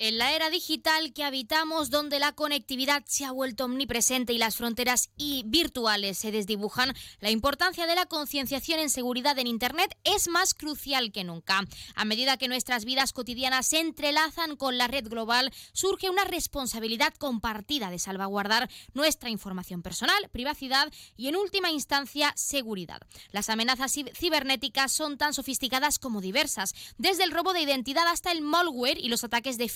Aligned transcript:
En 0.00 0.18
la 0.18 0.34
era 0.34 0.50
digital 0.50 1.12
que 1.12 1.22
habitamos, 1.22 1.88
donde 1.88 2.18
la 2.18 2.32
conectividad 2.32 3.04
se 3.06 3.24
ha 3.24 3.30
vuelto 3.30 3.66
omnipresente 3.66 4.32
y 4.32 4.38
las 4.38 4.56
fronteras 4.56 5.10
y 5.16 5.44
virtuales 5.46 6.18
se 6.18 6.32
desdibujan, 6.32 6.92
la 7.20 7.30
importancia 7.30 7.86
de 7.86 7.94
la 7.94 8.06
concienciación 8.06 8.80
en 8.80 8.90
seguridad 8.90 9.38
en 9.38 9.46
Internet 9.46 9.96
es 10.02 10.26
más 10.26 10.52
crucial 10.52 11.12
que 11.12 11.22
nunca. 11.22 11.60
A 11.94 12.04
medida 12.04 12.36
que 12.36 12.48
nuestras 12.48 12.84
vidas 12.84 13.12
cotidianas 13.12 13.68
se 13.68 13.78
entrelazan 13.78 14.56
con 14.56 14.78
la 14.78 14.88
red 14.88 15.06
global, 15.06 15.52
surge 15.72 16.10
una 16.10 16.24
responsabilidad 16.24 17.14
compartida 17.14 17.88
de 17.88 18.00
salvaguardar 18.00 18.68
nuestra 18.94 19.30
información 19.30 19.82
personal, 19.82 20.28
privacidad 20.32 20.92
y, 21.16 21.28
en 21.28 21.36
última 21.36 21.70
instancia, 21.70 22.32
seguridad. 22.34 23.00
Las 23.30 23.48
amenazas 23.48 23.92
cibernéticas 23.92 24.90
son 24.90 25.18
tan 25.18 25.34
sofisticadas 25.34 26.00
como 26.00 26.20
diversas, 26.20 26.74
desde 26.98 27.22
el 27.22 27.30
robo 27.30 27.52
de 27.52 27.60
identidad 27.60 28.08
hasta 28.08 28.32
el 28.32 28.40
malware 28.40 28.98
y 28.98 29.08
los 29.08 29.22
ataques 29.22 29.56
de 29.56 29.68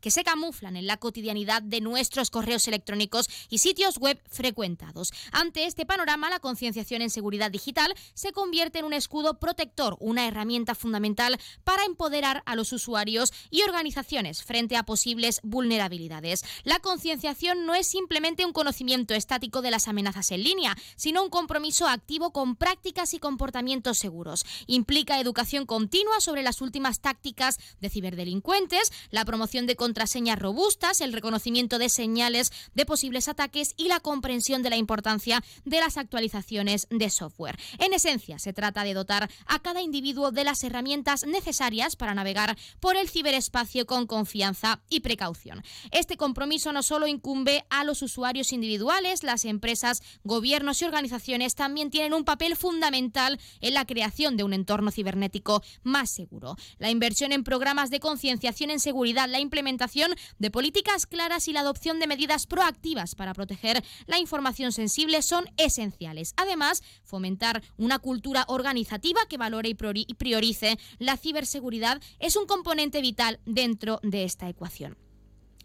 que 0.00 0.10
se 0.10 0.24
camuflan 0.24 0.76
en 0.76 0.86
la 0.86 0.98
cotidianidad 0.98 1.62
de 1.62 1.80
nuestros 1.80 2.30
correos 2.30 2.68
electrónicos 2.68 3.28
y 3.48 3.58
sitios 3.58 3.98
web 3.98 4.20
frecuentados. 4.30 5.12
Ante 5.32 5.64
este 5.64 5.86
panorama, 5.86 6.30
la 6.30 6.38
concienciación 6.38 7.02
en 7.02 7.10
seguridad 7.10 7.50
digital 7.50 7.94
se 8.14 8.32
convierte 8.32 8.80
en 8.80 8.84
un 8.84 8.92
escudo 8.92 9.38
protector, 9.38 9.96
una 10.00 10.26
herramienta 10.26 10.74
fundamental 10.74 11.38
para 11.64 11.84
empoderar 11.84 12.42
a 12.46 12.56
los 12.56 12.72
usuarios 12.72 13.32
y 13.50 13.62
organizaciones 13.62 14.42
frente 14.42 14.76
a 14.76 14.82
posibles 14.82 15.40
vulnerabilidades. 15.42 16.44
La 16.64 16.78
concienciación 16.80 17.64
no 17.66 17.74
es 17.74 17.86
simplemente 17.86 18.44
un 18.44 18.52
conocimiento 18.52 19.14
estático 19.14 19.62
de 19.62 19.70
las 19.70 19.88
amenazas 19.88 20.30
en 20.30 20.42
línea, 20.42 20.76
sino 20.96 21.22
un 21.22 21.30
compromiso 21.30 21.88
activo 21.88 22.32
con 22.32 22.56
prácticas 22.56 23.14
y 23.14 23.18
comportamientos 23.18 23.98
seguros. 23.98 24.44
Implica 24.66 25.20
educación 25.20 25.66
continua 25.66 26.20
sobre 26.20 26.42
las 26.42 26.60
últimas 26.60 27.00
tácticas 27.00 27.58
de 27.80 27.88
ciberdelincuentes, 27.88 28.92
la 29.10 29.24
promoción 29.24 29.37
promoción 29.38 29.68
de 29.68 29.76
contraseñas 29.76 30.36
robustas, 30.36 31.00
el 31.00 31.12
reconocimiento 31.12 31.78
de 31.78 31.88
señales 31.88 32.50
de 32.74 32.84
posibles 32.84 33.28
ataques 33.28 33.72
y 33.76 33.86
la 33.86 34.00
comprensión 34.00 34.64
de 34.64 34.70
la 34.70 34.76
importancia 34.76 35.44
de 35.64 35.78
las 35.78 35.96
actualizaciones 35.96 36.88
de 36.90 37.08
software. 37.08 37.56
En 37.78 37.92
esencia, 37.92 38.40
se 38.40 38.52
trata 38.52 38.82
de 38.82 38.94
dotar 38.94 39.30
a 39.46 39.60
cada 39.60 39.80
individuo 39.80 40.32
de 40.32 40.42
las 40.42 40.64
herramientas 40.64 41.24
necesarias 41.24 41.94
para 41.94 42.14
navegar 42.14 42.58
por 42.80 42.96
el 42.96 43.08
ciberespacio 43.08 43.86
con 43.86 44.08
confianza 44.08 44.80
y 44.90 45.00
precaución. 45.00 45.62
Este 45.92 46.16
compromiso 46.16 46.72
no 46.72 46.82
solo 46.82 47.06
incumbe 47.06 47.64
a 47.70 47.84
los 47.84 48.02
usuarios 48.02 48.52
individuales, 48.52 49.22
las 49.22 49.44
empresas, 49.44 50.02
gobiernos 50.24 50.82
y 50.82 50.84
organizaciones 50.84 51.54
también 51.54 51.90
tienen 51.90 52.12
un 52.12 52.24
papel 52.24 52.56
fundamental 52.56 53.38
en 53.60 53.74
la 53.74 53.86
creación 53.86 54.36
de 54.36 54.42
un 54.42 54.52
entorno 54.52 54.90
cibernético 54.90 55.62
más 55.84 56.10
seguro. 56.10 56.56
La 56.78 56.90
inversión 56.90 57.30
en 57.30 57.44
programas 57.44 57.90
de 57.90 58.00
concienciación 58.00 58.70
en 58.70 58.80
seguridad 58.80 59.27
la 59.32 59.40
implementación 59.40 60.14
de 60.38 60.50
políticas 60.50 61.06
claras 61.06 61.48
y 61.48 61.52
la 61.52 61.60
adopción 61.60 61.98
de 62.00 62.06
medidas 62.06 62.46
proactivas 62.46 63.14
para 63.14 63.34
proteger 63.34 63.82
la 64.06 64.18
información 64.18 64.72
sensible 64.72 65.22
son 65.22 65.46
esenciales. 65.56 66.34
Además, 66.36 66.82
fomentar 67.04 67.62
una 67.76 67.98
cultura 67.98 68.44
organizativa 68.48 69.20
que 69.28 69.38
valore 69.38 69.70
y 69.70 70.14
priorice 70.14 70.78
la 70.98 71.16
ciberseguridad 71.16 72.00
es 72.18 72.36
un 72.36 72.46
componente 72.46 73.00
vital 73.00 73.40
dentro 73.44 74.00
de 74.02 74.24
esta 74.24 74.48
ecuación. 74.48 75.07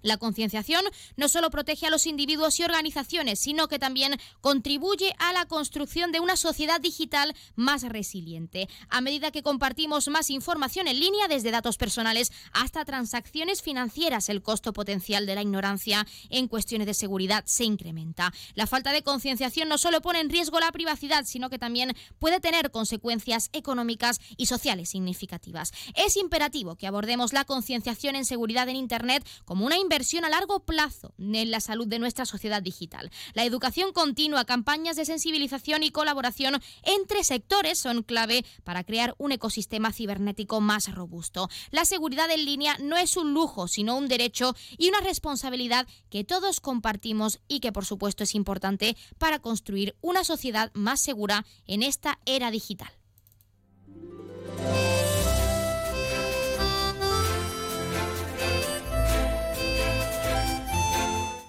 La 0.03 0.17
concienciación 0.17 0.83
no 1.15 1.29
solo 1.29 1.49
protege 1.49 1.87
a 1.87 1.89
los 1.89 2.05
individuos 2.05 2.59
y 2.59 2.63
organizaciones, 2.63 3.39
sino 3.39 3.69
que 3.69 3.79
también 3.79 4.19
contribuye 4.41 5.15
a 5.17 5.31
la 5.31 5.45
construcción 5.45 6.11
de 6.11 6.19
una 6.19 6.35
sociedad 6.35 6.81
digital 6.81 7.33
más 7.55 7.83
resiliente. 7.83 8.67
A 8.89 8.99
medida 8.99 9.31
que 9.31 9.43
compartimos 9.43 10.09
más 10.09 10.29
información 10.29 10.89
en 10.89 10.99
línea, 10.99 11.29
desde 11.29 11.51
datos 11.51 11.77
personales 11.77 12.31
hasta 12.51 12.83
transacciones 12.83 13.61
financieras, 13.61 14.27
el 14.27 14.43
costo 14.43 14.73
potencial 14.73 15.25
de 15.25 15.35
la 15.35 15.41
ignorancia 15.41 16.05
en 16.29 16.49
cuestiones 16.49 16.85
de 16.85 16.93
seguridad 16.93 17.45
se 17.47 17.63
incrementa. 17.63 18.33
La 18.55 18.67
falta 18.67 18.91
de 18.91 19.03
concienciación 19.03 19.69
no 19.69 19.77
solo 19.77 20.01
pone 20.01 20.19
en 20.19 20.29
riesgo 20.29 20.59
la 20.59 20.73
privacidad, 20.73 21.23
sino 21.25 21.49
que 21.49 21.59
también 21.59 21.95
puede 22.19 22.41
tener 22.41 22.71
consecuencias 22.71 23.49
económicas 23.53 24.19
y 24.35 24.47
sociales 24.47 24.89
significativas. 24.89 25.71
Es 25.95 26.17
imperativo 26.17 26.75
que 26.75 26.87
abordemos 26.87 27.31
la 27.31 27.45
concienciación 27.45 28.17
en 28.17 28.25
seguridad 28.25 28.67
en 28.67 28.75
Internet 28.75 29.25
como 29.45 29.65
una 29.65 29.77
inversión 29.77 29.92
inversión 29.93 30.25
a 30.25 30.29
largo 30.29 30.61
plazo 30.61 31.13
en 31.19 31.51
la 31.51 31.59
salud 31.59 31.87
de 31.87 31.99
nuestra 31.99 32.25
sociedad 32.25 32.63
digital. 32.63 33.11
La 33.35 33.45
educación 33.45 33.93
continua, 33.93 34.43
campañas 34.43 34.95
de 34.95 35.05
sensibilización 35.05 35.83
y 35.83 35.91
colaboración 35.91 36.59
entre 36.81 37.23
sectores 37.23 37.77
son 37.77 38.01
clave 38.01 38.43
para 38.63 38.83
crear 38.83 39.13
un 39.19 39.33
ecosistema 39.33 39.93
cibernético 39.93 40.61
más 40.61 40.91
robusto. 40.95 41.47
La 41.69 41.85
seguridad 41.85 42.31
en 42.31 42.43
línea 42.43 42.75
no 42.81 42.97
es 42.97 43.17
un 43.17 43.35
lujo, 43.35 43.67
sino 43.67 43.95
un 43.95 44.07
derecho 44.07 44.55
y 44.79 44.89
una 44.89 44.99
responsabilidad 44.99 45.85
que 46.09 46.23
todos 46.23 46.59
compartimos 46.59 47.39
y 47.47 47.59
que 47.59 47.71
por 47.71 47.85
supuesto 47.85 48.23
es 48.23 48.33
importante 48.33 48.97
para 49.19 49.37
construir 49.37 49.95
una 50.01 50.23
sociedad 50.23 50.71
más 50.73 51.01
segura 51.01 51.45
en 51.67 51.83
esta 51.83 52.17
era 52.25 52.49
digital. 52.49 52.89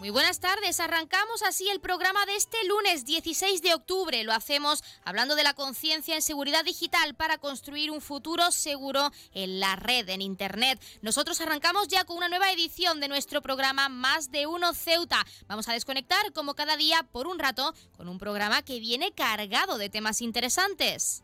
Muy 0.04 0.10
buenas 0.10 0.38
tardes. 0.38 0.81
Arrancamos 0.81 1.42
así 1.44 1.66
el 1.70 1.81
programa 1.81 2.26
de 2.26 2.37
este 2.37 2.59
lunes 2.69 3.06
16 3.06 3.62
de 3.62 3.72
octubre. 3.72 4.22
Lo 4.22 4.34
hacemos 4.34 4.84
hablando 5.03 5.34
de 5.34 5.44
la 5.44 5.54
conciencia 5.54 6.15
en 6.15 6.20
seguridad 6.20 6.62
digital 6.62 7.15
para 7.15 7.38
construir 7.38 7.91
un 7.91 8.03
futuro 8.03 8.50
seguro 8.50 9.10
en 9.32 9.60
la 9.60 9.76
red, 9.76 10.06
en 10.10 10.20
Internet. 10.20 10.78
Nosotros 11.00 11.41
arrancamos 11.41 11.88
ya 11.88 12.04
con 12.04 12.19
una 12.19 12.28
nueva 12.28 12.53
edición 12.53 13.00
de 13.00 13.09
nuestro 13.09 13.41
programa 13.41 13.88
Más 13.88 14.31
de 14.31 14.47
Uno 14.47 14.75
Ceuta. 14.75 15.25
Vamos 15.47 15.70
a 15.70 15.72
desconectar 15.72 16.34
como 16.34 16.53
cada 16.53 16.76
día 16.76 17.06
por 17.10 17.26
un 17.26 17.38
rato 17.38 17.72
con 17.97 18.06
un 18.06 18.19
programa 18.19 18.60
que 18.60 18.81
viene 18.81 19.12
cargado 19.12 19.78
de 19.78 19.88
temas 19.88 20.20
interesantes. 20.20 21.22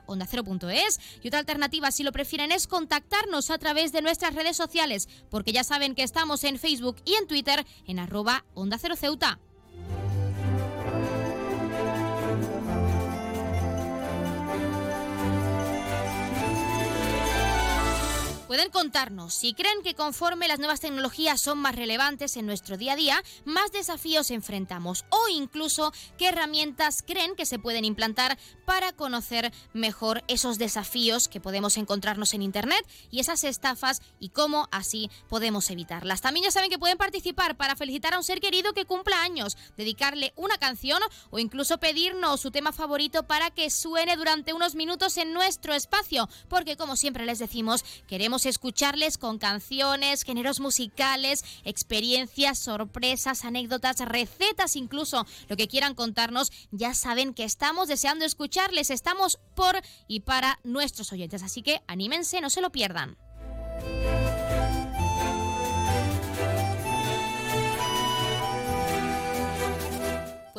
onda 0.05 0.27
Y 1.21 1.27
otra 1.27 1.39
alternativa, 1.39 1.91
si 1.91 2.03
lo 2.03 2.11
prefieren, 2.11 2.51
es 2.51 2.67
contactarnos 2.67 3.49
a 3.49 3.57
través 3.57 3.91
de 3.91 4.01
nuestras 4.01 4.35
redes 4.35 4.57
sociales, 4.57 5.07
porque 5.29 5.53
ya 5.53 5.63
saben 5.63 5.95
que 5.95 6.03
estamos 6.03 6.43
en 6.43 6.59
Facebook 6.59 6.97
y 7.05 7.15
en 7.15 7.27
Twitter 7.27 7.65
en 7.87 7.99
arroba 7.99 8.45
onda 8.53 8.77
cero 8.77 8.95
ceuta. 8.95 9.39
Pueden 18.53 18.69
contarnos 18.69 19.33
si 19.33 19.55
creen 19.55 19.81
que 19.81 19.95
conforme 19.95 20.47
las 20.47 20.59
nuevas 20.59 20.79
tecnologías 20.79 21.41
son 21.41 21.57
más 21.57 21.75
relevantes 21.75 22.37
en 22.37 22.45
nuestro 22.45 22.77
día 22.77 22.93
a 22.93 22.95
día, 22.95 23.23
más 23.45 23.71
desafíos 23.71 24.29
enfrentamos 24.29 25.05
o 25.09 25.27
incluso 25.27 25.91
qué 26.19 26.27
herramientas 26.27 27.01
creen 27.01 27.35
que 27.35 27.47
se 27.47 27.57
pueden 27.57 27.83
implantar 27.83 28.37
para 28.63 28.93
conocer 28.93 29.51
mejor 29.73 30.23
esos 30.27 30.59
desafíos 30.59 31.27
que 31.27 31.41
podemos 31.41 31.77
encontrarnos 31.77 32.35
en 32.35 32.43
Internet 32.43 32.85
y 33.09 33.21
esas 33.21 33.43
estafas 33.43 34.03
y 34.19 34.29
cómo 34.29 34.67
así 34.71 35.09
podemos 35.29 35.71
evitarlas. 35.71 36.21
También 36.21 36.43
ya 36.43 36.51
saben 36.51 36.69
que 36.69 36.77
pueden 36.77 36.99
participar 36.99 37.57
para 37.57 37.75
felicitar 37.75 38.13
a 38.13 38.17
un 38.17 38.23
ser 38.23 38.39
querido 38.39 38.73
que 38.73 38.85
cumpla 38.85 39.23
años, 39.23 39.57
dedicarle 39.77 40.31
una 40.35 40.59
canción 40.59 41.01
o 41.31 41.39
incluso 41.39 41.79
pedirnos 41.79 42.41
su 42.41 42.51
tema 42.51 42.71
favorito 42.71 43.23
para 43.23 43.49
que 43.49 43.71
suene 43.71 44.15
durante 44.15 44.53
unos 44.53 44.75
minutos 44.75 45.17
en 45.17 45.33
nuestro 45.33 45.73
espacio, 45.73 46.29
porque 46.49 46.77
como 46.77 46.95
siempre 46.95 47.25
les 47.25 47.39
decimos, 47.39 47.83
queremos 48.05 48.42
escucharles 48.45 49.17
con 49.17 49.37
canciones, 49.37 50.23
géneros 50.23 50.59
musicales, 50.59 51.43
experiencias, 51.63 52.59
sorpresas, 52.59 53.45
anécdotas, 53.45 53.99
recetas, 53.99 54.75
incluso 54.75 55.25
lo 55.47 55.57
que 55.57 55.67
quieran 55.67 55.95
contarnos. 55.95 56.51
Ya 56.71 56.93
saben 56.93 57.33
que 57.33 57.43
estamos 57.43 57.87
deseando 57.87 58.25
escucharles, 58.25 58.89
estamos 58.89 59.39
por 59.55 59.81
y 60.07 60.21
para 60.21 60.59
nuestros 60.63 61.11
oyentes. 61.11 61.43
Así 61.43 61.61
que 61.61 61.81
anímense, 61.87 62.41
no 62.41 62.49
se 62.49 62.61
lo 62.61 62.71
pierdan. 62.71 63.17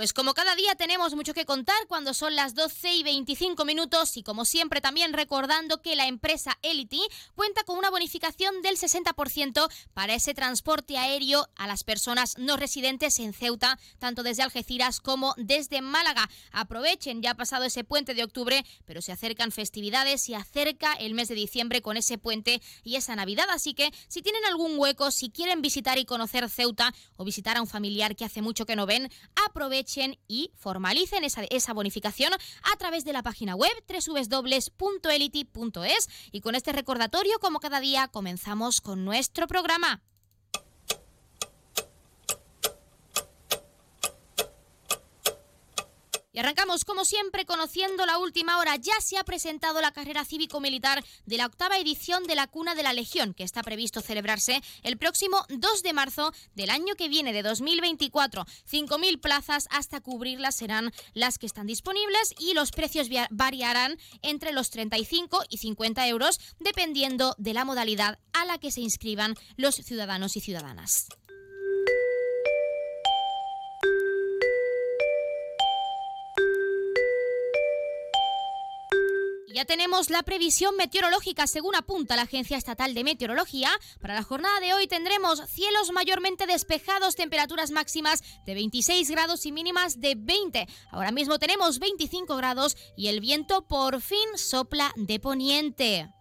Pues 0.05 0.13
como 0.13 0.35
cada 0.35 0.55
día 0.55 0.75
tenemos 0.75 1.15
mucho 1.15 1.33
que 1.33 1.47
contar 1.47 1.79
cuando 1.89 2.13
son 2.13 2.37
las 2.37 2.55
12 2.55 2.93
y 2.93 3.03
25 3.03 3.65
minutos 3.65 4.19
y 4.19 4.23
como 4.23 4.45
siempre 4.45 4.83
también 4.83 5.15
recordando 5.15 5.81
que 5.81 5.97
la 5.97 6.07
empresa 6.07 6.59
Elity 6.61 7.01
cuenta 7.35 7.65
con 7.65 7.79
una 7.79 7.89
bonificación 7.89 8.61
del 8.61 8.77
60% 8.77 9.67
para 9.95 10.13
ese 10.13 10.35
transporte 10.35 10.99
aéreo 10.99 11.49
a 11.57 11.67
las 11.67 11.85
personas 11.85 12.37
no 12.37 12.59
residentes 12.59 13.19
en 13.19 13.33
Ceuta, 13.33 13.79
tanto 13.99 14.23
desde 14.23 14.43
Algeciras 14.43 15.01
como 15.01 15.33
desde 15.39 15.81
Málaga. 15.81 16.29
Aprovechen, 16.53 17.23
ya 17.23 17.31
ha 17.31 17.35
pasado 17.35 17.65
ese 17.65 17.83
puente 17.83 18.13
de 18.13 18.25
octubre, 18.25 18.63
pero 18.85 19.01
se 19.01 19.13
acercan 19.13 19.53
festividades 19.53 20.29
y 20.29 20.35
acerca 20.35 20.93
el 20.93 21.15
mes 21.15 21.29
de 21.29 21.35
diciembre 21.35 21.81
con 21.81 21.97
ese 21.97 22.19
puente 22.19 22.61
y 22.83 22.97
esa 22.97 23.17
Navidad, 23.17 23.47
así 23.49 23.73
que 23.73 23.91
si 24.09 24.21
tienen 24.21 24.45
algún 24.45 24.79
hueco, 24.79 25.11
si 25.11 25.31
quieren 25.31 25.63
visitar 25.63 25.97
y 25.97 26.05
conocer 26.05 26.51
Ceuta 26.51 26.93
o 27.17 27.25
visitar 27.25 27.57
a 27.57 27.63
un 27.63 27.69
familiar 27.69 28.15
que 28.17 28.27
hace 28.27 28.43
mucho 28.43 28.67
que 28.67 28.77
no 28.77 28.85
ven, 28.85 29.11
aprovechen 29.47 29.94
y 30.29 30.51
formalicen 30.57 31.25
esa, 31.25 31.45
esa 31.45 31.73
bonificación 31.73 32.33
a 32.33 32.77
través 32.77 33.05
de 33.05 33.13
la 33.13 33.23
página 33.23 33.55
web 33.55 33.73
www.elity.es. 33.89 36.09
Y 36.33 36.41
con 36.41 36.55
este 36.55 36.73
recordatorio, 36.73 37.39
como 37.41 37.61
cada 37.61 37.81
día, 37.81 38.09
comenzamos 38.09 38.81
con 38.81 39.05
nuestro 39.05 39.47
programa. 39.47 40.03
Y 46.35 46.41
arrancamos, 46.41 46.85
como 46.85 47.05
siempre, 47.05 47.47
conociendo 47.47 48.05
la 48.07 48.19
última 48.19 48.59
hora. 48.59 48.75
Ya 48.75 49.01
se 49.01 49.17
ha 49.17 49.23
presentado 49.23 49.81
la 49.81 49.93
carrera 49.93 50.25
cívico-militar 50.25 51.05
de 51.27 51.37
la 51.37 51.47
octava 51.47 51.79
edición 51.79 52.25
de 52.25 52.35
la 52.35 52.49
Cuna 52.49 52.75
de 52.75 52.83
la 52.83 52.93
Legión, 52.93 53.35
que 53.35 53.45
está 53.45 53.63
previsto 53.63 54.01
celebrarse 54.01 54.61
el 54.83 54.99
próximo 54.99 55.47
2 55.49 55.83
de 55.85 55.93
marzo 55.93 56.33
del 56.57 56.71
año 56.71 56.97
que 56.97 57.09
viene, 57.09 57.33
de 57.33 57.45
2024. 57.45 58.47
5.000 58.69 59.21
plazas 59.21 59.69
hasta 59.71 60.01
cubrirlas 60.01 60.57
serán 60.57 60.93
las 61.13 61.39
que 61.39 61.47
están 61.47 61.69
disponibles 61.69 62.35
y 62.37 62.55
los 62.55 62.73
precios 62.73 63.07
variarán 63.31 63.97
entre 64.23 64.51
los 64.51 64.71
35 64.71 65.45
y 65.49 65.59
50 65.59 66.09
euros, 66.09 66.41
dependiendo 66.59 67.37
de 67.39 67.55
la 67.55 67.65
modalidad 67.65 68.19
a 68.33 68.45
la 68.45 68.59
que 68.59 68.73
se 68.73 68.81
inscriban 68.81 69.37
los 69.57 69.77
ciudadanos 69.77 70.37
y 70.37 70.41
ciudadanas. 70.41 71.07
Ya 79.55 79.65
tenemos 79.65 80.11
la 80.11 80.25
previsión 80.25 80.77
meteorológica 80.77 81.47
según 81.47 81.77
apunta 81.77 82.17
la 82.17 82.23
Agencia 82.23 82.57
Estatal 82.57 82.93
de 82.93 83.05
Meteorología. 83.05 83.71
Para 84.01 84.15
la 84.15 84.25
jornada 84.25 84.59
de 84.59 84.75
hoy 84.75 84.89
tendremos 84.89 85.49
cielos 85.49 85.93
mayormente 85.93 86.49
despejados, 86.49 87.15
temperaturas 87.15 87.71
máximas 87.71 88.25
de 88.47 88.55
26 88.55 89.09
grados 89.13 89.47
y 89.47 89.53
mínimas 89.53 90.01
de 90.01 90.17
20. 90.19 90.67
Ahora 90.91 91.13
mismo 91.13 91.39
tenemos 91.39 91.79
25 91.79 92.37
grados 92.37 92.77
y 92.97 93.07
el 93.07 93.21
viento 93.21 93.63
por 93.63 94.01
fin 94.01 94.27
sopla 94.35 94.93
de 94.97 95.21
poniente. 95.21 96.14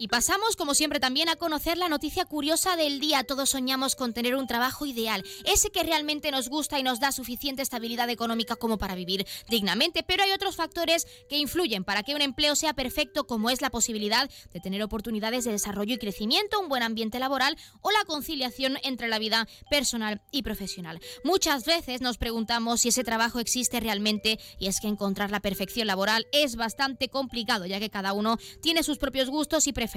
Y 0.00 0.06
pasamos, 0.06 0.54
como 0.54 0.74
siempre, 0.74 1.00
también 1.00 1.28
a 1.28 1.34
conocer 1.34 1.76
la 1.76 1.88
noticia 1.88 2.24
curiosa 2.24 2.76
del 2.76 3.00
día. 3.00 3.24
Todos 3.24 3.50
soñamos 3.50 3.96
con 3.96 4.14
tener 4.14 4.36
un 4.36 4.46
trabajo 4.46 4.86
ideal, 4.86 5.24
ese 5.44 5.70
que 5.70 5.82
realmente 5.82 6.30
nos 6.30 6.48
gusta 6.48 6.78
y 6.78 6.84
nos 6.84 7.00
da 7.00 7.10
suficiente 7.10 7.62
estabilidad 7.62 8.08
económica 8.08 8.54
como 8.54 8.78
para 8.78 8.94
vivir 8.94 9.26
dignamente, 9.48 10.04
pero 10.04 10.22
hay 10.22 10.30
otros 10.30 10.54
factores 10.54 11.08
que 11.28 11.38
influyen 11.38 11.82
para 11.82 12.04
que 12.04 12.14
un 12.14 12.22
empleo 12.22 12.54
sea 12.54 12.74
perfecto, 12.74 13.26
como 13.26 13.50
es 13.50 13.60
la 13.60 13.70
posibilidad 13.70 14.30
de 14.52 14.60
tener 14.60 14.84
oportunidades 14.84 15.44
de 15.44 15.50
desarrollo 15.50 15.94
y 15.94 15.98
crecimiento, 15.98 16.60
un 16.60 16.68
buen 16.68 16.84
ambiente 16.84 17.18
laboral 17.18 17.56
o 17.80 17.90
la 17.90 18.04
conciliación 18.04 18.78
entre 18.84 19.08
la 19.08 19.18
vida 19.18 19.48
personal 19.68 20.22
y 20.30 20.44
profesional. 20.44 21.00
Muchas 21.24 21.64
veces 21.64 22.02
nos 22.02 22.18
preguntamos 22.18 22.82
si 22.82 22.90
ese 22.90 23.02
trabajo 23.02 23.40
existe 23.40 23.80
realmente 23.80 24.38
y 24.60 24.68
es 24.68 24.78
que 24.78 24.86
encontrar 24.86 25.32
la 25.32 25.40
perfección 25.40 25.88
laboral 25.88 26.28
es 26.30 26.54
bastante 26.54 27.08
complicado, 27.08 27.66
ya 27.66 27.80
que 27.80 27.90
cada 27.90 28.12
uno 28.12 28.38
tiene 28.62 28.84
sus 28.84 28.98
propios 28.98 29.28
gustos 29.28 29.66
y 29.66 29.72
preferencias 29.72 29.87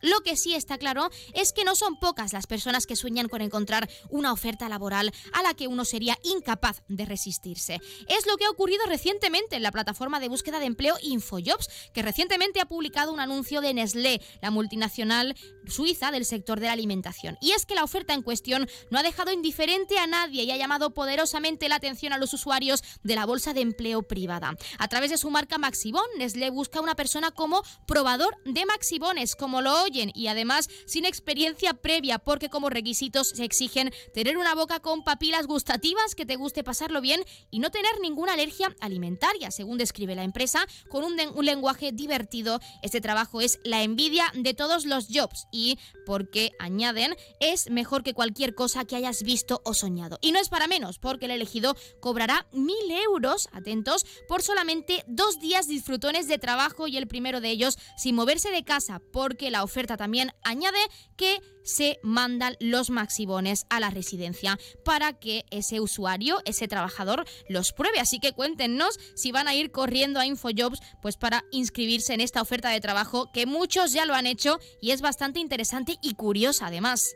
lo 0.00 0.20
que 0.20 0.36
sí 0.36 0.54
está 0.54 0.78
claro 0.78 1.10
es 1.34 1.52
que 1.52 1.64
no 1.64 1.74
son 1.74 1.98
pocas 1.98 2.32
las 2.32 2.46
personas 2.46 2.86
que 2.86 2.96
sueñan 2.96 3.28
con 3.28 3.42
encontrar 3.42 3.88
una 4.10 4.32
oferta 4.32 4.68
laboral 4.68 5.12
a 5.32 5.42
la 5.42 5.54
que 5.54 5.66
uno 5.66 5.84
sería 5.84 6.18
incapaz 6.22 6.82
de 6.88 7.04
resistirse. 7.04 7.80
Es 8.08 8.26
lo 8.26 8.36
que 8.36 8.44
ha 8.44 8.50
ocurrido 8.50 8.84
recientemente 8.86 9.56
en 9.56 9.62
la 9.62 9.72
plataforma 9.72 10.20
de 10.20 10.28
búsqueda 10.28 10.58
de 10.58 10.66
empleo 10.66 10.96
InfoJobs, 11.02 11.68
que 11.92 12.02
recientemente 12.02 12.60
ha 12.60 12.66
publicado 12.66 13.12
un 13.12 13.20
anuncio 13.20 13.60
de 13.60 13.74
Nestlé, 13.74 14.20
la 14.40 14.50
multinacional 14.50 15.34
suiza 15.66 16.10
del 16.10 16.24
sector 16.24 16.60
de 16.60 16.66
la 16.66 16.72
alimentación. 16.72 17.36
Y 17.40 17.52
es 17.52 17.66
que 17.66 17.74
la 17.74 17.84
oferta 17.84 18.14
en 18.14 18.22
cuestión 18.22 18.68
no 18.90 18.98
ha 18.98 19.02
dejado 19.02 19.32
indiferente 19.32 19.98
a 19.98 20.06
nadie 20.06 20.44
y 20.44 20.50
ha 20.50 20.56
llamado 20.56 20.94
poderosamente 20.94 21.68
la 21.68 21.76
atención 21.76 22.12
a 22.12 22.18
los 22.18 22.32
usuarios 22.34 22.82
de 23.02 23.14
la 23.14 23.26
bolsa 23.26 23.54
de 23.54 23.60
empleo 23.60 24.02
privada. 24.02 24.54
A 24.78 24.88
través 24.88 25.10
de 25.10 25.18
su 25.18 25.30
marca 25.30 25.58
Maxibon, 25.58 26.04
Nestlé 26.18 26.50
busca 26.50 26.80
una 26.80 26.94
persona 26.94 27.30
como 27.30 27.62
probador 27.86 28.36
de 28.44 28.66
Maxibones 28.66 29.31
como 29.36 29.62
lo 29.62 29.82
oyen 29.82 30.10
y 30.14 30.28
además 30.28 30.68
sin 30.86 31.04
experiencia 31.04 31.74
previa 31.74 32.18
porque 32.18 32.48
como 32.48 32.70
requisitos 32.70 33.30
se 33.30 33.44
exigen 33.44 33.92
tener 34.14 34.36
una 34.36 34.54
boca 34.54 34.80
con 34.80 35.04
papilas 35.04 35.46
gustativas, 35.46 36.14
que 36.14 36.26
te 36.26 36.36
guste 36.36 36.64
pasarlo 36.64 37.00
bien 37.00 37.22
y 37.50 37.58
no 37.58 37.70
tener 37.70 37.92
ninguna 38.00 38.34
alergia 38.34 38.74
alimentaria, 38.80 39.50
según 39.50 39.78
describe 39.78 40.14
la 40.14 40.24
empresa, 40.24 40.66
con 40.88 41.04
un, 41.04 41.16
lenguaje 41.44 41.92
divertido. 41.92 42.60
Este 42.82 43.00
trabajo 43.00 43.40
es 43.40 43.58
la 43.64 43.82
envidia 43.82 44.24
de 44.34 44.54
todos 44.54 44.86
los 44.86 45.08
jobs 45.12 45.46
y 45.50 45.78
porque 46.06 46.52
añaden 46.58 47.16
es 47.40 47.70
mejor 47.70 48.02
que 48.02 48.14
cualquier 48.14 48.54
cosa 48.54 48.84
que 48.84 48.96
hayas 48.96 49.22
visto 49.22 49.60
o 49.64 49.74
soñado. 49.74 50.18
Y 50.20 50.32
no 50.32 50.38
es 50.38 50.48
para 50.48 50.66
menos, 50.66 50.98
porque 50.98 51.26
el 51.26 51.32
elegido 51.32 51.76
cobrará 52.00 52.46
mil 52.52 52.90
euros, 52.90 53.48
atentos, 53.52 54.06
por 54.28 54.42
solamente 54.42 55.04
dos 55.06 55.40
días 55.40 55.68
disfrutones 55.68 56.28
de 56.28 56.38
trabajo 56.38 56.86
y 56.86 56.96
el 56.96 57.08
primero 57.08 57.40
de 57.40 57.50
ellos 57.50 57.78
sin 57.96 58.14
moverse 58.14 58.50
de 58.50 58.64
casa 58.64 59.00
porque 59.22 59.52
la 59.52 59.62
oferta 59.62 59.96
también 59.96 60.32
añade 60.42 60.80
que 61.16 61.40
se 61.62 62.00
mandan 62.02 62.56
los 62.58 62.90
maxibones 62.90 63.66
a 63.70 63.78
la 63.78 63.88
residencia 63.88 64.58
para 64.84 65.12
que 65.12 65.44
ese 65.52 65.78
usuario, 65.78 66.40
ese 66.44 66.66
trabajador, 66.66 67.24
los 67.48 67.72
pruebe. 67.72 68.00
Así 68.00 68.18
que 68.18 68.32
cuéntenos 68.32 68.98
si 69.14 69.30
van 69.30 69.46
a 69.46 69.54
ir 69.54 69.70
corriendo 69.70 70.18
a 70.18 70.26
InfoJobs 70.26 70.80
pues 71.00 71.16
para 71.16 71.44
inscribirse 71.52 72.14
en 72.14 72.20
esta 72.20 72.42
oferta 72.42 72.70
de 72.70 72.80
trabajo 72.80 73.30
que 73.32 73.46
muchos 73.46 73.92
ya 73.92 74.06
lo 74.06 74.14
han 74.14 74.26
hecho 74.26 74.58
y 74.80 74.90
es 74.90 75.02
bastante 75.02 75.38
interesante 75.38 75.98
y 76.02 76.14
curiosa 76.14 76.66
además. 76.66 77.14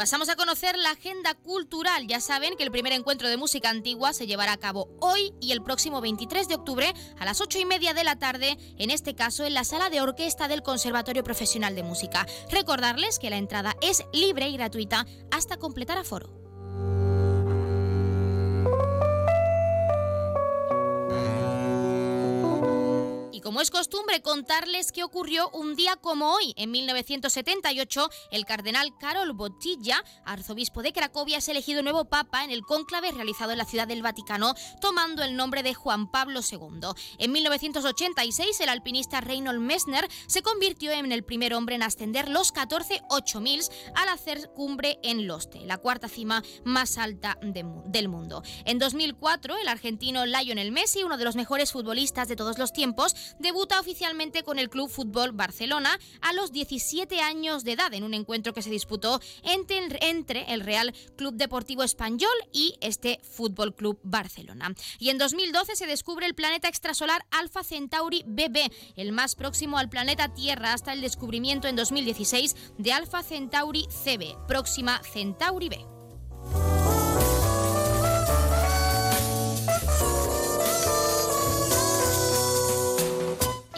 Pasamos 0.00 0.30
a 0.30 0.36
conocer 0.36 0.78
la 0.78 0.92
agenda 0.92 1.34
cultural. 1.34 2.06
Ya 2.06 2.22
saben 2.22 2.56
que 2.56 2.62
el 2.62 2.70
primer 2.70 2.94
encuentro 2.94 3.28
de 3.28 3.36
música 3.36 3.68
antigua 3.68 4.14
se 4.14 4.26
llevará 4.26 4.54
a 4.54 4.56
cabo 4.56 4.88
hoy 4.98 5.34
y 5.42 5.52
el 5.52 5.62
próximo 5.62 6.00
23 6.00 6.48
de 6.48 6.54
octubre 6.54 6.94
a 7.18 7.26
las 7.26 7.42
8 7.42 7.58
y 7.58 7.66
media 7.66 7.92
de 7.92 8.02
la 8.02 8.18
tarde, 8.18 8.56
en 8.78 8.88
este 8.88 9.14
caso 9.14 9.44
en 9.44 9.52
la 9.52 9.62
sala 9.62 9.90
de 9.90 10.00
orquesta 10.00 10.48
del 10.48 10.62
Conservatorio 10.62 11.22
Profesional 11.22 11.74
de 11.74 11.82
Música. 11.82 12.26
Recordarles 12.50 13.18
que 13.18 13.28
la 13.28 13.36
entrada 13.36 13.76
es 13.82 14.02
libre 14.14 14.48
y 14.48 14.56
gratuita 14.56 15.04
hasta 15.30 15.58
completar 15.58 15.98
aforo. 15.98 16.39
Como 23.38 23.60
es 23.60 23.70
costumbre 23.70 24.22
contarles 24.22 24.92
qué 24.92 25.04
ocurrió 25.04 25.50
un 25.50 25.76
día 25.76 25.96
como 25.96 26.34
hoy, 26.34 26.52
en 26.56 26.70
1978, 26.70 28.10
el 28.32 28.44
cardenal 28.44 28.96
Karol 28.98 29.32
Botilla, 29.32 30.02
arzobispo 30.24 30.82
de 30.82 30.92
Cracovia, 30.92 31.38
es 31.38 31.48
elegido 31.48 31.82
nuevo 31.82 32.06
papa 32.06 32.44
en 32.44 32.50
el 32.50 32.62
cónclave 32.62 33.12
realizado 33.12 33.52
en 33.52 33.58
la 33.58 33.64
Ciudad 33.64 33.86
del 33.86 34.02
Vaticano, 34.02 34.54
tomando 34.80 35.22
el 35.22 35.36
nombre 35.36 35.62
de 35.62 35.74
Juan 35.74 36.10
Pablo 36.10 36.40
II. 36.40 36.88
En 37.18 37.32
1986, 37.32 38.60
el 38.60 38.68
alpinista 38.68 39.20
Reinhold 39.20 39.60
Messner 39.60 40.08
se 40.26 40.42
convirtió 40.42 40.90
en 40.90 41.12
el 41.12 41.24
primer 41.24 41.54
hombre 41.54 41.76
en 41.76 41.82
ascender 41.82 42.28
los 42.28 42.52
14 42.52 43.02
8000 43.08 43.60
al 43.94 44.08
hacer 44.08 44.50
cumbre 44.54 44.98
en 45.02 45.26
Loste, 45.26 45.60
la 45.60 45.78
cuarta 45.78 46.08
cima 46.08 46.42
más 46.64 46.98
alta 46.98 47.38
del 47.42 48.08
mundo. 48.08 48.42
En 48.64 48.78
2004, 48.78 49.56
el 49.56 49.68
argentino 49.68 50.26
Lionel 50.26 50.72
Messi, 50.72 51.04
uno 51.04 51.16
de 51.16 51.24
los 51.24 51.36
mejores 51.36 51.72
futbolistas 51.72 52.28
de 52.28 52.36
todos 52.36 52.58
los 52.58 52.72
tiempos, 52.72 53.14
debuta 53.38 53.80
oficialmente 53.80 54.42
con 54.42 54.58
el 54.58 54.68
Club 54.68 54.88
Fútbol 54.88 55.32
Barcelona 55.32 55.98
a 56.20 56.32
los 56.32 56.52
17 56.52 57.20
años 57.20 57.64
de 57.64 57.72
edad 57.72 57.92
en 57.94 58.04
un 58.04 58.14
encuentro 58.14 58.52
que 58.52 58.62
se 58.62 58.70
disputó 58.70 59.20
entre 59.42 60.44
el, 60.48 60.60
Real 60.60 60.94
Club 61.16 61.34
Deportivo 61.34 61.82
Español 61.82 62.30
y 62.52 62.76
este 62.80 63.20
Fútbol 63.22 63.74
Club 63.74 63.98
Barcelona. 64.02 64.74
Y 64.98 65.10
en 65.10 65.18
2012 65.18 65.76
se 65.76 65.86
descubre 65.86 66.26
el 66.26 66.34
planeta 66.34 66.68
extrasolar 66.68 67.26
Alpha 67.30 67.64
Centauri 67.64 68.24
BB, 68.26 68.70
el 68.96 69.12
más 69.12 69.34
próximo 69.34 69.78
al 69.78 69.88
planeta 69.88 70.32
Tierra 70.34 70.72
hasta 70.72 70.92
el 70.92 71.00
descubrimiento 71.00 71.68
en 71.68 71.76
2016 71.76 72.54
de 72.78 72.92
Alpha 72.92 73.22
Centauri 73.22 73.86
CB, 73.88 74.46
próxima 74.46 75.00
Centauri 75.02 75.68
B. 75.68 76.79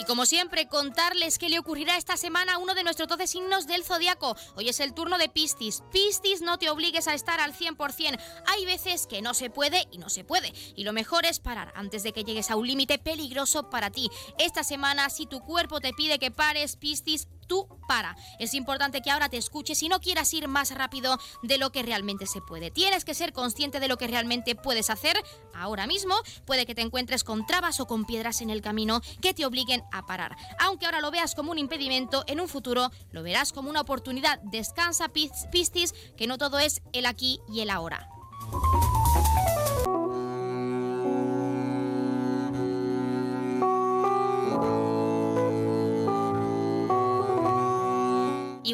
Y 0.03 0.05
como 0.05 0.27
siempre, 0.27 0.67
contarles 0.67 1.39
qué 1.39 1.49
le 1.49 1.61
ocurrirá 1.61 1.97
esta 1.97 2.17
semana 2.17 2.55
a 2.55 2.59
uno 2.59 2.75
de 2.75 2.83
nuestros 2.83 3.07
12 3.07 3.29
signos 3.29 3.69
del 3.69 3.85
zodiaco. 3.85 4.35
Hoy 4.57 4.69
es 4.69 4.81
el 4.81 4.95
turno 4.95 5.17
de 5.17 5.29
Piscis. 5.29 5.85
Piscis, 5.93 6.43
no 6.43 6.59
te 6.59 6.71
obligues 6.71 7.07
a 7.07 7.15
estar 7.15 7.39
al 7.39 7.55
100%. 7.55 8.19
Hay 8.47 8.67
veces 8.67 9.07
que 9.07 9.23
no 9.23 9.33
se 9.33 9.49
puede 9.49 9.87
y 9.93 9.99
no 9.99 10.09
se 10.09 10.25
puede. 10.25 10.53
Y 10.75 10.83
lo 10.83 10.93
mejor 10.93 11.25
es 11.25 11.39
parar 11.39 11.73
antes 11.77 12.03
de 12.03 12.13
que 12.13 12.25
llegues 12.25 12.51
a 12.51 12.57
un 12.57 12.67
límite 12.67 12.99
peligroso 12.99 13.71
para 13.71 13.91
ti. 13.91 14.11
Esta 14.39 14.65
semana, 14.65 15.09
si 15.09 15.27
tu 15.27 15.39
cuerpo 15.39 15.79
te 15.79 15.93
pide 15.93 16.19
que 16.19 16.33
pares, 16.33 16.75
Piscis, 16.75 17.29
tú 17.47 17.69
para. 17.89 18.17
Es 18.39 18.55
importante 18.55 19.03
que 19.03 19.11
ahora 19.11 19.29
te 19.29 19.37
escuches 19.37 19.83
y 19.83 19.89
no 19.89 20.01
quieras 20.01 20.33
ir 20.35 20.49
más 20.49 20.71
rápido 20.75 21.19
de 21.43 21.59
lo 21.59 21.71
que 21.73 21.83
realmente 21.83 22.27
se 22.27 22.41
puede. 22.41 22.71
Tienes 22.71 23.05
que 23.05 23.15
ser 23.15 23.33
consciente 23.33 23.81
de 23.81 23.89
lo 23.89 23.97
que 23.97 24.07
realmente 24.07 24.55
puedes 24.55 24.91
hacer 24.91 25.17
ahora 25.55 25.87
mismo. 25.87 26.15
Puede 26.47 26.67
que 26.67 26.75
te 26.75 26.83
encuentres 26.83 27.25
con 27.25 27.47
trabas 27.47 27.81
o 27.81 27.87
con 27.87 28.05
piedras 28.05 28.41
en 28.41 28.51
el 28.51 28.63
camino 28.63 29.01
que 29.21 29.35
te 29.35 29.47
obliguen 29.47 29.83
a 29.93 30.07
parar. 30.07 30.37
Aunque 30.59 30.87
ahora 30.87 31.01
lo 31.01 31.11
veas 31.11 31.35
como 31.35 31.53
un 31.53 31.59
impedimento, 31.59 32.25
en 32.27 32.41
un 32.41 32.49
futuro 32.49 32.91
lo 33.11 33.23
verás 33.23 33.53
como 33.53 33.71
una 33.71 33.81
oportunidad. 33.81 34.41
Descansa, 34.43 35.09
Pistis, 35.09 35.95
que 36.17 36.27
no 36.27 36.39
todo 36.39 36.59
es 36.59 36.83
el 36.93 37.07
aquí 37.07 37.41
y 37.49 37.61
el 37.61 37.71
ahora. 37.71 38.09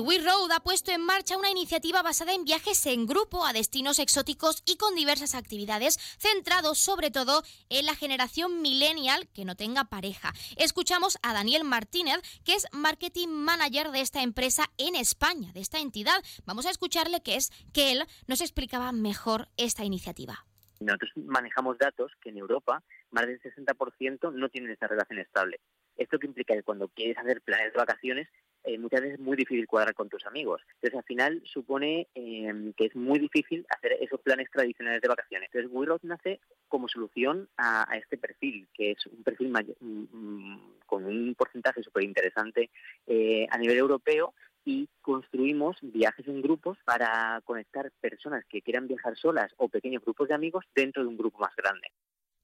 We 0.00 0.18
Road 0.18 0.50
ha 0.52 0.60
puesto 0.60 0.92
en 0.92 1.00
marcha 1.00 1.36
una 1.36 1.50
iniciativa 1.50 2.02
basada 2.02 2.32
en 2.32 2.44
viajes 2.44 2.84
en 2.86 3.06
grupo 3.06 3.44
a 3.44 3.52
destinos 3.52 3.98
exóticos 3.98 4.62
y 4.64 4.76
con 4.76 4.94
diversas 4.94 5.34
actividades, 5.34 5.98
centrados 6.18 6.78
sobre 6.78 7.10
todo 7.10 7.42
en 7.68 7.86
la 7.86 7.94
generación 7.94 8.62
millennial 8.62 9.28
que 9.34 9.44
no 9.44 9.56
tenga 9.56 9.84
pareja. 9.84 10.32
Escuchamos 10.56 11.18
a 11.22 11.32
Daniel 11.32 11.64
Martínez, 11.64 12.20
que 12.44 12.54
es 12.54 12.66
marketing 12.72 13.28
manager 13.28 13.90
de 13.90 14.00
esta 14.00 14.22
empresa 14.22 14.66
en 14.76 14.94
España, 14.94 15.52
de 15.52 15.60
esta 15.60 15.78
entidad. 15.78 16.22
Vamos 16.44 16.66
a 16.66 16.70
escucharle 16.70 17.22
que 17.22 17.36
es 17.36 17.50
que 17.72 17.92
él 17.92 18.04
nos 18.26 18.40
explicaba 18.40 18.92
mejor 18.92 19.48
esta 19.56 19.84
iniciativa. 19.84 20.44
Nosotros 20.80 21.10
manejamos 21.16 21.76
datos 21.78 22.12
que 22.20 22.30
en 22.30 22.38
Europa 22.38 22.82
más 23.10 23.26
del 23.26 23.40
60% 23.40 24.32
no 24.32 24.48
tienen 24.48 24.70
esta 24.70 24.86
relación 24.86 25.18
estable. 25.18 25.60
Esto 25.98 26.18
que 26.18 26.26
implica 26.26 26.54
que 26.54 26.62
cuando 26.62 26.88
quieres 26.88 27.18
hacer 27.18 27.42
planes 27.42 27.72
de 27.72 27.78
vacaciones 27.78 28.28
eh, 28.64 28.78
muchas 28.78 29.00
veces 29.00 29.18
es 29.18 29.24
muy 29.24 29.36
difícil 29.36 29.66
cuadrar 29.66 29.94
con 29.94 30.08
tus 30.08 30.26
amigos. 30.26 30.60
Entonces, 30.74 30.98
al 30.98 31.04
final 31.04 31.42
supone 31.44 32.08
eh, 32.14 32.72
que 32.76 32.86
es 32.86 32.96
muy 32.96 33.18
difícil 33.18 33.64
hacer 33.70 33.96
esos 34.00 34.20
planes 34.20 34.50
tradicionales 34.50 35.00
de 35.00 35.08
vacaciones. 35.08 35.48
Entonces, 35.52 35.70
WeRoad 35.72 36.00
nace 36.02 36.40
como 36.68 36.88
solución 36.88 37.48
a, 37.56 37.86
este 37.96 38.18
perfil, 38.18 38.68
que 38.74 38.92
es 38.92 39.06
un 39.06 39.22
perfil 39.22 39.50
mm, 39.50 39.86
mm, 40.12 40.74
con 40.86 41.04
un 41.06 41.34
porcentaje 41.34 41.82
súper 41.82 42.04
interesante 42.04 42.70
eh, 43.06 43.46
a 43.50 43.58
nivel 43.58 43.78
europeo 43.78 44.34
y 44.64 44.88
construimos 45.00 45.78
viajes 45.80 46.28
en 46.28 46.42
grupos 46.42 46.76
para 46.84 47.40
conectar 47.44 47.90
personas 48.00 48.44
que 48.50 48.60
quieran 48.60 48.86
viajar 48.86 49.16
solas 49.16 49.50
o 49.56 49.68
pequeños 49.68 50.04
grupos 50.04 50.28
de 50.28 50.34
amigos 50.34 50.64
dentro 50.74 51.02
de 51.02 51.08
un 51.08 51.16
grupo 51.16 51.38
más 51.38 51.56
grande. 51.56 51.88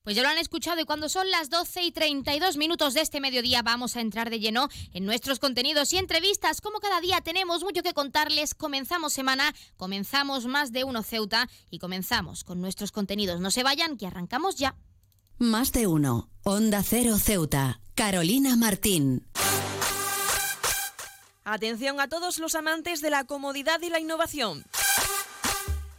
Pues 0.05 0.17
ya 0.17 0.23
lo 0.23 0.29
han 0.29 0.37
escuchado 0.37 0.79
y 0.83 0.85
cuando 0.85 1.09
son 1.09 1.31
las 1.31 1.49
12 1.49 1.83
y 1.83 1.91
32 1.91 2.59
minutos 2.59 2.93
de 2.93 3.01
este 3.01 3.23
mediodía 3.23 3.63
vamos 3.63 3.97
a 3.97 4.03
entrar 4.03 4.29
de 4.29 4.39
lleno 4.39 4.69
en 4.93 5.07
nuestros 5.07 5.39
contenidos 5.39 5.95
y 5.95 5.97
entrevistas. 5.97 6.61
Como 6.61 6.79
cada 6.79 7.01
día 7.01 7.23
tenemos 7.23 7.63
mucho 7.63 7.83
que 7.83 7.95
contarles, 7.95 8.55
comenzamos 8.55 9.15
semana, 9.15 9.55
comenzamos 9.79 10.45
más 10.45 10.73
de 10.73 10.85
uno 10.85 11.03
Ceuta 11.03 11.49
y 11.71 11.79
comenzamos 11.79 12.45
con 12.45 12.61
nuestros 12.61 12.93
contenidos. 12.93 13.41
No 13.41 13.51
se 13.51 13.63
vayan, 13.63 13.97
que 13.97 14.07
arrancamos 14.07 14.57
ya. 14.57 14.77
Más 15.39 15.73
de 15.73 15.87
uno. 15.87 16.29
Onda 16.43 16.83
Cero 16.83 17.17
Ceuta. 17.17 17.81
Carolina 17.95 18.57
Martín. 18.57 19.27
Atención 21.45 21.99
a 21.99 22.09
todos 22.09 22.39
los 22.41 22.55
amantes 22.55 23.01
de 23.01 23.09
la 23.09 23.25
comodidad 23.25 23.81
y 23.81 23.89
la 23.89 24.01
innovación. 24.01 24.67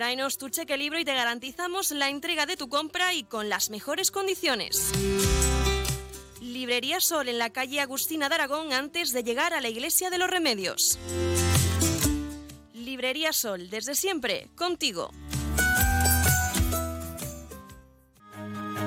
Tráenos 0.00 0.38
tu 0.38 0.48
cheque 0.48 0.78
libro 0.78 0.98
y 0.98 1.04
te 1.04 1.12
garantizamos 1.12 1.90
la 1.90 2.08
entrega 2.08 2.46
de 2.46 2.56
tu 2.56 2.70
compra 2.70 3.12
y 3.12 3.22
con 3.22 3.50
las 3.50 3.68
mejores 3.68 4.10
condiciones. 4.10 4.92
Librería 6.40 7.00
Sol 7.00 7.28
en 7.28 7.36
la 7.36 7.50
calle 7.50 7.82
Agustina 7.82 8.30
de 8.30 8.36
Aragón 8.36 8.72
antes 8.72 9.12
de 9.12 9.22
llegar 9.22 9.52
a 9.52 9.60
la 9.60 9.68
Iglesia 9.68 10.08
de 10.08 10.16
los 10.16 10.30
Remedios. 10.30 10.98
Librería 12.72 13.34
Sol, 13.34 13.68
desde 13.68 13.94
siempre, 13.94 14.48
contigo. 14.56 15.10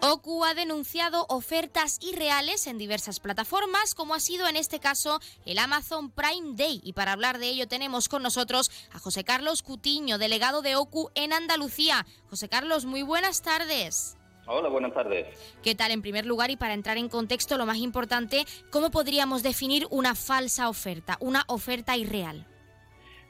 OCU 0.00 0.44
ha 0.44 0.54
denunciado 0.54 1.26
ofertas 1.28 1.98
irreales 2.00 2.66
en 2.66 2.78
diversas 2.78 3.20
plataformas, 3.20 3.94
como 3.94 4.14
ha 4.14 4.20
sido 4.20 4.48
en 4.48 4.56
este 4.56 4.80
caso 4.80 5.20
el 5.44 5.58
Amazon 5.58 6.10
Prime 6.10 6.54
Day. 6.56 6.80
Y 6.82 6.94
para 6.94 7.12
hablar 7.12 7.38
de 7.38 7.48
ello 7.48 7.68
tenemos 7.68 8.08
con 8.08 8.22
nosotros 8.22 8.70
a 8.92 8.98
José 8.98 9.24
Carlos 9.24 9.62
Cutiño, 9.62 10.16
delegado 10.16 10.62
de 10.62 10.76
OCU 10.76 11.10
en 11.14 11.34
Andalucía. 11.34 12.06
José 12.30 12.48
Carlos, 12.48 12.86
muy 12.86 13.02
buenas 13.02 13.42
tardes. 13.42 14.16
Hola, 14.46 14.70
buenas 14.70 14.94
tardes. 14.94 15.26
¿Qué 15.62 15.74
tal? 15.74 15.90
En 15.90 16.00
primer 16.00 16.24
lugar, 16.24 16.50
y 16.50 16.56
para 16.56 16.72
entrar 16.72 16.96
en 16.96 17.10
contexto, 17.10 17.58
lo 17.58 17.66
más 17.66 17.76
importante, 17.76 18.46
¿cómo 18.70 18.90
podríamos 18.90 19.42
definir 19.42 19.86
una 19.90 20.14
falsa 20.14 20.70
oferta, 20.70 21.18
una 21.20 21.44
oferta 21.48 21.98
irreal? 21.98 22.46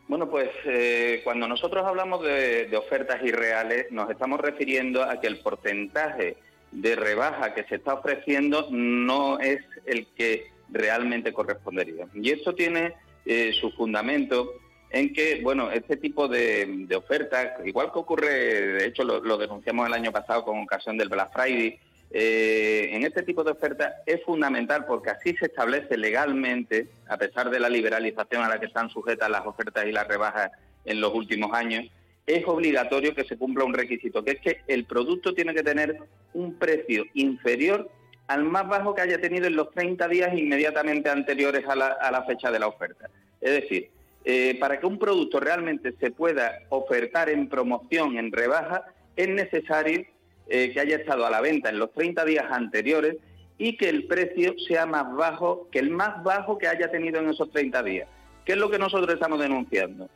Bueno, 0.08 0.28
pues 0.28 0.48
eh, 0.64 1.20
cuando 1.22 1.46
nosotros 1.46 1.84
hablamos 1.86 2.22
de, 2.24 2.66
de 2.66 2.76
ofertas 2.76 3.22
irreales, 3.22 3.92
nos 3.92 4.10
estamos 4.10 4.40
refiriendo 4.40 5.02
a 5.02 5.20
que 5.20 5.26
el 5.26 5.38
porcentaje 5.38 6.36
de 6.72 6.96
rebaja 6.96 7.54
que 7.54 7.64
se 7.64 7.76
está 7.76 7.94
ofreciendo 7.94 8.68
no 8.70 9.38
es 9.38 9.60
el 9.86 10.06
que 10.16 10.50
realmente 10.70 11.32
correspondería. 11.32 12.06
Y 12.14 12.30
esto 12.30 12.54
tiene 12.54 12.94
eh, 13.24 13.52
su 13.52 13.70
fundamento 13.72 14.54
en 14.90 15.12
que, 15.12 15.40
bueno, 15.42 15.70
este 15.70 15.96
tipo 15.96 16.28
de, 16.28 16.86
ofertas, 16.96 17.52
igual 17.66 17.92
que 17.92 17.98
ocurre, 17.98 18.28
de 18.28 18.86
hecho 18.86 19.04
lo, 19.04 19.36
denunciamos 19.36 19.86
el 19.86 19.92
año 19.92 20.12
pasado 20.12 20.44
con 20.44 20.58
ocasión 20.60 20.96
del 20.96 21.10
Black 21.10 21.32
Friday, 21.32 21.78
eh, 22.10 22.88
en 22.92 23.04
este 23.04 23.22
tipo 23.22 23.44
de 23.44 23.52
ofertas 23.52 23.94
es 24.06 24.22
fundamental 24.24 24.86
porque 24.86 25.10
así 25.10 25.34
se 25.36 25.46
establece 25.46 25.96
legalmente, 25.96 26.88
a 27.06 27.18
pesar 27.18 27.50
de 27.50 27.60
la 27.60 27.68
liberalización 27.68 28.42
a 28.42 28.48
la 28.48 28.58
que 28.58 28.66
están 28.66 28.88
sujetas 28.88 29.28
las 29.28 29.46
ofertas 29.46 29.84
y 29.86 29.92
las 29.92 30.08
rebajas 30.08 30.50
en 30.84 31.00
los 31.00 31.12
últimos 31.12 31.52
años, 31.52 31.84
es 32.26 32.46
obligatorio 32.46 33.14
que 33.14 33.24
se 33.24 33.36
cumpla 33.36 33.64
un 33.64 33.74
requisito, 33.74 34.22
que 34.22 34.32
es 34.32 34.40
que 34.40 34.60
el 34.68 34.84
producto 34.84 35.34
tiene 35.34 35.54
que 35.54 35.62
tener 35.62 35.98
un 36.34 36.58
precio 36.58 37.04
inferior 37.14 37.90
al 38.26 38.44
más 38.44 38.68
bajo 38.68 38.94
que 38.94 39.02
haya 39.02 39.20
tenido 39.20 39.46
en 39.46 39.56
los 39.56 39.70
30 39.70 40.06
días 40.08 40.36
inmediatamente 40.36 41.08
anteriores 41.08 41.64
a 41.66 41.74
la, 41.74 42.24
fecha 42.26 42.50
de 42.50 42.58
la 42.58 42.68
oferta. 42.68 43.08
Es 43.40 43.62
decir, 43.62 43.90
eh, 44.24 44.56
para 44.60 44.78
que 44.78 44.86
un 44.86 44.98
producto 44.98 45.40
realmente 45.40 45.94
se 45.98 46.10
pueda 46.10 46.58
ofertar 46.68 47.30
en 47.30 47.48
promoción, 47.48 48.18
en 48.18 48.30
rebaja, 48.30 48.84
es 49.16 49.28
necesario 49.28 50.04
eh, 50.48 50.72
que 50.72 50.80
haya 50.80 50.96
estado 50.96 51.26
a 51.26 51.30
la 51.30 51.40
venta 51.40 51.68
en 51.68 51.78
los 51.78 51.92
30 51.92 52.24
días 52.24 52.46
anteriores 52.50 53.16
y 53.58 53.76
que 53.76 53.88
el 53.88 54.06
precio 54.06 54.54
sea 54.66 54.86
más 54.86 55.12
bajo 55.14 55.68
que 55.70 55.78
el 55.78 55.90
más 55.90 56.22
bajo 56.22 56.58
que 56.58 56.68
haya 56.68 56.90
tenido 56.90 57.20
en 57.20 57.30
esos 57.30 57.50
30 57.50 57.82
días. 57.82 58.08
¿Qué 58.44 58.52
es 58.52 58.58
lo 58.58 58.70
que 58.70 58.78
nosotros 58.78 59.12
estamos 59.12 59.40
denunciando? 59.40 60.08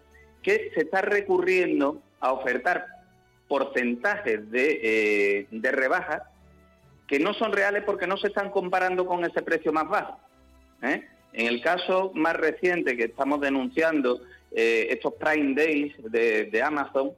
que 0.43 0.71
se 0.75 0.83
está 0.83 1.01
recurriendo 1.01 2.03
a 2.21 2.33
ofertar 2.33 2.87
porcentajes 3.49 4.51
de, 4.51 4.81
eh, 4.83 5.47
de 5.51 5.73
rebajas 5.73 6.23
que 7.07 7.19
no 7.19 7.35
son 7.35 7.53
reales 7.53 7.85
porque 7.85 8.07
no 8.07 8.17
se 8.17 8.29
están 8.29 8.51
comparando 8.51 9.07
con 9.07 9.25
ese 9.25 9.43
precio 9.43 9.73
más 9.73 9.89
bajo. 9.89 10.19
¿eh? 10.83 11.07
En 11.33 11.47
el 11.47 11.61
caso 11.63 12.11
más 12.15 12.35
reciente 12.35 12.97
que 12.97 13.05
estamos 13.05 13.41
denunciando, 13.41 14.23
eh, 14.51 14.89
estos 14.91 15.15
Prime 15.15 15.55
Days 15.55 15.95
de, 16.11 16.63
Amazon, 16.63 17.13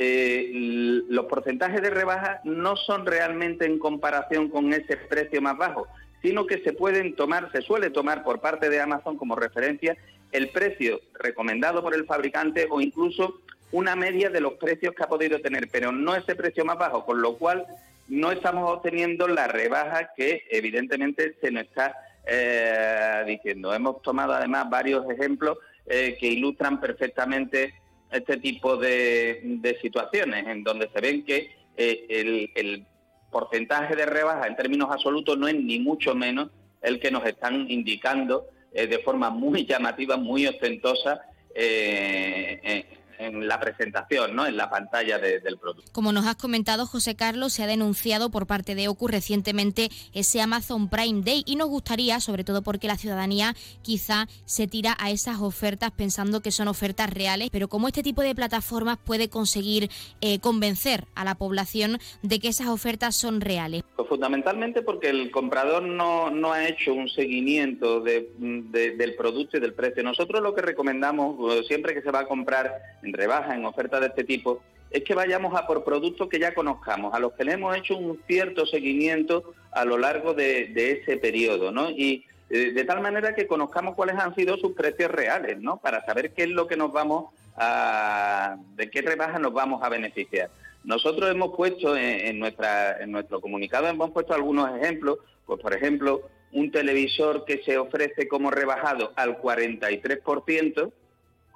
los 0.00 1.26
porcentajes 1.26 1.82
de 1.82 1.90
rebaja 1.90 2.40
no 2.44 2.76
son 2.76 3.04
realmente 3.04 3.66
en 3.66 3.78
comparación 3.78 4.48
con 4.48 4.72
ese 4.72 4.96
precio 4.96 5.42
más 5.42 5.56
bajo, 5.56 5.88
sino 6.22 6.46
que 6.46 6.62
se 6.62 6.72
pueden 6.72 7.16
tomar, 7.16 7.50
se 7.52 7.62
suele 7.62 7.90
tomar 7.90 8.22
por 8.22 8.40
parte 8.40 8.70
de 8.70 8.80
Amazon 8.80 9.16
como 9.16 9.34
referencia 9.34 9.96
el 10.30 10.50
precio 10.50 11.00
recomendado 11.14 11.82
por 11.82 11.94
el 11.94 12.04
fabricante 12.06 12.66
o 12.70 12.80
incluso 12.80 13.40
una 13.72 13.96
media 13.96 14.30
de 14.30 14.40
los 14.40 14.54
precios 14.54 14.94
que 14.94 15.02
ha 15.02 15.08
podido 15.08 15.40
tener, 15.40 15.68
pero 15.70 15.92
no 15.92 16.14
ese 16.14 16.34
precio 16.34 16.64
más 16.64 16.78
bajo, 16.78 17.04
con 17.04 17.20
lo 17.20 17.36
cual 17.36 17.66
no 18.08 18.32
estamos 18.32 18.70
obteniendo 18.70 19.28
la 19.28 19.48
rebaja 19.48 20.10
que 20.16 20.44
evidentemente 20.50 21.36
se 21.40 21.50
nos 21.50 21.64
está 21.64 21.94
eh, 22.26 23.24
diciendo. 23.26 23.74
Hemos 23.74 24.00
tomado 24.02 24.32
además 24.32 24.70
varios 24.70 25.08
ejemplos 25.10 25.58
eh, 25.86 26.16
que 26.18 26.26
ilustran 26.26 26.80
perfectamente 26.80 27.74
este 28.10 28.38
tipo 28.38 28.76
de, 28.76 29.78
situaciones, 29.82 30.46
en 30.46 30.64
donde 30.64 30.88
se 30.92 31.00
ven 31.00 31.24
que 31.24 31.50
eh, 31.76 32.06
el, 32.08 32.50
el 32.54 32.86
porcentaje 33.30 33.94
de 33.94 34.06
rebaja 34.06 34.46
en 34.46 34.56
términos 34.56 34.88
absolutos 34.90 35.36
no 35.38 35.48
es 35.48 35.54
ni 35.54 35.78
mucho 35.78 36.14
menos 36.14 36.50
el 36.82 37.00
que 37.00 37.10
nos 37.10 37.24
están 37.26 37.70
indicando 37.70 38.46
eh, 38.72 38.86
de 38.86 38.98
forma 38.98 39.30
muy 39.30 39.64
llamativa, 39.64 40.16
muy 40.16 40.46
ostentosa 40.46 41.22
eh, 41.54 42.60
eh, 42.62 42.86
en 43.18 43.48
la 43.48 43.60
presentación, 43.60 44.34
¿no? 44.34 44.46
en 44.46 44.56
la 44.56 44.70
pantalla 44.70 45.18
del 45.18 45.58
producto. 45.58 45.90
Como 45.92 46.12
nos 46.12 46.26
has 46.26 46.36
comentado, 46.36 46.86
José 46.86 47.16
Carlos, 47.16 47.52
se 47.52 47.62
ha 47.62 47.66
denunciado 47.66 48.30
por 48.30 48.46
parte 48.46 48.74
de 48.74 48.88
OCU 48.88 49.08
recientemente 49.08 49.90
ese 50.12 50.40
Amazon 50.40 50.88
Prime 50.88 51.22
Day 51.22 51.42
y 51.46 51.56
nos 51.56 51.68
gustaría, 51.68 52.20
sobre 52.20 52.44
todo 52.44 52.62
porque 52.62 52.86
la 52.86 52.96
ciudadanía 52.96 53.54
quizá 53.82 54.26
se 54.44 54.66
tira 54.66 54.96
a 54.98 55.10
esas 55.10 55.40
ofertas 55.40 55.90
pensando 55.90 56.40
que 56.40 56.50
son 56.50 56.68
ofertas 56.68 57.10
reales, 57.10 57.50
pero 57.50 57.68
cómo 57.68 57.88
este 57.88 58.02
tipo 58.02 58.22
de 58.22 58.34
plataformas 58.34 58.98
puede 58.98 59.28
conseguir 59.28 59.90
eh, 60.20 60.38
convencer 60.40 61.04
a 61.14 61.24
la 61.24 61.34
población 61.34 61.98
de 62.22 62.38
que 62.38 62.48
esas 62.48 62.68
ofertas 62.68 63.16
son 63.16 63.40
reales. 63.40 63.82
Pues 63.96 64.08
fundamentalmente 64.08 64.82
porque 64.82 65.10
el 65.10 65.30
comprador 65.30 65.82
no, 65.82 66.30
no 66.30 66.52
ha 66.52 66.68
hecho 66.68 66.94
un 66.94 67.08
seguimiento 67.08 68.00
del 68.00 69.14
producto 69.16 69.56
y 69.56 69.60
del 69.60 69.74
precio. 69.74 70.02
Nosotros 70.02 70.42
lo 70.42 70.54
que 70.54 70.62
recomendamos 70.62 71.52
eh, 71.52 71.62
siempre 71.66 71.94
que 71.94 72.02
se 72.02 72.10
va 72.10 72.20
a 72.20 72.26
comprar 72.26 72.72
en 73.08 73.14
rebaja, 73.14 73.54
en 73.54 73.64
ofertas 73.64 74.00
de 74.00 74.06
este 74.08 74.24
tipo, 74.24 74.62
es 74.90 75.04
que 75.04 75.14
vayamos 75.14 75.54
a 75.54 75.66
por 75.66 75.84
productos 75.84 76.28
que 76.28 76.38
ya 76.38 76.54
conozcamos, 76.54 77.14
a 77.14 77.18
los 77.18 77.32
que 77.32 77.44
le 77.44 77.52
hemos 77.52 77.76
hecho 77.76 77.96
un 77.96 78.20
cierto 78.26 78.66
seguimiento 78.66 79.52
a 79.72 79.84
lo 79.84 79.98
largo 79.98 80.34
de, 80.34 80.72
ese 80.74 81.16
periodo, 81.18 81.72
¿no? 81.72 81.90
Y 81.90 82.24
eh, 82.50 82.72
de 82.72 82.84
tal 82.84 83.00
manera 83.00 83.34
que 83.34 83.46
conozcamos 83.46 83.94
cuáles 83.94 84.16
han 84.16 84.34
sido 84.34 84.56
sus 84.56 84.72
precios 84.72 85.10
reales, 85.10 85.60
¿no? 85.60 85.76
Para 85.78 86.04
saber 86.06 86.32
qué 86.32 86.44
es 86.44 86.50
lo 86.50 86.66
que 86.66 86.76
nos 86.76 86.92
vamos 86.92 87.34
a, 87.56 88.56
de 88.76 88.90
qué 88.90 89.02
rebaja 89.02 89.38
nos 89.38 89.52
vamos 89.52 89.82
a 89.82 89.88
beneficiar. 89.88 90.50
Nosotros 90.84 91.30
hemos 91.30 91.54
puesto 91.54 91.96
en, 91.96 92.38
nuestra, 92.38 93.02
en 93.02 93.10
nuestro 93.10 93.40
comunicado, 93.40 93.88
hemos 93.88 94.10
puesto 94.10 94.32
algunos 94.32 94.74
ejemplos, 94.80 95.18
pues 95.44 95.60
por 95.60 95.74
ejemplo, 95.74 96.22
un 96.52 96.70
televisor 96.70 97.44
que 97.44 97.62
se 97.62 97.76
ofrece 97.76 98.26
como 98.26 98.50
rebajado 98.50 99.12
al 99.16 99.38
43%, 99.38 100.92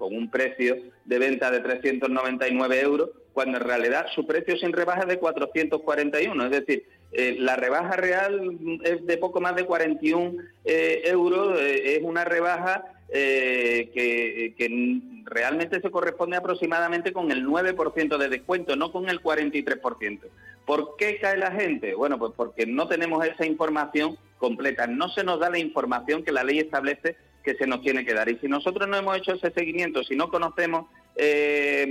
con 0.02 0.16
un 0.16 0.28
precio 0.28 0.78
de 1.04 1.18
venta 1.20 1.48
de 1.52 1.60
399 1.60 2.80
euros, 2.80 3.10
cuando 3.32 3.58
en 3.58 3.62
realidad 3.62 4.06
su 4.12 4.26
precio 4.26 4.56
sin 4.56 4.72
rebaja 4.72 5.02
es 5.02 5.06
de 5.06 5.20
441. 5.20 6.44
Es 6.44 6.50
decir, 6.50 6.84
eh, 7.12 7.36
la 7.38 7.54
rebaja 7.54 7.94
real 7.94 8.58
es 8.82 9.06
de 9.06 9.16
poco 9.16 9.40
más 9.40 9.54
de 9.54 9.64
41 9.64 10.42
eh, 10.64 11.02
euros, 11.04 11.56
eh, 11.60 11.98
es 11.98 12.02
una 12.02 12.24
rebaja 12.24 12.84
que, 13.12 14.54
que, 14.56 15.00
realmente 15.24 15.80
se 15.80 15.90
corresponde 15.90 16.36
aproximadamente 16.36 17.12
con 17.12 17.30
el 17.30 17.46
9% 17.46 18.16
de 18.18 18.28
descuento, 18.28 18.74
no 18.74 18.90
con 18.90 19.08
el 19.08 19.22
43%. 19.22 20.20
¿Por 20.66 20.96
qué 20.96 21.18
cae 21.20 21.36
la 21.36 21.52
gente? 21.52 21.94
Bueno, 21.94 22.18
pues 22.18 22.32
porque 22.34 22.66
no 22.66 22.88
tenemos 22.88 23.24
esa 23.24 23.46
información 23.46 24.16
completa, 24.38 24.88
no 24.88 25.10
se 25.10 25.22
nos 25.22 25.38
da 25.38 25.48
la 25.48 25.58
información 25.58 26.24
que 26.24 26.32
la 26.32 26.42
ley 26.42 26.58
establece 26.58 27.16
que 27.42 27.54
se 27.54 27.66
nos 27.66 27.82
tiene 27.82 28.04
que 28.04 28.14
dar. 28.14 28.28
Y 28.28 28.38
si 28.38 28.48
nosotros 28.48 28.88
no 28.88 28.96
hemos 28.96 29.16
hecho 29.16 29.32
ese 29.32 29.50
seguimiento, 29.50 30.02
si 30.04 30.16
no 30.16 30.28
conocemos 30.28 30.86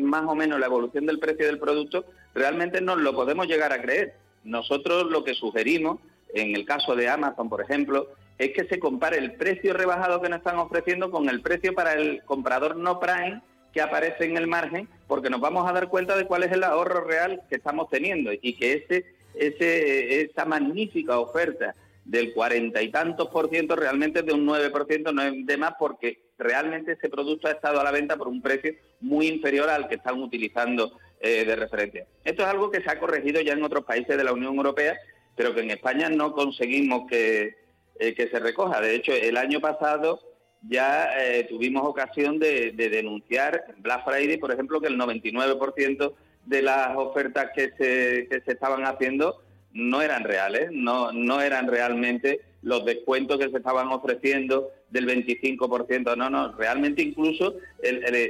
más 0.01 0.23
o 0.27 0.35
menos 0.35 0.59
la 0.59 0.65
evolución 0.65 1.05
del 1.05 1.19
precio 1.19 1.45
del 1.45 1.59
producto, 1.59 2.05
realmente 2.33 2.81
no 2.81 2.95
lo 2.95 3.13
podemos 3.13 3.47
llegar 3.47 3.71
a 3.71 3.81
creer. 3.81 4.15
Nosotros 4.43 5.11
lo 5.11 5.23
que 5.23 5.35
sugerimos, 5.35 5.99
en 6.33 6.55
el 6.55 6.65
caso 6.65 6.95
de 6.95 7.09
Amazon, 7.09 7.49
por 7.49 7.61
ejemplo, 7.61 8.07
es 8.37 8.53
que 8.53 8.65
se 8.65 8.79
compare 8.79 9.17
el 9.17 9.33
precio 9.33 9.73
rebajado 9.73 10.21
que 10.21 10.29
nos 10.29 10.39
están 10.39 10.57
ofreciendo 10.57 11.11
con 11.11 11.29
el 11.29 11.41
precio 11.41 11.73
para 11.73 11.93
el 11.93 12.23
comprador 12.23 12.75
no 12.75 12.99
Prime 12.99 13.41
que 13.71 13.81
aparece 13.81 14.25
en 14.25 14.35
el 14.35 14.47
margen, 14.47 14.89
porque 15.07 15.29
nos 15.29 15.39
vamos 15.39 15.69
a 15.69 15.73
dar 15.73 15.87
cuenta 15.87 16.17
de 16.17 16.25
cuál 16.25 16.43
es 16.43 16.51
el 16.51 16.63
ahorro 16.63 17.05
real 17.05 17.41
que 17.49 17.55
estamos 17.55 17.89
teniendo 17.89 18.31
y 18.33 18.53
que 18.53 18.73
ese, 18.73 19.05
ese, 19.35 20.23
esa 20.23 20.45
magnífica 20.45 21.19
oferta 21.19 21.75
del 22.05 22.33
cuarenta 22.33 22.81
y 22.81 22.89
tantos 22.89 23.29
por 23.29 23.49
ciento 23.49 23.75
realmente 23.75 24.23
de 24.23 24.33
un 24.33 24.45
9%, 24.45 25.13
no 25.13 25.21
es 25.21 25.45
de 25.45 25.57
más 25.57 25.73
porque 25.77 26.31
realmente 26.37 26.93
ese 26.93 27.09
producto 27.09 27.47
ha 27.47 27.51
estado 27.51 27.79
a 27.79 27.83
la 27.83 27.91
venta 27.91 28.17
por 28.17 28.27
un 28.27 28.41
precio 28.41 28.73
muy 28.99 29.27
inferior 29.27 29.69
al 29.69 29.87
que 29.87 29.95
están 29.95 30.21
utilizando 30.21 30.97
eh, 31.19 31.45
de 31.45 31.55
referencia. 31.55 32.05
Esto 32.23 32.41
es 32.41 32.47
algo 32.47 32.71
que 32.71 32.81
se 32.81 32.89
ha 32.89 32.99
corregido 32.99 33.41
ya 33.41 33.53
en 33.53 33.63
otros 33.63 33.85
países 33.85 34.17
de 34.17 34.23
la 34.23 34.33
Unión 34.33 34.55
Europea, 34.55 34.97
pero 35.35 35.53
que 35.53 35.61
en 35.61 35.71
España 35.71 36.09
no 36.09 36.33
conseguimos 36.33 37.07
que, 37.07 37.55
eh, 37.99 38.15
que 38.15 38.27
se 38.29 38.39
recoja. 38.39 38.81
De 38.81 38.95
hecho, 38.95 39.13
el 39.13 39.37
año 39.37 39.59
pasado 39.59 40.19
ya 40.67 41.09
eh, 41.17 41.45
tuvimos 41.49 41.83
ocasión 41.85 42.39
de, 42.39 42.71
denunciar 42.71 43.65
en 43.69 43.81
Black 43.81 44.05
Friday, 44.05 44.37
por 44.37 44.51
ejemplo, 44.51 44.79
que 44.79 44.87
el 44.87 44.97
99% 44.97 46.13
de 46.45 46.61
las 46.61 46.95
ofertas 46.95 47.51
que 47.55 47.71
se, 47.77 48.27
que 48.27 48.41
se 48.43 48.51
estaban 48.53 48.83
haciendo 48.85 49.43
no 49.73 50.01
eran 50.01 50.23
reales, 50.23 50.69
no, 50.71 51.11
no 51.11 51.41
eran 51.41 51.67
realmente 51.67 52.41
los 52.61 52.85
descuentos 52.85 53.39
que 53.39 53.49
se 53.49 53.57
estaban 53.57 53.87
ofreciendo 53.87 54.69
del 54.91 55.07
25%. 55.07 56.15
No, 56.15 56.29
no, 56.29 56.51
realmente 56.53 57.01
incluso 57.01 57.55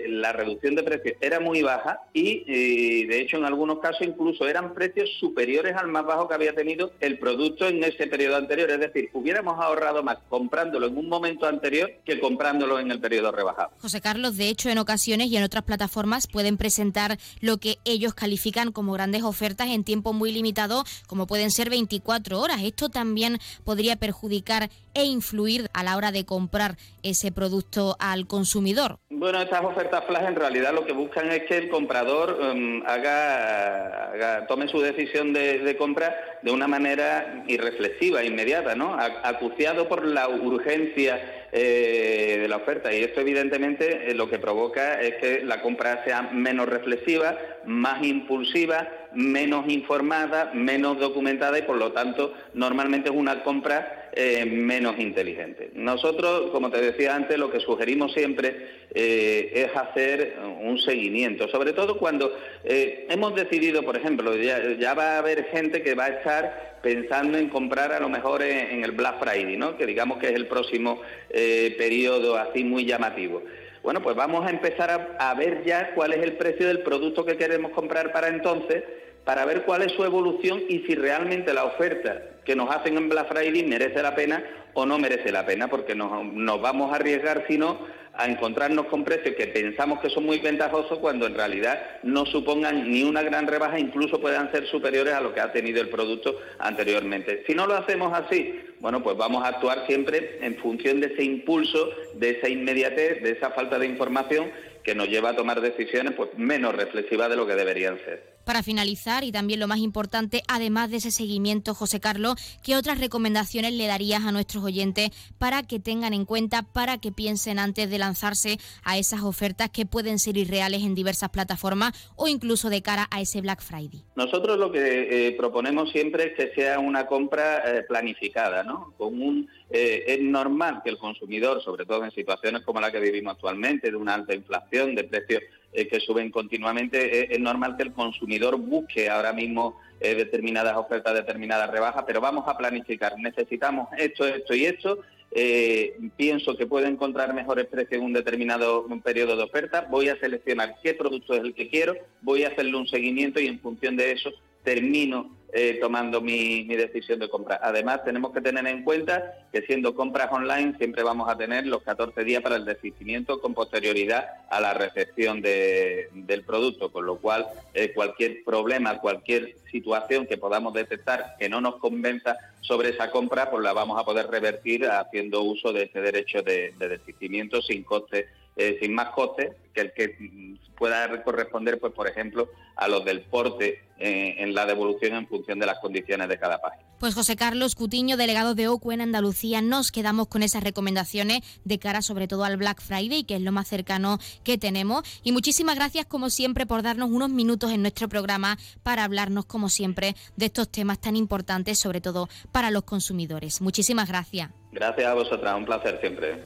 la 0.07 0.31
reducción 0.31 0.75
de 0.75 0.83
precios 0.83 1.15
era 1.19 1.39
muy 1.39 1.61
baja 1.61 1.99
y, 2.13 3.05
de 3.05 3.19
hecho 3.19 3.37
en 3.37 3.45
algunos 3.45 3.79
casos 3.79 4.07
incluso 4.07 4.47
eran 4.47 4.73
precios 4.73 5.09
superiores 5.19 5.75
al 5.75 5.87
más 5.87 6.05
bajo 6.05 6.27
que 6.27 6.35
había 6.35 6.55
tenido 6.55 6.93
el 7.01 7.19
producto 7.19 7.67
en 7.67 7.83
ese 7.83 8.07
periodo 8.07 8.37
anterior. 8.37 8.69
Es 8.71 8.79
decir, 8.79 9.09
hubiéramos 9.13 9.59
ahorrado 9.59 10.03
más 10.03 10.19
comprándolo 10.29 10.87
en 10.87 10.97
un 10.97 11.09
momento 11.09 11.45
anterior 11.47 11.91
que 12.05 12.19
comprándolo 12.19 12.79
en 12.79 12.91
el 12.91 12.99
periodo 12.99 13.31
rebajado. 13.31 13.71
José 13.79 13.99
Carlos, 13.99 14.37
de 14.37 14.47
hecho 14.47 14.69
en 14.69 14.77
ocasiones 14.77 15.27
y 15.27 15.37
en 15.37 15.43
otras 15.43 15.63
plataformas 15.63 16.27
pueden 16.27 16.57
presentar 16.57 17.17
lo 17.41 17.57
que 17.57 17.77
ellos 17.83 18.13
califican 18.13 18.71
como 18.71 18.93
grandes 18.93 19.23
ofertas 19.23 19.69
en 19.69 19.83
tiempo 19.83 20.13
muy 20.13 20.31
limitado, 20.31 20.83
como 21.07 21.27
pueden 21.27 21.51
ser 21.51 21.69
24 21.69 22.39
horas. 22.39 22.61
Esto 22.63 22.89
también 22.89 23.39
podría 23.63 23.95
perjudicar 23.95 24.69
e 24.93 25.05
influir 25.05 25.69
a 25.73 25.83
la 25.83 25.97
hora 25.97 26.11
de 26.11 26.25
comprar 26.25 26.77
ese 27.03 27.31
producto 27.31 27.95
al 27.99 28.27
consumidor? 28.27 28.99
Bueno, 29.09 29.41
estas 29.41 29.63
ofertas 29.63 30.03
flash 30.05 30.25
en 30.25 30.35
realidad 30.35 30.73
lo 30.73 30.85
que 30.85 30.93
buscan 30.93 31.31
es 31.31 31.43
que 31.43 31.57
el 31.57 31.69
comprador 31.69 32.39
em, 32.41 32.83
haga, 32.85 34.45
tome 34.47 34.67
su 34.67 34.79
decisión 34.81 35.33
de, 35.33 35.75
compra 35.77 36.39
de 36.41 36.51
una 36.51 36.67
manera 36.67 37.43
irreflexiva, 37.47 38.23
inmediata, 38.23 38.75
¿no? 38.75 38.97
Acuciado 38.99 39.87
por 39.87 40.05
la 40.05 40.27
urgencia 40.27 41.47
eh, 41.51 42.37
de 42.41 42.47
la 42.47 42.57
oferta 42.57 42.93
y 42.93 43.03
esto 43.03 43.21
evidentemente 43.21 44.09
eh, 44.09 44.15
lo 44.15 44.29
que 44.29 44.39
provoca 44.39 45.01
es 45.01 45.15
que 45.15 45.43
la 45.43 45.61
compra 45.61 46.03
sea 46.03 46.23
menos 46.31 46.67
reflexiva, 46.67 47.37
más 47.65 48.03
impulsiva, 48.03 48.87
menos 49.13 49.69
informada, 49.69 50.51
menos 50.53 50.97
documentada 50.97 51.59
y 51.59 51.63
por 51.63 51.75
lo 51.75 51.91
tanto 51.91 52.33
normalmente 52.53 53.09
es 53.09 53.15
una 53.15 53.43
compra 53.43 54.00
eh, 54.13 54.45
menos 54.45 54.99
inteligente. 54.99 55.71
Nosotros, 55.73 56.51
como 56.51 56.69
te 56.69 56.81
decía 56.81 57.15
antes, 57.15 57.37
lo 57.37 57.49
que 57.49 57.61
sugerimos 57.61 58.11
siempre 58.11 58.67
eh, 58.93 59.51
es 59.53 59.75
hacer 59.75 60.35
un 60.59 60.77
seguimiento, 60.79 61.47
sobre 61.47 61.71
todo 61.71 61.97
cuando 61.97 62.35
eh, 62.65 63.07
hemos 63.09 63.33
decidido, 63.35 63.83
por 63.83 63.95
ejemplo, 63.95 64.35
ya, 64.35 64.93
va 64.95 65.15
a 65.15 65.17
haber 65.19 65.45
gente 65.45 65.81
que 65.81 65.95
va 65.95 66.05
a 66.05 66.09
estar 66.09 66.79
pensando 66.83 67.37
en 67.37 67.47
comprar 67.47 67.93
a 67.93 68.01
lo 68.01 68.09
mejor 68.09 68.41
en, 68.41 68.83
el 68.83 68.91
Black 68.91 69.19
Friday, 69.19 69.55
¿no? 69.55 69.77
que 69.77 69.85
digamos 69.85 70.17
que 70.17 70.27
es 70.27 70.35
el 70.35 70.47
próximo 70.47 71.01
periodo 71.29 72.35
así 72.35 72.65
muy 72.65 72.85
llamativo. 72.85 73.43
Bueno, 73.81 74.01
pues 74.01 74.15
vamos 74.15 74.45
a 74.45 74.49
empezar 74.49 75.15
a 75.17 75.33
ver 75.35 75.63
ya 75.63 75.93
cuál 75.95 76.13
es 76.13 76.21
el 76.21 76.33
precio 76.33 76.67
del 76.67 76.81
producto 76.81 77.25
que 77.25 77.37
queremos 77.37 77.71
comprar 77.71 78.11
para 78.11 78.27
entonces 78.27 78.83
para 79.25 79.45
ver 79.45 79.63
cuál 79.63 79.83
es 79.83 79.91
su 79.93 80.03
evolución 80.03 80.61
y 80.67 80.79
si 80.79 80.95
realmente 80.95 81.53
la 81.53 81.65
oferta 81.65 82.21
que 82.45 82.55
nos 82.55 82.73
hacen 82.73 82.97
en 82.97 83.09
Black 83.09 83.29
Friday 83.29 83.63
merece 83.63 84.01
la 84.01 84.15
pena 84.15 84.43
o 84.73 84.85
no 84.85 84.97
merece 84.97 85.31
la 85.31 85.45
pena, 85.45 85.67
porque 85.67 85.95
nos, 85.95 86.25
nos 86.25 86.61
vamos 86.61 86.91
a 86.91 86.95
arriesgar, 86.95 87.45
si 87.47 87.57
no, 87.57 87.79
a 88.13 88.27
encontrarnos 88.27 88.87
con 88.87 89.03
precios 89.03 89.35
que 89.35 89.47
pensamos 89.47 89.99
que 89.99 90.09
son 90.09 90.25
muy 90.25 90.39
ventajosos 90.39 90.99
cuando 90.99 91.25
en 91.25 91.35
realidad 91.35 91.79
no 92.03 92.25
supongan 92.25 92.89
ni 92.89 93.03
una 93.03 93.21
gran 93.21 93.47
rebaja, 93.47 93.79
incluso 93.79 94.19
puedan 94.19 94.51
ser 94.51 94.67
superiores 94.67 95.13
a 95.13 95.21
lo 95.21 95.33
que 95.33 95.39
ha 95.39 95.51
tenido 95.51 95.81
el 95.81 95.89
producto 95.89 96.37
anteriormente. 96.59 97.43
Si 97.47 97.53
no 97.53 97.67
lo 97.67 97.75
hacemos 97.75 98.13
así, 98.13 98.59
bueno, 98.79 99.01
pues 99.01 99.17
vamos 99.17 99.43
a 99.43 99.49
actuar 99.49 99.85
siempre 99.87 100.39
en 100.41 100.55
función 100.57 100.99
de 100.99 101.07
ese 101.07 101.23
impulso, 101.23 101.89
de 102.15 102.31
esa 102.31 102.49
inmediatez, 102.49 103.21
de 103.21 103.31
esa 103.31 103.51
falta 103.51 103.79
de 103.79 103.87
información 103.87 104.51
que 104.83 104.95
nos 104.95 105.07
lleva 105.07 105.29
a 105.29 105.35
tomar 105.35 105.61
decisiones 105.61 106.13
pues 106.13 106.29
menos 106.35 106.75
reflexivas 106.75 107.29
de 107.29 107.35
lo 107.35 107.47
que 107.47 107.55
deberían 107.55 107.97
ser. 107.99 108.30
Para 108.51 108.63
finalizar, 108.63 109.23
y 109.23 109.31
también 109.31 109.61
lo 109.61 109.67
más 109.69 109.77
importante, 109.77 110.43
además 110.49 110.91
de 110.91 110.97
ese 110.97 111.09
seguimiento, 111.09 111.73
José 111.73 112.01
Carlos, 112.01 112.35
¿qué 112.61 112.75
otras 112.75 112.99
recomendaciones 112.99 113.71
le 113.71 113.87
darías 113.87 114.25
a 114.25 114.33
nuestros 114.33 114.61
oyentes 114.61 115.11
para 115.37 115.63
que 115.63 115.79
tengan 115.79 116.13
en 116.13 116.25
cuenta, 116.25 116.63
para 116.63 116.97
que 116.97 117.13
piensen 117.13 117.59
antes 117.59 117.89
de 117.89 117.97
lanzarse 117.97 118.57
a 118.83 118.97
esas 118.97 119.21
ofertas 119.21 119.69
que 119.69 119.85
pueden 119.85 120.19
ser 120.19 120.35
irreales 120.35 120.83
en 120.83 120.95
diversas 120.95 121.29
plataformas 121.29 121.93
o 122.17 122.27
incluso 122.27 122.69
de 122.69 122.81
cara 122.81 123.07
a 123.09 123.21
ese 123.21 123.39
Black 123.39 123.61
Friday? 123.61 124.03
Nosotros 124.17 124.57
lo 124.57 124.69
que 124.69 125.27
eh, 125.29 125.31
proponemos 125.31 125.89
siempre 125.93 126.25
es 126.25 126.33
que 126.33 126.53
sea 126.53 126.77
una 126.79 127.05
compra 127.05 127.59
eh, 127.59 127.83
planificada, 127.83 128.63
¿no? 128.63 128.93
Con 128.97 129.21
un, 129.21 129.49
eh, 129.69 130.03
es 130.07 130.19
normal 130.19 130.81
que 130.83 130.89
el 130.89 130.97
consumidor, 130.97 131.63
sobre 131.63 131.85
todo 131.85 132.03
en 132.03 132.11
situaciones 132.11 132.63
como 132.63 132.81
la 132.81 132.91
que 132.91 132.99
vivimos 132.99 133.35
actualmente, 133.35 133.91
de 133.91 133.95
una 133.95 134.15
alta 134.15 134.35
inflación, 134.35 134.93
de 134.93 135.05
precios 135.05 135.41
eh, 135.73 135.87
que 135.87 135.99
suben 135.99 136.31
continuamente, 136.31 137.33
es, 137.33 137.39
normal 137.39 137.77
que 137.77 137.83
el 137.83 137.93
consumidor 137.93 138.57
busque 138.57 139.09
ahora 139.09 139.31
mismo 139.31 139.79
eh, 139.99 140.15
determinadas 140.15 140.75
ofertas, 140.75 141.13
determinadas 141.13 141.69
rebajas, 141.69 142.03
pero 142.05 142.19
vamos 142.19 142.45
a 142.47 142.57
planificar. 142.57 143.17
Necesitamos 143.17 143.87
esto, 143.97 144.25
esto 144.25 144.53
y 144.53 144.65
esto. 144.65 144.99
Eh, 145.33 145.97
pienso 146.17 146.57
que 146.57 146.67
puedo 146.67 146.87
encontrar 146.87 147.33
mejores 147.33 147.67
precios 147.67 147.93
en 147.99 148.03
un 148.03 148.13
determinado 148.13 148.85
periodo 149.01 149.37
de 149.37 149.43
oferta. 149.43 149.87
Voy 149.89 150.09
a 150.09 150.19
seleccionar 150.19 150.75
qué 150.83 150.93
producto 150.93 151.33
es 151.33 151.41
el 151.41 151.53
que 151.53 151.69
quiero, 151.69 151.95
voy 152.21 152.43
a 152.43 152.49
hacerle 152.49 152.75
un 152.75 152.87
seguimiento 152.87 153.39
y 153.39 153.47
en 153.47 153.59
función 153.59 153.95
de 153.95 154.11
eso 154.11 154.29
termino 154.63 155.29
eh, 155.53 155.77
tomando 155.81 156.21
mi, 156.21 156.63
decisión 156.63 157.19
de 157.19 157.29
compra. 157.29 157.59
Además, 157.61 158.03
tenemos 158.03 158.31
que 158.31 158.41
tener 158.41 158.65
en 158.67 158.83
cuenta 158.83 159.33
que 159.51 159.61
siendo 159.63 159.93
compras 159.93 160.31
online 160.31 160.75
siempre 160.77 161.03
vamos 161.03 161.29
a 161.29 161.37
tener 161.37 161.67
los 161.67 161.83
14 161.83 162.23
días 162.23 162.41
para 162.41 162.55
el 162.55 162.65
desistimiento 162.65 163.41
con 163.41 163.53
posterioridad 163.53 164.25
a 164.49 164.61
la 164.61 164.73
recepción 164.73 165.41
del 165.41 166.43
producto, 166.45 166.91
con 166.91 167.05
lo 167.05 167.17
cual 167.17 167.47
eh, 167.73 167.91
cualquier 167.93 168.43
problema, 168.43 168.99
cualquier 168.99 169.55
situación 169.71 170.25
que 170.25 170.37
podamos 170.37 170.73
detectar 170.73 171.35
que 171.37 171.49
no 171.49 171.61
nos 171.61 171.75
convenza 171.77 172.37
sobre 172.61 172.89
esa 172.89 173.11
compra, 173.11 173.49
pues 173.49 173.63
la 173.63 173.73
vamos 173.73 173.99
a 173.99 174.05
poder 174.05 174.27
revertir 174.27 174.85
haciendo 174.85 175.43
uso 175.43 175.73
de 175.73 175.83
ese 175.83 175.99
derecho 176.01 176.41
de, 176.41 176.73
de 176.77 176.87
desistimiento 176.87 177.61
sin 177.61 177.83
coste 177.83 178.27
eh, 178.55 178.77
sin 178.81 178.93
más 178.93 179.09
costes 179.09 179.55
que 179.73 179.81
el 179.81 179.93
que 179.93 180.57
pueda 180.77 181.23
corresponder, 181.23 181.79
pues 181.79 181.93
por 181.93 182.07
ejemplo, 182.07 182.49
a 182.75 182.87
los 182.87 183.05
del 183.05 183.21
porte 183.21 183.83
eh, 183.99 184.35
en 184.39 184.55
la 184.55 184.65
devolución 184.65 185.13
en 185.13 185.27
función 185.27 185.59
de 185.59 185.67
las 185.67 185.77
condiciones 185.79 186.27
de 186.27 186.39
cada 186.39 186.59
página. 186.59 186.83
Pues 186.99 187.13
José 187.13 187.35
Carlos 187.35 187.75
Cutiño, 187.75 188.17
delegado 188.17 188.55
de 188.55 188.67
OCU 188.67 188.91
en. 188.91 189.01
Andalucía 189.01 189.61
nos 189.61 189.91
quedamos 189.91 190.27
con 190.27 190.41
esas 190.41 190.63
recomendaciones 190.63 191.41
de 191.65 191.79
cara 191.79 192.01
sobre 192.01 192.27
todo 192.27 192.43
al 192.43 192.57
Black 192.57 192.81
Friday, 192.81 193.23
que 193.23 193.35
es 193.35 193.41
lo 193.41 193.51
más 193.51 193.67
cercano 193.67 194.17
que 194.43 194.57
tenemos. 194.57 195.03
Y 195.23 195.31
muchísimas 195.31 195.75
gracias 195.75 196.05
como 196.07 196.29
siempre 196.29 196.65
por 196.65 196.81
darnos 196.81 197.11
unos 197.11 197.29
minutos 197.29 197.71
en 197.71 197.81
nuestro 197.81 198.09
programa 198.09 198.57
para 198.81 199.03
hablarnos 199.03 199.45
como 199.45 199.69
siempre 199.69 200.15
de 200.35 200.47
estos 200.47 200.69
temas 200.69 200.99
tan 200.99 201.15
importantes, 201.15 201.77
sobre 201.77 202.01
todo 202.01 202.27
para 202.51 202.71
los 202.71 202.83
consumidores. 202.83 203.61
Muchísimas 203.61 204.07
gracias. 204.07 204.49
Gracias 204.71 205.07
a 205.07 205.13
vosotras, 205.13 205.55
un 205.55 205.65
placer 205.65 205.99
siempre. 206.01 206.45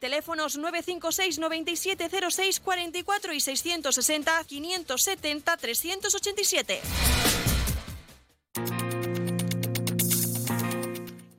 Teléfonos 0.00 0.56
956 0.56 1.38
9706 1.38 2.60
44 2.60 3.34
y 3.34 3.40
660 3.40 4.44
570 4.44 5.56
387. 5.56 6.80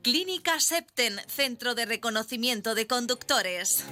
Clínica 0.04 0.60
Septen, 0.60 1.20
Centro 1.28 1.74
de 1.74 1.86
Reconocimiento 1.86 2.76
de 2.76 2.86
Conductores. 2.86 3.84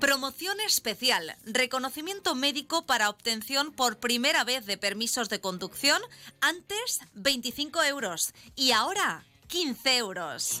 Promoción 0.00 0.58
especial, 0.60 1.36
reconocimiento 1.44 2.34
médico 2.34 2.86
para 2.86 3.10
obtención 3.10 3.72
por 3.72 3.98
primera 3.98 4.44
vez 4.44 4.64
de 4.64 4.78
permisos 4.78 5.28
de 5.28 5.40
conducción, 5.40 6.00
antes 6.40 7.00
25 7.12 7.82
euros 7.82 8.32
y 8.56 8.72
ahora 8.72 9.24
15 9.48 9.96
euros. 9.98 10.60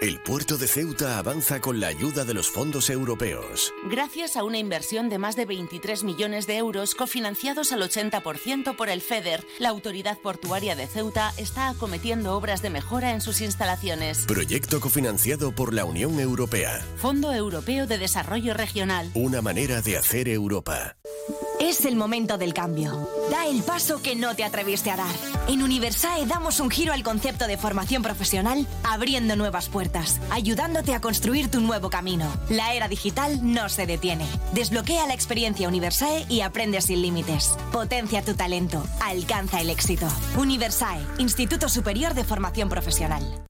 El 0.00 0.18
puerto 0.18 0.56
de 0.56 0.66
Ceuta 0.66 1.18
avanza 1.18 1.60
con 1.60 1.78
la 1.78 1.88
ayuda 1.88 2.24
de 2.24 2.32
los 2.32 2.48
fondos 2.48 2.88
europeos. 2.88 3.70
Gracias 3.84 4.34
a 4.34 4.44
una 4.44 4.56
inversión 4.56 5.10
de 5.10 5.18
más 5.18 5.36
de 5.36 5.44
23 5.44 6.04
millones 6.04 6.46
de 6.46 6.56
euros 6.56 6.94
cofinanciados 6.94 7.70
al 7.70 7.82
80% 7.82 8.76
por 8.76 8.88
el 8.88 9.02
FEDER, 9.02 9.46
la 9.58 9.68
Autoridad 9.68 10.16
Portuaria 10.16 10.74
de 10.74 10.86
Ceuta 10.86 11.34
está 11.36 11.68
acometiendo 11.68 12.34
obras 12.34 12.62
de 12.62 12.70
mejora 12.70 13.10
en 13.10 13.20
sus 13.20 13.42
instalaciones. 13.42 14.24
Proyecto 14.26 14.80
cofinanciado 14.80 15.54
por 15.54 15.74
la 15.74 15.84
Unión 15.84 16.18
Europea. 16.18 16.80
Fondo 16.96 17.34
Europeo 17.34 17.86
de 17.86 17.98
Desarrollo 17.98 18.54
Regional. 18.54 19.10
Una 19.12 19.42
manera 19.42 19.82
de 19.82 19.98
hacer 19.98 20.30
Europa. 20.30 20.96
Es 21.60 21.84
el 21.84 21.94
momento 21.94 22.38
del 22.38 22.54
cambio. 22.54 23.06
Da 23.30 23.46
el 23.46 23.62
paso 23.62 24.00
que 24.00 24.16
no 24.16 24.34
te 24.34 24.44
atreviste 24.44 24.90
a 24.90 24.96
dar. 24.96 25.14
En 25.46 25.62
Universae 25.62 26.24
damos 26.24 26.58
un 26.58 26.70
giro 26.70 26.94
al 26.94 27.02
concepto 27.02 27.46
de 27.46 27.58
formación 27.58 28.02
profesional, 28.02 28.66
abriendo 28.82 29.36
nuevas 29.36 29.68
puertas, 29.68 29.89
ayudándote 30.30 30.94
a 30.94 31.00
construir 31.00 31.50
tu 31.50 31.60
nuevo 31.60 31.90
camino. 31.90 32.32
La 32.48 32.74
era 32.74 32.88
digital 32.88 33.40
no 33.42 33.68
se 33.68 33.86
detiene. 33.86 34.26
Desbloquea 34.54 35.06
la 35.06 35.14
experiencia 35.14 35.68
Universae 35.68 36.24
y 36.28 36.40
aprende 36.42 36.80
sin 36.80 37.02
límites. 37.02 37.56
Potencia 37.72 38.22
tu 38.22 38.34
talento. 38.34 38.82
Alcanza 39.00 39.60
el 39.60 39.70
éxito. 39.70 40.06
Universae, 40.36 41.00
Instituto 41.18 41.68
Superior 41.68 42.14
de 42.14 42.24
Formación 42.24 42.68
Profesional. 42.68 43.49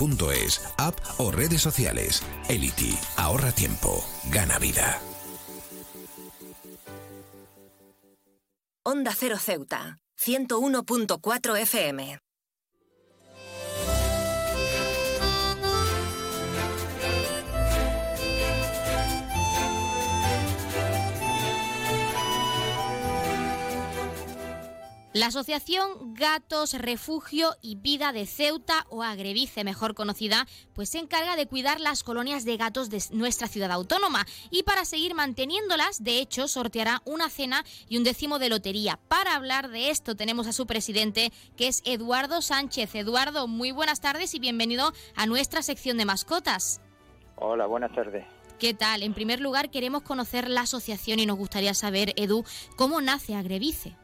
elity.es, 0.00 0.60
app 0.78 0.98
o 1.18 1.30
redes 1.30 1.60
sociales. 1.60 2.22
Elity, 2.48 2.96
ahorra 3.16 3.52
tiempo, 3.52 4.04
gana 4.30 4.58
vida. 4.58 5.00
Onda 8.82 9.12
Cero 9.14 9.36
Ceuta, 9.38 9.98
101.4 10.16 11.56
FM. 11.58 12.18
La 25.12 25.26
Asociación 25.26 26.14
Gatos, 26.14 26.72
Refugio 26.74 27.56
y 27.60 27.74
Vida 27.74 28.12
de 28.12 28.26
Ceuta, 28.26 28.86
o 28.90 29.02
Agrevice 29.02 29.64
mejor 29.64 29.96
conocida, 29.96 30.46
pues 30.72 30.90
se 30.90 31.00
encarga 31.00 31.34
de 31.34 31.48
cuidar 31.48 31.80
las 31.80 32.04
colonias 32.04 32.44
de 32.44 32.56
gatos 32.56 32.90
de 32.90 33.02
nuestra 33.10 33.48
ciudad 33.48 33.72
autónoma. 33.72 34.24
Y 34.52 34.62
para 34.62 34.84
seguir 34.84 35.16
manteniéndolas, 35.16 36.04
de 36.04 36.20
hecho, 36.20 36.46
sorteará 36.46 37.02
una 37.06 37.28
cena 37.28 37.64
y 37.88 37.96
un 37.96 38.04
décimo 38.04 38.38
de 38.38 38.50
lotería. 38.50 39.00
Para 39.08 39.34
hablar 39.34 39.70
de 39.70 39.90
esto 39.90 40.14
tenemos 40.14 40.46
a 40.46 40.52
su 40.52 40.68
presidente, 40.68 41.32
que 41.56 41.66
es 41.66 41.82
Eduardo 41.84 42.40
Sánchez. 42.40 42.94
Eduardo, 42.94 43.48
muy 43.48 43.72
buenas 43.72 44.00
tardes 44.00 44.32
y 44.36 44.38
bienvenido 44.38 44.92
a 45.16 45.26
nuestra 45.26 45.62
sección 45.62 45.96
de 45.96 46.04
mascotas. 46.04 46.80
Hola, 47.34 47.66
buenas 47.66 47.92
tardes. 47.96 48.24
¿Qué 48.60 48.74
tal? 48.74 49.02
En 49.02 49.14
primer 49.14 49.40
lugar, 49.40 49.70
queremos 49.70 50.02
conocer 50.02 50.48
la 50.48 50.60
asociación 50.60 51.18
y 51.18 51.26
nos 51.26 51.36
gustaría 51.36 51.74
saber, 51.74 52.12
Edu, 52.14 52.44
cómo 52.76 53.00
nace 53.00 53.34
Agrevice. 53.34 53.96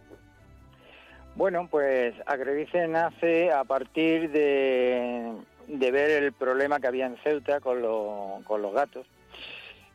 Bueno, 1.37 1.69
pues 1.71 2.15
Agrevice 2.25 2.89
nace 2.89 3.53
a 3.53 3.63
partir 3.65 4.31
de, 4.31 5.35
ver 5.69 6.23
el 6.23 6.33
problema 6.33 6.81
que 6.81 6.87
había 6.87 7.05
en 7.05 7.19
Ceuta 7.19 7.61
con, 7.61 7.83
los 7.83 8.73
gatos 8.73 9.07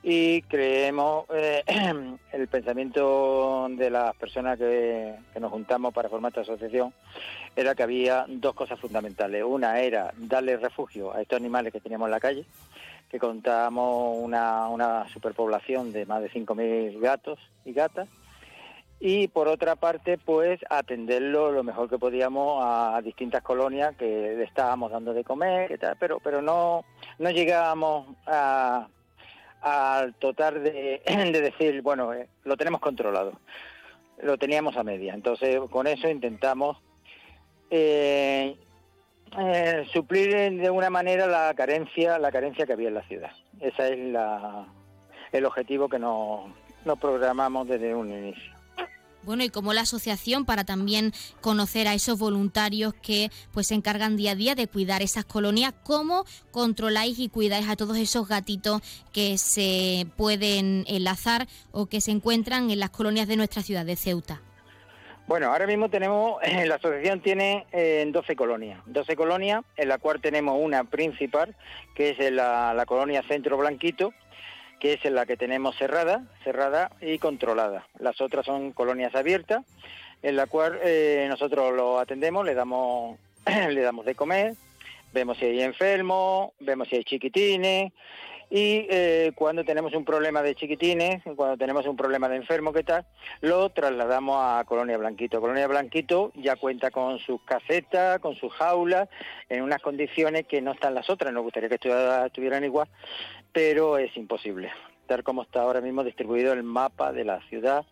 y 0.04 0.44
creemos 0.44 1.26
eh, 1.34 1.64
el 2.32 2.48
pensamiento 2.48 3.68
de 3.72 3.90
las 3.90 4.16
personas 4.18 4.60
que, 4.60 5.16
nos 5.40 5.52
juntamos 5.52 5.92
para 5.96 6.10
formar 6.10 6.30
esta 6.30 6.42
asociación 6.42 6.94
era 7.56 7.74
que 7.74 7.84
había 7.84 8.26
dos 8.28 8.54
cosas 8.54 8.80
fundamentales. 8.80 9.44
Una 9.44 9.80
era 9.80 10.14
darle 10.18 10.58
refugio 10.58 11.12
a 11.12 11.24
estos 11.24 11.38
animales 11.38 11.74
que 11.74 11.82
teníamos 11.82 12.06
en 12.06 12.12
la 12.12 12.20
calle, 12.20 12.46
que 13.10 13.18
contamos 13.18 14.16
una, 14.16 14.68
una 14.68 15.10
superpoblación 15.10 15.92
de 15.92 16.06
más 16.06 16.22
de 16.22 16.30
5.000 16.30 17.00
gatos 17.00 17.40
y 17.66 17.74
gatas 17.74 18.08
y 19.04 19.28
por 19.28 19.48
otra 19.48 19.76
parte 19.76 20.20
pues 20.20 20.60
atenderlo 20.70 21.52
lo 21.52 21.64
mejor 21.64 21.90
que 21.90 21.98
podíamos 21.98 22.64
a 22.64 23.02
distintas 23.02 23.42
colonias 23.42 23.96
que 23.98 24.06
le 24.06 24.44
estábamos 24.44 24.92
dando 24.92 25.12
de 25.12 25.24
comer 25.24 25.80
pero 26.00 26.20
pero 26.20 26.44
no 26.44 26.86
no 27.18 27.32
llegábamos 27.32 28.16
al 29.62 30.14
total 30.20 30.64
de, 30.64 31.02
decir 31.32 31.82
bueno 31.82 32.14
eh, 32.14 32.28
lo 32.44 32.56
tenemos 32.56 32.80
controlado 32.80 33.34
lo 34.22 34.38
teníamos 34.38 34.78
a 34.78 34.84
media 34.84 35.16
entonces 35.16 35.60
con 35.72 35.88
eso 35.88 36.08
intentamos 36.08 36.78
eh, 37.72 38.56
eh, 39.40 39.86
suplir 39.92 40.60
de 40.62 40.70
una 40.70 40.92
manera 40.92 41.26
la 41.26 41.52
carencia 41.56 42.20
la 42.20 42.32
carencia 42.32 42.68
que 42.68 42.74
había 42.74 42.90
en 42.90 42.96
la 42.96 43.04
ciudad. 43.04 43.32
Ese 43.62 43.94
es 43.94 44.00
la, 44.12 44.68
el 45.32 45.46
objetivo 45.46 45.88
que 45.88 45.98
nos, 45.98 46.52
nos 46.84 47.00
programamos 47.00 47.70
desde 47.70 47.96
un 47.96 48.10
inicio 48.10 48.51
bueno, 49.24 49.44
y 49.44 49.50
como 49.50 49.74
la 49.74 49.82
asociación 49.82 50.46
para 50.46 50.64
también 50.64 51.14
conocer 51.42 51.88
a 51.88 51.94
esos 51.94 52.18
voluntarios 52.18 52.94
que 52.94 53.30
pues 53.54 53.68
se 53.68 53.76
encargan 53.76 54.18
día 54.18 54.32
a 54.32 54.36
día 54.36 54.56
de 54.56 54.68
cuidar 54.68 55.02
esas 55.02 55.26
colonias, 55.26 55.74
¿cómo 55.84 56.26
controláis 56.52 57.20
y 57.20 57.30
cuidáis 57.30 57.70
a 57.70 57.76
todos 57.76 57.98
esos 57.98 58.28
gatitos 58.28 58.82
que 59.14 59.38
se 59.38 60.08
pueden 60.18 60.86
enlazar 60.88 61.48
o 61.72 61.86
que 61.88 62.02
se 62.02 62.12
encuentran 62.12 62.72
en 62.72 62.80
las 62.80 62.90
colonias 62.90 63.28
de 63.28 63.38
nuestra 63.38 63.62
ciudad 63.62 63.86
de 63.86 63.96
Ceuta? 63.96 64.42
Bueno, 65.28 65.48
ahora 65.52 65.68
mismo 65.68 65.90
tenemos, 65.90 66.42
la 66.66 66.76
asociación 66.76 67.22
tiene 67.22 67.66
eh, 67.72 68.06
12 68.12 68.36
colonias, 68.36 68.82
12 68.88 69.16
colonias, 69.16 69.64
en 69.78 69.88
la 69.88 69.98
cual 69.98 70.20
tenemos 70.20 70.58
una 70.60 70.84
principal, 70.84 71.56
que 71.96 72.10
es 72.10 72.34
la, 72.34 72.74
la 72.74 72.86
colonia 72.86 73.24
Centro 73.28 73.56
Blanquito, 73.58 74.14
que 74.82 74.94
es 74.94 75.06
la 75.06 75.28
que 75.28 75.38
tenemos 75.38 75.78
cerrada, 75.78 76.24
cerrada 76.44 76.90
y 77.02 77.20
controlada. 77.20 77.86
Las 78.00 78.20
otras 78.20 78.48
son 78.48 78.72
colonias 78.72 79.14
abiertas, 79.14 79.64
en 80.24 80.36
la 80.36 80.48
cual 80.48 80.80
eh, 80.82 81.28
nosotros 81.30 81.72
lo 81.76 82.00
atendemos, 82.00 82.44
le 82.44 82.56
damos, 82.56 83.20
le 83.70 83.82
damos 83.82 84.08
de 84.08 84.16
comer, 84.16 84.56
vemos 85.14 85.38
si 85.38 85.46
hay 85.46 85.62
enfermos, 85.62 86.54
vemos 86.60 86.88
si 86.88 86.96
hay 86.96 87.04
chiquitines, 87.04 87.94
y 88.54 88.86
eh, 88.90 89.32
cuando 89.34 89.64
tenemos 89.64 89.94
un 89.94 90.04
problema 90.04 90.42
de 90.42 90.56
chiquitines, 90.56 91.24
cuando 91.38 91.56
tenemos 91.56 91.88
un 91.88 91.96
problema 91.96 92.28
de 92.28 92.36
enfermo, 92.36 92.74
¿qué 92.74 92.84
tal? 92.84 93.06
Lo 93.40 93.70
trasladamos 93.70 94.36
a 94.38 94.66
Colonia 94.66 94.98
Blanquito. 94.98 95.40
Colonia 95.40 95.68
Blanquito 95.68 96.34
ya 96.36 96.58
cuenta 96.58 96.92
con 96.92 97.18
sus 97.20 97.42
casetas, 97.44 98.20
con 98.20 98.36
sus 98.36 98.52
jaulas, 98.52 99.08
en 99.48 99.64
unas 99.64 99.82
condiciones 99.82 100.48
que 100.48 100.62
no 100.62 100.74
están 100.74 100.94
las 100.96 101.10
otras. 101.10 101.32
Nos 101.32 101.44
gustaría 101.44 101.70
que 101.70 101.76
estuvieran 101.76 102.66
igual, 102.66 102.90
pero 103.54 103.98
es 103.98 104.16
imposible, 104.18 104.70
tal 105.08 105.24
como 105.24 105.44
está 105.44 105.62
ahora 105.62 105.80
mismo 105.80 106.04
distribuido 106.04 106.52
el 106.52 106.64
mapa 106.64 107.14
de 107.14 107.24
la 107.24 107.40
ciudad 107.48 107.86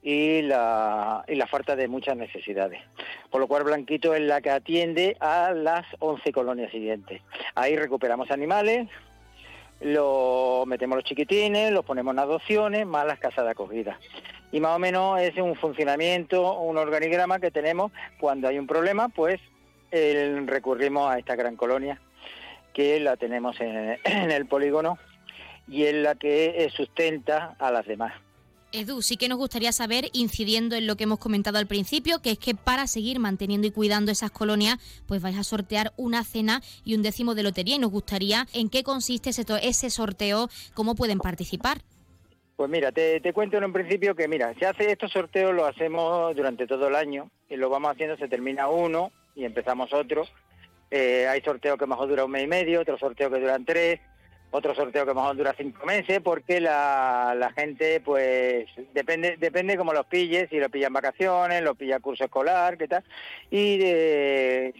y 0.00 0.42
la, 0.42 1.24
y 1.26 1.34
la 1.34 1.48
falta 1.48 1.74
de 1.74 1.88
muchas 1.88 2.16
necesidades. 2.16 2.80
Por 3.30 3.40
lo 3.40 3.48
cual 3.48 3.64
Blanquito 3.64 4.14
es 4.14 4.20
la 4.20 4.40
que 4.40 4.50
atiende 4.50 5.16
a 5.18 5.50
las 5.50 5.86
11 5.98 6.30
colonias 6.30 6.70
siguientes. 6.70 7.20
Ahí 7.56 7.74
recuperamos 7.74 8.30
animales, 8.30 8.88
lo 9.80 10.64
metemos 10.66 10.96
los 10.96 11.04
chiquitines, 11.04 11.72
los 11.72 11.84
ponemos 11.84 12.12
en 12.12 12.18
adopciones, 12.18 12.86
más 12.86 13.06
las 13.06 13.18
casas 13.18 13.44
de 13.44 13.50
acogida. 13.50 13.98
Y 14.50 14.60
más 14.60 14.76
o 14.76 14.78
menos 14.78 15.20
es 15.20 15.36
un 15.36 15.54
funcionamiento, 15.54 16.58
un 16.60 16.78
organigrama 16.78 17.38
que 17.38 17.50
tenemos 17.50 17.92
cuando 18.18 18.48
hay 18.48 18.58
un 18.58 18.66
problema, 18.66 19.08
pues 19.08 19.40
recurrimos 19.90 21.10
a 21.10 21.18
esta 21.18 21.34
gran 21.36 21.56
colonia 21.56 22.00
que 22.74 23.00
la 23.00 23.16
tenemos 23.16 23.60
en, 23.60 23.98
el 24.04 24.46
polígono 24.46 24.98
y 25.66 25.84
es 25.84 25.94
la 25.94 26.14
que 26.14 26.70
sustenta 26.74 27.56
a 27.58 27.70
las 27.70 27.86
demás. 27.86 28.12
Edu, 28.72 29.02
sí 29.02 29.16
que 29.16 29.28
nos 29.28 29.38
gustaría 29.38 29.72
saber, 29.72 30.06
incidiendo 30.12 30.76
en 30.76 30.86
lo 30.86 30.96
que 30.96 31.04
hemos 31.04 31.18
comentado 31.18 31.58
al 31.58 31.66
principio, 31.66 32.20
que 32.20 32.32
es 32.32 32.38
que 32.38 32.54
para 32.54 32.86
seguir 32.86 33.18
manteniendo 33.18 33.66
y 33.66 33.70
cuidando 33.70 34.12
esas 34.12 34.30
colonias, 34.30 34.78
pues 35.06 35.22
vais 35.22 35.38
a 35.38 35.44
sortear 35.44 35.92
una 35.96 36.24
cena 36.24 36.60
y 36.84 36.94
un 36.94 37.02
décimo 37.02 37.34
de 37.34 37.42
lotería. 37.42 37.76
Y 37.76 37.78
nos 37.78 37.90
gustaría 37.90 38.46
en 38.52 38.68
qué 38.68 38.82
consiste 38.82 39.30
ese, 39.30 39.90
sorteo, 39.90 40.48
cómo 40.74 40.94
pueden 40.94 41.18
participar. 41.18 41.78
Pues 42.56 42.68
mira, 42.68 42.92
te, 42.92 43.32
cuento 43.32 43.56
en 43.56 43.64
un 43.64 43.72
principio 43.72 44.14
que, 44.14 44.28
mira, 44.28 44.52
se 44.58 44.66
hace 44.66 44.90
estos 44.90 45.12
sorteos, 45.12 45.54
lo 45.54 45.64
hacemos 45.64 46.34
durante 46.36 46.66
todo 46.66 46.88
el 46.88 46.96
año 46.96 47.30
y 47.48 47.56
lo 47.56 47.70
vamos 47.70 47.92
haciendo, 47.92 48.16
se 48.16 48.28
termina 48.28 48.68
uno 48.68 49.12
y 49.34 49.44
empezamos 49.44 49.92
otro 49.92 50.24
eh, 50.90 51.26
hay 51.28 51.40
sorteos 51.42 51.78
que 51.78 51.86
mejor 51.86 52.08
dura 52.08 52.24
un 52.24 52.30
mes 52.30 52.44
y 52.44 52.46
medio, 52.46 52.80
otros 52.80 53.00
sorteos 53.00 53.32
que 53.32 53.40
duran 53.40 53.64
tres, 53.64 54.00
otro 54.50 54.74
sorteo 54.74 55.04
que 55.04 55.14
mejor 55.14 55.36
dura 55.36 55.54
cinco 55.56 55.84
meses, 55.84 56.20
porque 56.20 56.60
la, 56.60 57.34
la 57.36 57.52
gente, 57.52 58.00
pues, 58.00 58.66
depende 58.94 59.36
depende 59.36 59.76
cómo 59.76 59.92
los 59.92 60.06
pilles, 60.06 60.48
si 60.48 60.58
lo 60.58 60.70
pillan 60.70 60.92
vacaciones, 60.92 61.62
lo 61.62 61.74
pilla 61.74 62.00
curso 62.00 62.24
escolar, 62.24 62.78
qué 62.78 62.88
tal, 62.88 63.04
y 63.50 63.78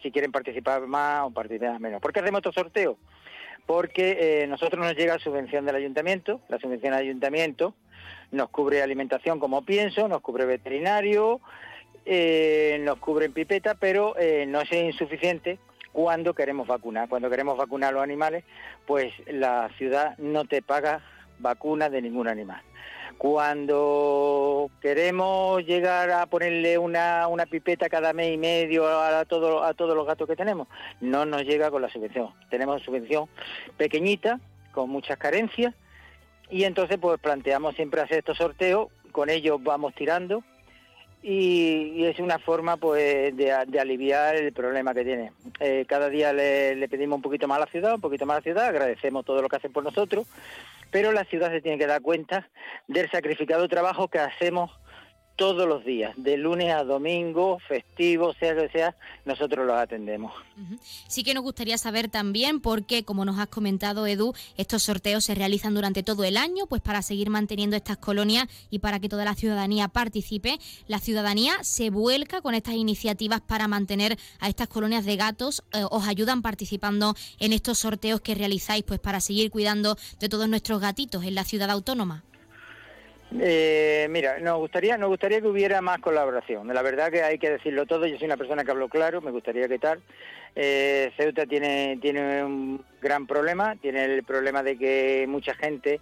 si 0.03 0.11
quieren 0.11 0.33
participar 0.33 0.87
más 0.87 1.25
o 1.27 1.31
participar 1.31 1.79
menos. 1.81 2.01
¿Por 2.01 2.13
qué 2.13 2.21
hacemos 2.21 2.39
estos 2.39 2.55
sorteos? 2.55 2.97
Porque 3.67 4.17
eh, 4.43 4.47
nosotros 4.47 4.83
nos 4.83 4.97
llega 4.97 5.19
subvención 5.19 5.67
del 5.67 5.77
ayuntamiento, 5.77 6.41
la 6.49 6.59
subvención 6.59 6.93
del 6.93 7.03
ayuntamiento 7.03 7.75
nos 8.31 8.51
cubre 8.51 8.83
alimentación 8.83 9.39
como 9.41 9.65
pienso, 9.65 10.09
nos 10.09 10.21
cubre 10.21 10.45
veterinario, 10.47 11.41
eh, 12.05 12.79
nos 12.83 12.99
cubre 12.99 13.31
pipeta, 13.31 13.75
pero 13.75 14.15
no 14.47 14.61
es 14.61 14.73
insuficiente 14.73 15.59
cuando 15.99 16.33
queremos 16.33 16.69
vacunar. 16.69 17.09
Cuando 17.09 17.29
queremos 17.29 17.59
vacunar 17.59 17.89
a 17.89 17.93
los 17.95 18.05
animales, 18.05 18.45
pues 18.87 19.13
la 19.27 19.69
ciudad 19.79 20.17
no 20.19 20.45
te 20.45 20.63
paga 20.63 21.01
vacuna 21.41 21.91
de 21.91 22.01
ningún 22.01 22.29
animal. 22.29 22.63
Cuando 23.17 24.71
queremos 24.81 25.67
llegar 25.67 26.13
a 26.13 26.27
ponerle 26.27 26.79
una, 26.79 27.27
una 27.27 27.47
pipeta 27.47 27.89
cada 27.89 28.13
mes 28.13 28.33
y 28.33 28.37
medio 28.37 28.87
a, 28.89 29.25
todo, 29.25 29.65
a 29.65 29.75
todos 29.75 29.97
los 29.97 30.07
gatos 30.07 30.29
que 30.29 30.37
tenemos, 30.37 30.69
no 31.01 31.27
nos 31.27 31.43
llega 31.43 31.69
con 31.69 31.83
la 31.83 31.89
subvención. 31.89 32.33
Tenemos 32.49 32.81
subvención 32.83 33.29
pequeñita, 33.77 34.39
con 34.71 34.91
muchas 34.91 35.19
carencias, 35.19 35.75
y 36.49 36.63
entonces 36.63 36.99
pues 37.01 37.19
planteamos 37.19 37.75
siempre 37.75 38.01
hacer 38.03 38.19
estos 38.19 38.39
sorteos, 38.39 38.87
con 39.11 39.31
ellos 39.31 39.61
vamos 39.61 39.97
tirando, 39.97 40.45
y, 41.23 42.05
es 42.05 42.19
una 42.19 42.39
forma 42.39 42.77
pues 42.77 43.37
de, 43.37 43.53
aliviar 43.53 44.37
el 44.37 44.53
problema 44.53 44.95
que 44.95 45.05
tiene. 45.05 45.33
Eh, 45.61 45.85
cada 45.89 46.09
día 46.09 46.33
le, 46.33 46.89
pedimos 46.89 47.17
un 47.17 47.23
poquito 47.23 47.49
más 47.49 47.57
a 47.57 47.61
la 47.61 47.67
ciudad, 47.67 47.95
un 47.95 48.01
poquito 48.01 48.27
más 48.27 48.37
a 48.37 48.39
la 48.39 48.45
ciudad, 48.45 48.65
agradecemos 48.67 49.25
todo 49.25 49.43
lo 49.43 49.49
que 49.49 49.57
hacen 49.57 49.73
por 49.73 49.85
nosotros, 49.85 50.27
pero 50.91 51.13
la 51.13 51.25
ciudad 51.25 51.51
se 51.51 51.61
tiene 51.61 51.79
que 51.79 51.87
dar 51.87 52.01
cuenta 52.01 52.49
del 52.87 53.11
sacrificado 53.11 53.69
trabajo 53.69 54.09
que 54.09 54.19
hacemos 54.19 54.71
todos 55.39 55.69
los 55.69 55.85
días, 55.85 56.13
de 56.17 56.37
lunes 56.37 56.75
a 56.75 56.83
domingo, 56.83 57.61
festivo, 57.69 58.35
sea 58.41 58.57
que 58.57 58.69
sea, 58.71 58.97
nosotros 59.25 59.65
los 59.65 59.77
atendemos. 59.77 60.33
Sí 61.07 61.23
que 61.23 61.33
nos 61.33 61.45
gustaría 61.45 61.79
saber 61.79 62.09
también 62.09 62.59
por 62.61 62.85
qué, 62.85 63.05
como 63.05 63.25
nos 63.25 63.39
has 63.39 63.47
comentado 63.47 64.09
Edu, 64.09 64.35
estos 64.57 64.83
sorteos 64.83 65.25
se 65.25 65.37
realizan 65.37 65.75
durante 65.75 66.03
todo 66.03 66.25
el 66.25 66.37
año, 66.37 66.67
pues 66.67 66.83
para 66.83 67.03
seguir 67.03 67.31
manteniendo 67.31 67.77
estas 67.77 67.99
colonias 67.99 68.49
y 68.69 68.81
para 68.81 68.99
que 68.99 69.09
toda 69.09 69.25
la 69.25 69.37
ciudadanía 69.37 69.87
participe. 69.87 70.59
La 70.89 70.99
ciudadanía 70.99 71.53
se 71.63 71.91
vuelca 71.91 72.43
con 72.43 72.57
estas 72.57 72.75
iniciativas 72.75 73.41
para 73.41 73.69
mantener 73.69 74.19
a 74.41 74.49
estas 74.49 74.67
colonias 74.67 75.05
de 75.05 75.15
gatos, 75.15 75.63
eh, 75.73 75.85
os 75.89 76.09
ayudan 76.09 76.43
participando 76.43 77.15
en 77.39 77.53
estos 77.53 77.79
sorteos 77.79 78.21
que 78.21 78.35
realizáis, 78.35 78.83
pues 78.83 78.99
para 78.99 79.21
seguir 79.21 79.53
cuidando 79.53 79.97
de 80.19 80.29
todos 80.29 80.49
nuestros 80.49 80.81
gatitos 80.81 81.23
en 81.23 81.37
la 81.37 81.45
ciudad 81.45 81.71
autónoma. 81.71 82.25
Eh, 83.33 84.07
mira, 84.11 84.39
nos 84.39 84.59
gustaría, 84.59 84.97
nos 84.97 85.11
gustaría 85.11 85.41
que 85.41 85.49
hubiera 85.49 85.81
más 85.81 85.99
colaboración. 85.99 86.73
La 86.73 86.83
verdad 86.83 87.11
que 87.11 87.23
hay 87.23 87.39
que 87.39 87.51
decirlo 87.51 87.87
todo. 87.87 88.07
Yo 88.07 88.17
soy 88.17 88.27
una 88.27 88.37
persona 88.37 88.65
que 88.65 88.71
hablo 88.71 88.89
claro. 88.89 89.21
Me 89.21 89.31
gustaría 89.31 89.69
que 89.69 89.79
tal. 89.79 90.01
Eh, 90.57 91.13
Ceuta 91.17 91.47
tiene 91.47 91.99
tiene 92.01 92.43
un 92.43 92.85
gran 93.01 93.27
problema. 93.27 93.77
Tiene 93.77 94.05
el 94.05 94.23
problema 94.25 94.63
de 94.63 94.79
que 94.79 95.27
mucha 95.29 95.55
gente, 95.55 96.01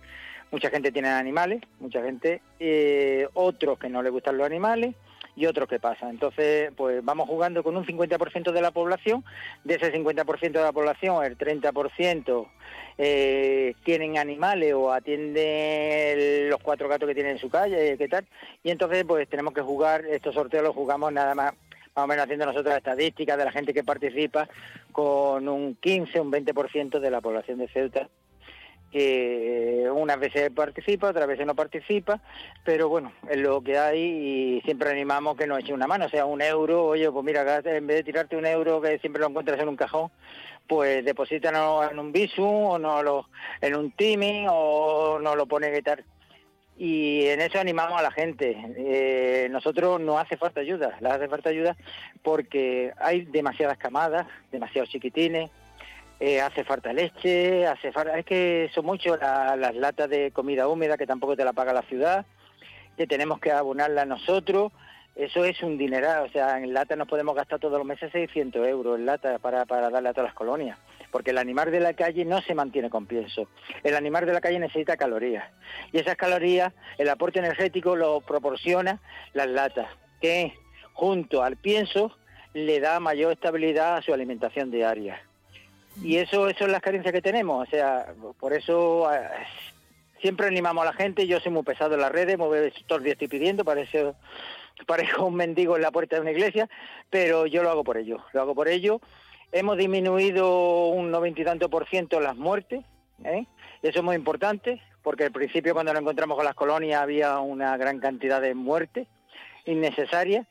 mucha 0.50 0.70
gente 0.70 0.92
tiene 0.92 1.08
animales, 1.08 1.62
mucha 1.80 2.02
gente, 2.02 2.40
eh, 2.60 3.26
otros 3.34 3.78
que 3.78 3.88
no 3.88 4.02
les 4.02 4.12
gustan 4.12 4.38
los 4.38 4.46
animales 4.46 4.94
y 5.36 5.46
otros 5.46 5.68
que 5.68 5.78
pasan. 5.78 6.10
Entonces, 6.10 6.72
pues 6.76 7.04
vamos 7.04 7.28
jugando 7.28 7.62
con 7.62 7.76
un 7.76 7.84
50% 7.84 8.52
de 8.52 8.62
la 8.62 8.70
población. 8.70 9.22
De 9.64 9.74
ese 9.74 9.92
50% 9.92 10.52
de 10.52 10.62
la 10.62 10.72
población, 10.72 11.24
el 11.24 11.36
30% 11.36 12.48
eh, 12.98 13.74
tienen 13.84 14.18
animales 14.18 14.72
o 14.74 14.90
atienden 14.90 16.48
los 16.48 16.60
cuatro 16.60 16.88
gatos 16.88 17.06
que 17.06 17.14
tienen 17.14 17.32
en 17.32 17.38
su 17.38 17.50
calle, 17.50 17.96
¿qué 17.98 18.08
tal? 18.08 18.26
Y 18.64 18.70
entonces, 18.70 19.04
pues 19.04 19.28
tenemos 19.28 19.52
que 19.52 19.60
jugar, 19.60 20.04
estos 20.06 20.34
sorteos 20.34 20.64
los 20.64 20.74
jugamos 20.74 21.12
nada 21.12 21.34
más 21.34 21.54
más 21.94 22.04
o 22.04 22.08
menos 22.08 22.24
haciendo 22.24 22.44
nosotros 22.44 22.72
la 22.72 22.76
estadística 22.76 23.38
de 23.38 23.44
la 23.46 23.52
gente 23.52 23.72
que 23.72 23.82
participa 23.82 24.46
con 24.92 25.48
un 25.48 25.76
15, 25.76 26.20
un 26.20 26.30
20% 26.30 27.00
de 27.00 27.10
la 27.10 27.22
población 27.22 27.58
de 27.58 27.68
Ceuta 27.68 28.10
que 28.90 29.88
unas 29.92 30.18
veces 30.18 30.50
participa, 30.50 31.10
otras 31.10 31.26
veces 31.26 31.46
no 31.46 31.54
participa, 31.54 32.20
pero 32.64 32.88
bueno, 32.88 33.12
es 33.28 33.38
lo 33.38 33.60
que 33.60 33.78
hay 33.78 34.00
y 34.00 34.60
siempre 34.62 34.90
animamos 34.90 35.36
que 35.36 35.46
nos 35.46 35.60
eche 35.60 35.72
una 35.72 35.86
mano, 35.86 36.06
o 36.06 36.08
sea, 36.08 36.24
un 36.24 36.40
euro, 36.40 36.86
oye, 36.86 37.10
pues 37.10 37.24
mira, 37.24 37.60
en 37.64 37.86
vez 37.86 37.96
de 37.96 38.04
tirarte 38.04 38.36
un 38.36 38.46
euro 38.46 38.80
que 38.80 38.98
siempre 38.98 39.20
lo 39.20 39.28
encuentras 39.28 39.60
en 39.60 39.68
un 39.68 39.76
cajón, 39.76 40.10
pues 40.66 41.04
deposítanos 41.04 41.90
en 41.90 41.98
un 41.98 42.12
Bisum 42.12 42.64
o 42.64 42.78
no 42.78 43.02
lo, 43.02 43.28
en 43.60 43.76
un 43.76 43.90
Timing 43.92 44.46
o 44.50 45.18
no 45.20 45.36
lo 45.36 45.46
pone 45.46 45.82
tal. 45.82 46.04
Y 46.78 47.26
en 47.26 47.40
eso 47.40 47.58
animamos 47.58 47.98
a 47.98 48.02
la 48.02 48.10
gente. 48.10 48.54
Eh, 48.76 49.48
nosotros 49.50 49.98
no 49.98 50.18
hace 50.18 50.36
falta 50.36 50.60
ayuda, 50.60 50.96
le 51.00 51.08
hace 51.08 51.28
falta 51.28 51.48
ayuda 51.48 51.74
porque 52.22 52.92
hay 52.98 53.22
demasiadas 53.22 53.78
camadas, 53.78 54.26
demasiados 54.52 54.90
chiquitines, 54.90 55.50
eh, 56.18 56.40
hace 56.40 56.64
falta 56.64 56.92
leche, 56.92 57.66
hace 57.66 57.92
falta, 57.92 58.18
es 58.18 58.24
que 58.24 58.70
son 58.74 58.86
mucho 58.86 59.16
las 59.16 59.74
latas 59.74 60.08
de 60.08 60.30
comida 60.30 60.68
húmeda 60.68 60.96
que 60.96 61.06
tampoco 61.06 61.36
te 61.36 61.44
la 61.44 61.52
paga 61.52 61.72
la 61.72 61.82
ciudad, 61.82 62.24
que 62.96 63.06
tenemos 63.06 63.38
que 63.38 63.52
abonarla 63.52 64.06
nosotros, 64.06 64.72
eso 65.14 65.44
es 65.44 65.62
un 65.62 65.78
dineral, 65.78 66.26
o 66.26 66.28
sea, 66.30 66.58
en 66.58 66.72
lata 66.74 66.96
nos 66.96 67.08
podemos 67.08 67.34
gastar 67.34 67.58
todos 67.58 67.78
los 67.78 67.86
meses 67.86 68.12
600 68.12 68.66
euros 68.66 68.98
en 68.98 69.06
lata 69.06 69.38
para, 69.38 69.64
para 69.64 69.90
darle 69.90 70.10
a 70.10 70.12
todas 70.12 70.28
las 70.28 70.34
colonias, 70.34 70.78
porque 71.10 71.30
el 71.30 71.38
animal 71.38 71.70
de 71.70 71.80
la 71.80 71.94
calle 71.94 72.24
no 72.24 72.40
se 72.42 72.54
mantiene 72.54 72.88
con 72.88 73.06
pienso, 73.06 73.48
el 73.82 73.94
animal 73.94 74.24
de 74.24 74.32
la 74.32 74.40
calle 74.40 74.58
necesita 74.58 74.96
calorías, 74.96 75.44
y 75.92 75.98
esas 75.98 76.16
calorías, 76.16 76.72
el 76.96 77.08
aporte 77.10 77.38
energético 77.38 77.94
lo 77.94 78.22
proporciona 78.22 79.00
las 79.34 79.48
latas, 79.48 79.88
que 80.20 80.54
junto 80.94 81.42
al 81.42 81.56
pienso 81.56 82.16
le 82.54 82.80
da 82.80 83.00
mayor 83.00 83.32
estabilidad 83.32 83.96
a 83.96 84.02
su 84.02 84.14
alimentación 84.14 84.70
diaria. 84.70 85.20
Y 86.02 86.16
eso, 86.16 86.48
eso 86.48 86.64
es 86.64 86.70
la 86.70 86.80
carencia 86.80 87.12
que 87.12 87.22
tenemos. 87.22 87.66
O 87.66 87.70
sea, 87.70 88.14
por 88.38 88.52
eso 88.52 89.12
eh, 89.12 89.28
siempre 90.20 90.46
animamos 90.46 90.82
a 90.82 90.86
la 90.86 90.92
gente. 90.92 91.26
Yo 91.26 91.40
soy 91.40 91.52
muy 91.52 91.62
pesado 91.62 91.94
en 91.94 92.00
las 92.00 92.12
redes, 92.12 92.36
todos 92.36 93.00
los 93.00 93.02
días 93.02 93.14
estoy 93.14 93.28
pidiendo, 93.28 93.64
parece, 93.64 94.12
parezco 94.86 95.26
un 95.26 95.34
mendigo 95.34 95.76
en 95.76 95.82
la 95.82 95.90
puerta 95.90 96.16
de 96.16 96.22
una 96.22 96.32
iglesia, 96.32 96.68
pero 97.10 97.46
yo 97.46 97.62
lo 97.62 97.70
hago 97.70 97.84
por 97.84 97.96
ello. 97.96 98.18
Lo 98.32 98.42
hago 98.42 98.54
por 98.54 98.68
ello. 98.68 99.00
Hemos 99.52 99.76
disminuido 99.78 100.88
un 100.88 101.10
noventa 101.10 101.40
y 101.40 101.44
tanto 101.44 101.70
por 101.70 101.88
ciento 101.88 102.20
las 102.20 102.36
muertes. 102.36 102.84
¿eh? 103.24 103.46
Eso 103.82 103.98
es 104.00 104.04
muy 104.04 104.16
importante, 104.16 104.82
porque 105.02 105.24
al 105.24 105.32
principio 105.32 105.72
cuando 105.72 105.92
nos 105.92 106.02
encontramos 106.02 106.36
con 106.36 106.44
las 106.44 106.54
colonias 106.54 107.00
había 107.00 107.38
una 107.38 107.76
gran 107.76 108.00
cantidad 108.00 108.40
de 108.40 108.54
muertes 108.54 109.06
innecesarias 109.64 110.46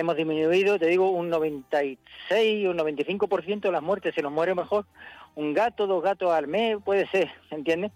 hemos 0.00 0.16
disminuido, 0.16 0.78
te 0.78 0.86
digo, 0.86 1.10
un 1.10 1.28
96, 1.28 2.66
un 2.66 2.78
95% 2.78 3.60
de 3.60 3.72
las 3.72 3.82
muertes, 3.82 4.14
se 4.14 4.22
nos 4.22 4.32
muere 4.32 4.54
mejor 4.54 4.86
un 5.34 5.54
gato, 5.54 5.86
dos 5.86 6.02
gatos 6.02 6.32
al 6.32 6.48
mes, 6.48 6.78
puede 6.84 7.06
ser, 7.08 7.30
¿entiendes? 7.50 7.92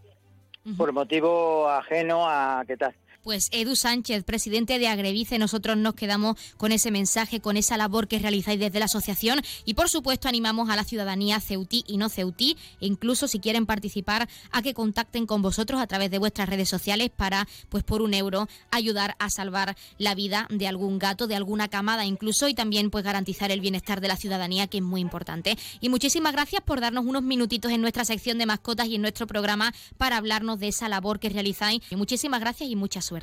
Por 0.77 0.93
motivo 0.93 1.69
ajeno 1.69 2.29
a 2.29 2.65
qué 2.67 2.77
tal. 2.77 2.95
Pues 3.25 3.49
Edu 3.53 3.75
Sánchez, 3.75 4.23
presidente 4.23 4.79
de 4.79 4.87
Agrevice, 4.87 5.39
nosotros 5.39 5.79
nos 5.79 5.95
quedamos 5.95 6.37
con 6.59 6.73
ese 6.73 6.91
mensaje, 6.91 7.41
con 7.41 7.57
esa 7.57 7.79
labor 7.79 8.07
que 8.07 8.19
realizáis 8.19 8.61
desde 8.61 8.79
la 8.79 8.85
asociación 8.85 9.41
y 9.65 9.73
por 9.73 9.89
supuesto 9.89 10.29
animamos 10.29 10.69
a 10.69 10.77
la 10.77 10.85
ciudadanía 10.85 11.41
ceutí 11.41 11.85
y 11.87 11.97
no 11.97 12.11
ceutí, 12.11 12.59
e 12.83 12.87
incluso 12.87 13.27
si 13.27 13.41
quieren 13.41 13.65
participar, 13.65 14.29
a 14.51 14.61
que 14.61 14.75
contacten 14.75 15.25
con 15.25 15.41
vosotros 15.41 15.81
a 15.81 15.87
través 15.87 16.11
de 16.11 16.19
vuestras 16.19 16.51
redes 16.51 16.69
sociales 16.69 17.09
para, 17.17 17.49
pues 17.71 17.83
por 17.83 18.03
un 18.03 18.13
euro, 18.13 18.47
ayudar 18.71 19.17
a 19.19 19.31
salvar 19.31 19.75
la 19.97 20.15
vida 20.15 20.47
de 20.51 20.69
algún 20.69 20.99
gato, 20.99 21.27
de 21.27 21.35
alguna 21.35 21.69
camada 21.69 22.05
incluso 22.05 22.47
y 22.49 22.55
también 22.55 22.91
pues 22.91 23.05
garantizar 23.05 23.51
el 23.51 23.63
bienestar 23.63 24.03
de 24.03 24.09
la 24.09 24.19
ciudadanía, 24.19 24.67
que 24.67 24.79
es 24.79 24.85
muy 24.85 25.01
importante. 25.01 25.57
Y 25.81 25.89
muchísimas 25.89 26.35
gracias 26.35 26.61
por 26.61 26.83
darnos 26.83 27.07
unos 27.07 27.23
minutitos 27.23 27.73
en 27.73 27.81
nuestra 27.81 28.05
sección 28.05 28.37
de 28.37 28.45
mascotas 28.45 28.87
y 28.89 28.97
en 28.97 29.01
nuestro 29.01 29.27
programa 29.27 29.73
para 29.97 30.19
hablarnos 30.19 30.59
de 30.59 30.69
esa 30.69 30.91
labor 30.91 31.21
que 31.21 31.31
realizáis. 31.31 31.81
Y 31.89 31.97
muchísimas 31.97 32.41
gracias 32.41 32.69
y 32.69 32.77
mucha 32.77 33.01
suerte. 33.01 33.14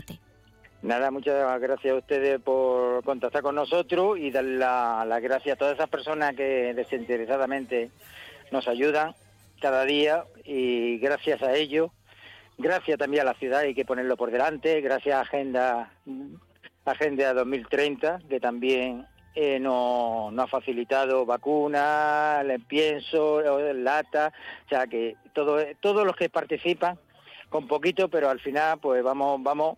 Nada, 0.82 1.12
muchas 1.12 1.62
gracias 1.62 1.94
a 1.94 1.98
ustedes 1.98 2.42
por 2.42 3.04
contactar 3.04 3.44
con 3.44 3.54
nosotros 3.54 4.18
y 4.18 4.32
dar 4.32 4.44
las 4.44 5.06
la 5.06 5.20
gracias 5.20 5.54
a 5.54 5.60
todas 5.60 5.76
esas 5.76 5.90
personas 5.90 6.36
que 6.36 6.74
desinteresadamente 6.74 7.92
nos 8.52 8.68
ayudan 8.68 9.14
cada 9.60 9.86
día 9.86 10.26
y 10.44 10.98
gracias 10.98 11.44
a 11.44 11.54
ellos, 11.54 11.92
gracias 12.58 12.98
también 12.98 13.22
a 13.22 13.26
la 13.26 13.36
ciudad, 13.36 13.60
hay 13.60 13.76
que 13.76 13.86
ponerlo 13.86 14.18
por 14.18 14.32
delante, 14.32 14.82
gracias 14.82 15.16
a 15.16 15.22
Agenda, 15.22 15.92
Agenda 16.84 17.34
2030, 17.36 18.22
que 18.28 18.40
también 18.40 19.06
eh, 19.36 19.60
nos, 19.60 20.34
ha 20.36 20.48
facilitado 20.48 21.28
vacunas, 21.28 22.44
pienso, 22.68 23.42
lata, 23.74 24.34
o 24.66 24.70
sea 24.70 24.88
que 24.88 25.16
todo, 25.34 25.60
todos 25.80 26.08
los 26.08 26.16
que 26.16 26.28
participan 26.28 26.98
con 27.52 27.68
poquito, 27.68 28.08
pero 28.08 28.30
al 28.30 28.40
final 28.40 28.80
pues 28.80 29.04
vamos, 29.04 29.44
vamos 29.44 29.78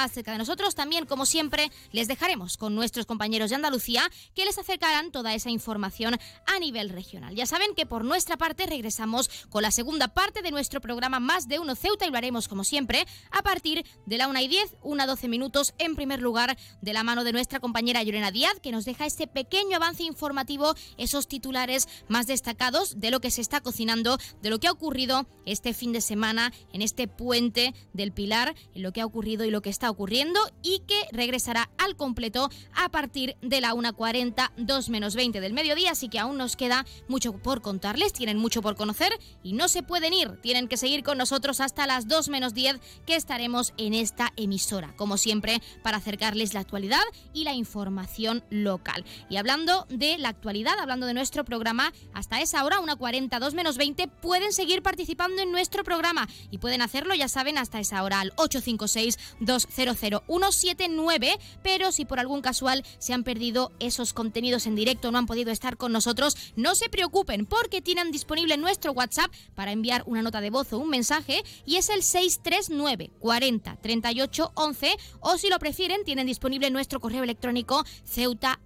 cerca 0.09 0.31
de 0.31 0.37
nosotros. 0.37 0.75
También, 0.75 1.05
como 1.05 1.25
siempre, 1.25 1.71
les 1.91 2.07
dejaremos 2.07 2.57
con 2.57 2.75
nuestros 2.75 3.05
compañeros 3.05 3.49
de 3.49 3.55
Andalucía 3.55 4.09
que 4.35 4.45
les 4.45 4.57
acercarán 4.57 5.11
toda 5.11 5.33
esa 5.33 5.49
información 5.49 6.17
a 6.45 6.59
nivel 6.59 6.89
regional. 6.89 7.35
Ya 7.35 7.45
saben 7.45 7.75
que 7.75 7.85
por 7.85 8.03
nuestra 8.03 8.37
parte 8.37 8.65
regresamos 8.65 9.29
con 9.49 9.61
la 9.61 9.71
segunda 9.71 10.07
parte 10.09 10.41
de 10.41 10.51
nuestro 10.51 10.81
programa 10.81 11.19
Más 11.19 11.47
de 11.47 11.59
Uno 11.59 11.75
Ceuta 11.75 12.05
y 12.05 12.11
lo 12.11 12.17
haremos, 12.17 12.47
como 12.47 12.63
siempre, 12.63 13.05
a 13.31 13.41
partir 13.41 13.85
de 14.05 14.17
la 14.17 14.27
1 14.27 14.39
y 14.39 14.47
10, 14.47 14.75
1 14.83 15.03
a 15.03 15.05
12 15.05 15.27
minutos, 15.27 15.73
en 15.77 15.95
primer 15.95 16.21
lugar, 16.21 16.57
de 16.81 16.93
la 16.93 17.03
mano 17.03 17.23
de 17.23 17.33
nuestra 17.33 17.59
compañera 17.59 18.03
Llorena 18.03 18.31
Díaz, 18.31 18.59
que 18.61 18.71
nos 18.71 18.85
deja 18.85 19.05
este 19.05 19.27
pequeño 19.27 19.77
avance 19.77 20.03
informativo, 20.03 20.75
esos 20.97 21.27
titulares 21.27 21.87
más 22.07 22.27
destacados 22.27 22.99
de 22.99 23.11
lo 23.11 23.19
que 23.19 23.31
se 23.31 23.41
está 23.41 23.61
cocinando, 23.61 24.17
de 24.41 24.49
lo 24.49 24.59
que 24.59 24.67
ha 24.67 24.71
ocurrido 24.71 25.27
este 25.45 25.73
fin 25.73 25.91
de 25.91 26.01
semana 26.01 26.53
en 26.73 26.81
este 26.81 27.07
puente 27.07 27.73
del 27.93 28.11
Pilar, 28.11 28.55
en 28.73 28.83
lo 28.83 28.91
que 28.91 29.01
ha 29.01 29.05
ocurrido 29.05 29.45
y 29.45 29.51
lo 29.51 29.61
que 29.61 29.69
está 29.69 29.89
ocurriendo 29.91 30.39
y 30.63 30.79
que 30.79 30.99
regresará 31.11 31.69
al 31.77 31.95
completo 31.95 32.49
a 32.73 32.89
partir 32.89 33.35
de 33.41 33.61
la 33.61 33.73
1.40, 33.73 34.51
2 34.57 34.89
menos 34.89 35.15
20 35.15 35.41
del 35.41 35.53
mediodía, 35.53 35.91
así 35.91 36.09
que 36.09 36.19
aún 36.19 36.37
nos 36.37 36.55
queda 36.55 36.85
mucho 37.07 37.33
por 37.33 37.61
contarles, 37.61 38.13
tienen 38.13 38.37
mucho 38.37 38.61
por 38.61 38.75
conocer 38.75 39.11
y 39.43 39.53
no 39.53 39.67
se 39.67 39.83
pueden 39.83 40.13
ir, 40.13 40.39
tienen 40.41 40.67
que 40.67 40.77
seguir 40.77 41.03
con 41.03 41.17
nosotros 41.17 41.61
hasta 41.61 41.87
las 41.87 42.07
2 42.07 42.29
menos 42.29 42.53
10 42.53 42.79
que 43.05 43.15
estaremos 43.15 43.73
en 43.77 43.93
esta 43.93 44.31
emisora, 44.35 44.93
como 44.95 45.17
siempre, 45.17 45.61
para 45.83 45.97
acercarles 45.97 46.53
la 46.53 46.61
actualidad 46.61 47.03
y 47.33 47.43
la 47.43 47.53
información 47.53 48.43
local. 48.49 49.05
Y 49.29 49.37
hablando 49.37 49.85
de 49.89 50.17
la 50.17 50.29
actualidad, 50.29 50.79
hablando 50.79 51.05
de 51.05 51.13
nuestro 51.13 51.45
programa, 51.45 51.93
hasta 52.13 52.41
esa 52.41 52.63
hora, 52.63 52.79
1.40, 52.79 53.39
2 53.39 53.53
menos 53.53 53.77
20, 53.77 54.07
pueden 54.07 54.53
seguir 54.53 54.81
participando 54.81 55.41
en 55.41 55.51
nuestro 55.51 55.83
programa 55.83 56.27
y 56.49 56.57
pueden 56.57 56.81
hacerlo, 56.81 57.13
ya 57.13 57.27
saben, 57.27 57.57
hasta 57.57 57.79
esa 57.79 58.03
hora 58.03 58.21
al 58.21 58.33
856 58.35 59.17
20 59.39 59.80
00179, 59.85 61.37
pero 61.63 61.91
si 61.91 62.05
por 62.05 62.19
algún 62.19 62.41
casual 62.41 62.83
se 62.99 63.13
han 63.13 63.23
perdido 63.23 63.71
esos 63.79 64.13
contenidos 64.13 64.67
en 64.67 64.75
directo, 64.75 65.11
no 65.11 65.17
han 65.17 65.25
podido 65.25 65.51
estar 65.51 65.77
con 65.77 65.91
nosotros, 65.91 66.35
no 66.55 66.75
se 66.75 66.89
preocupen 66.89 67.45
porque 67.45 67.81
tienen 67.81 68.11
disponible 68.11 68.57
nuestro 68.57 68.91
WhatsApp 68.91 69.31
para 69.55 69.71
enviar 69.71 70.03
una 70.05 70.21
nota 70.21 70.41
de 70.41 70.49
voz 70.49 70.71
o 70.73 70.77
un 70.77 70.89
mensaje 70.89 71.43
y 71.65 71.77
es 71.77 71.89
el 71.89 72.03
639 72.03 73.11
40 73.19 73.77
38 73.77 74.51
11 74.55 74.97
o 75.19 75.37
si 75.37 75.49
lo 75.49 75.59
prefieren 75.59 76.03
tienen 76.03 76.27
disponible 76.27 76.69
nuestro 76.69 76.99
correo 76.99 77.23
electrónico 77.23 77.83
ceuta 78.03 78.59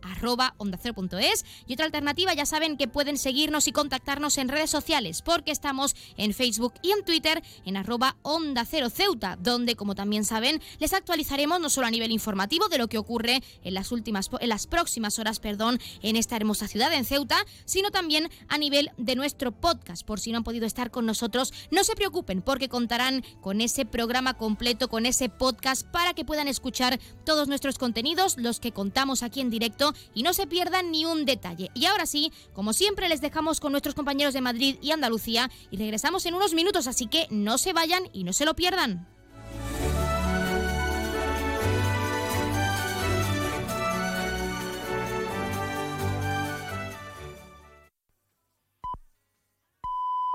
y 1.68 1.74
otra 1.74 1.86
alternativa 1.86 2.34
ya 2.34 2.46
saben 2.46 2.78
que 2.78 2.88
pueden 2.88 3.18
seguirnos 3.18 3.68
y 3.68 3.72
contactarnos 3.72 4.38
en 4.38 4.50
redes 4.50 4.70
sociales 4.70 5.22
porque 5.22 5.52
estamos 5.52 5.96
en 6.18 6.34
Facebook 6.34 6.74
y 6.82 6.92
en 6.92 7.04
Twitter 7.06 7.44
en 7.66 7.78
arroba 7.78 8.18
onda 8.22 8.66
cero 8.66 8.90
ceuta 8.90 9.38
donde 9.40 9.76
como 9.76 9.96
también 9.96 10.26
saben 10.26 10.62
les 10.80 10.94
actualizaremos 11.06 11.60
no 11.60 11.70
solo 11.70 11.86
a 11.86 11.92
nivel 11.92 12.12
informativo 12.12 12.68
de 12.68 12.80
lo 12.80 12.88
que 12.88 12.98
ocurre 12.98 13.44
en 13.64 13.74
las 13.76 13.92
últimas 13.92 14.32
en 14.40 14.50
las 14.50 14.66
próximas 14.66 15.20
horas, 15.20 15.40
perdón, 15.40 15.80
en 16.02 16.16
esta 16.16 16.36
hermosa 16.36 16.68
ciudad 16.68 16.92
en 16.94 17.06
Ceuta, 17.06 17.38
sino 17.66 17.92
también 17.92 18.28
a 18.48 18.58
nivel 18.58 18.90
de 18.98 19.16
nuestro 19.16 19.52
podcast. 19.52 20.04
Por 20.04 20.20
si 20.20 20.32
no 20.32 20.40
han 20.40 20.44
podido 20.44 20.66
estar 20.66 20.90
con 20.90 21.06
nosotros, 21.06 21.54
no 21.70 21.84
se 21.84 21.96
preocupen 21.96 22.42
porque 22.42 22.70
contarán 22.70 23.24
con 23.40 23.62
ese 23.62 23.86
programa 23.86 24.34
completo, 24.34 24.88
con 24.88 25.06
ese 25.06 25.30
podcast 25.30 25.86
para 25.86 26.16
que 26.16 26.26
puedan 26.26 26.48
escuchar 26.48 27.00
todos 27.24 27.48
nuestros 27.48 27.78
contenidos, 27.78 28.38
los 28.40 28.60
que 28.60 28.72
contamos 28.72 29.22
aquí 29.22 29.42
en 29.42 29.52
directo 29.52 29.94
y 30.16 30.24
no 30.24 30.34
se 30.34 30.48
pierdan 30.48 30.90
ni 30.90 31.06
un 31.06 31.26
detalle. 31.26 31.70
Y 31.76 31.86
ahora 31.86 32.08
sí, 32.08 32.32
como 32.54 32.74
siempre 32.74 33.10
les 33.10 33.22
dejamos 33.22 33.60
con 33.60 33.72
nuestros 33.72 33.94
compañeros 33.94 34.34
de 34.34 34.42
Madrid 34.42 34.78
y 34.82 34.90
Andalucía 34.90 35.52
y 35.70 35.78
regresamos 35.78 36.26
en 36.26 36.34
unos 36.34 36.56
minutos, 36.56 36.88
así 36.88 37.06
que 37.06 37.28
no 37.30 37.60
se 37.60 37.74
vayan 37.74 38.10
y 38.12 38.24
no 38.24 38.34
se 38.34 38.46
lo 38.46 38.56
pierdan. 38.56 39.15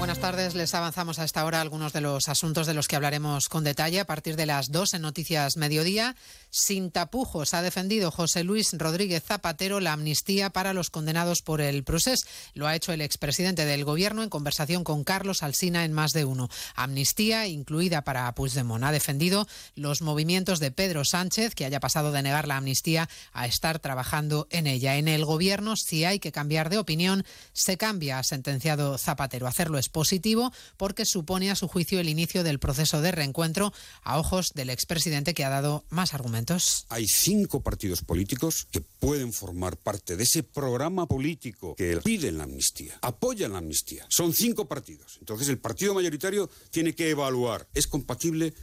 Buenas 0.00 0.18
tardes, 0.18 0.54
les 0.54 0.74
avanzamos 0.74 1.18
a 1.18 1.24
esta 1.24 1.44
hora 1.44 1.60
algunos 1.60 1.92
de 1.92 2.00
los 2.00 2.30
asuntos 2.30 2.66
de 2.66 2.72
los 2.72 2.88
que 2.88 2.96
hablaremos 2.96 3.50
con 3.50 3.64
detalle 3.64 4.00
a 4.00 4.06
partir 4.06 4.34
de 4.34 4.46
las 4.46 4.72
dos 4.72 4.94
en 4.94 5.02
Noticias 5.02 5.58
Mediodía. 5.58 6.16
Sin 6.48 6.90
tapujos 6.90 7.52
ha 7.52 7.60
defendido 7.60 8.10
José 8.10 8.42
Luis 8.42 8.72
Rodríguez 8.72 9.22
Zapatero 9.22 9.78
la 9.78 9.92
amnistía 9.92 10.48
para 10.48 10.72
los 10.72 10.88
condenados 10.88 11.42
por 11.42 11.60
el 11.60 11.84
proceso. 11.84 12.26
Lo 12.54 12.66
ha 12.66 12.74
hecho 12.74 12.94
el 12.94 13.02
expresidente 13.02 13.66
del 13.66 13.84
Gobierno 13.84 14.22
en 14.22 14.30
conversación 14.30 14.84
con 14.84 15.04
Carlos 15.04 15.42
Alsina 15.42 15.84
en 15.84 15.92
más 15.92 16.14
de 16.14 16.24
uno. 16.24 16.48
Amnistía 16.74 17.46
incluida 17.46 18.02
para 18.02 18.34
Puigdemont. 18.34 18.84
Ha 18.84 18.92
defendido 18.92 19.46
los 19.74 20.00
movimientos 20.00 20.60
de 20.60 20.70
Pedro 20.70 21.04
Sánchez, 21.04 21.54
que 21.54 21.66
haya 21.66 21.78
pasado 21.78 22.10
de 22.10 22.22
negar 22.22 22.48
la 22.48 22.56
amnistía 22.56 23.10
a 23.34 23.46
estar 23.46 23.80
trabajando 23.80 24.48
en 24.50 24.66
ella. 24.66 24.96
En 24.96 25.08
el 25.08 25.26
Gobierno, 25.26 25.76
si 25.76 26.06
hay 26.06 26.20
que 26.20 26.32
cambiar 26.32 26.70
de 26.70 26.78
opinión, 26.78 27.26
se 27.52 27.76
cambia, 27.76 28.18
ha 28.18 28.22
sentenciado 28.22 28.96
Zapatero. 28.96 29.46
Hacerlo 29.46 29.76
es 29.76 29.89
positivo 29.90 30.52
porque 30.76 31.04
supone 31.04 31.50
a 31.50 31.56
su 31.56 31.68
juicio 31.68 32.00
el 32.00 32.08
inicio 32.08 32.44
del 32.44 32.58
proceso 32.58 33.00
de 33.00 33.12
reencuentro 33.12 33.72
a 34.02 34.18
ojos 34.18 34.52
del 34.54 34.70
expresidente 34.70 35.34
que 35.34 35.44
ha 35.44 35.50
dado 35.50 35.84
más 35.90 36.14
argumentos. 36.14 36.86
Hay 36.88 37.06
cinco 37.06 37.60
partidos 37.62 38.02
políticos 38.02 38.66
que 38.70 38.80
pueden 38.80 39.32
formar 39.32 39.76
parte 39.76 40.16
de 40.16 40.24
ese 40.24 40.42
programa 40.42 41.06
político 41.06 41.74
que 41.76 41.98
piden 41.98 42.38
la 42.38 42.44
amnistía, 42.44 42.98
apoyan 43.02 43.52
la 43.52 43.58
amnistía. 43.58 44.06
Son 44.08 44.32
cinco 44.32 44.66
partidos. 44.66 45.16
Entonces 45.20 45.48
el 45.48 45.58
partido 45.58 45.94
mayoritario 45.94 46.50
tiene 46.70 46.94
que 46.94 47.10
evaluar, 47.10 47.68
¿es 47.74 47.86
compatible 47.86 48.54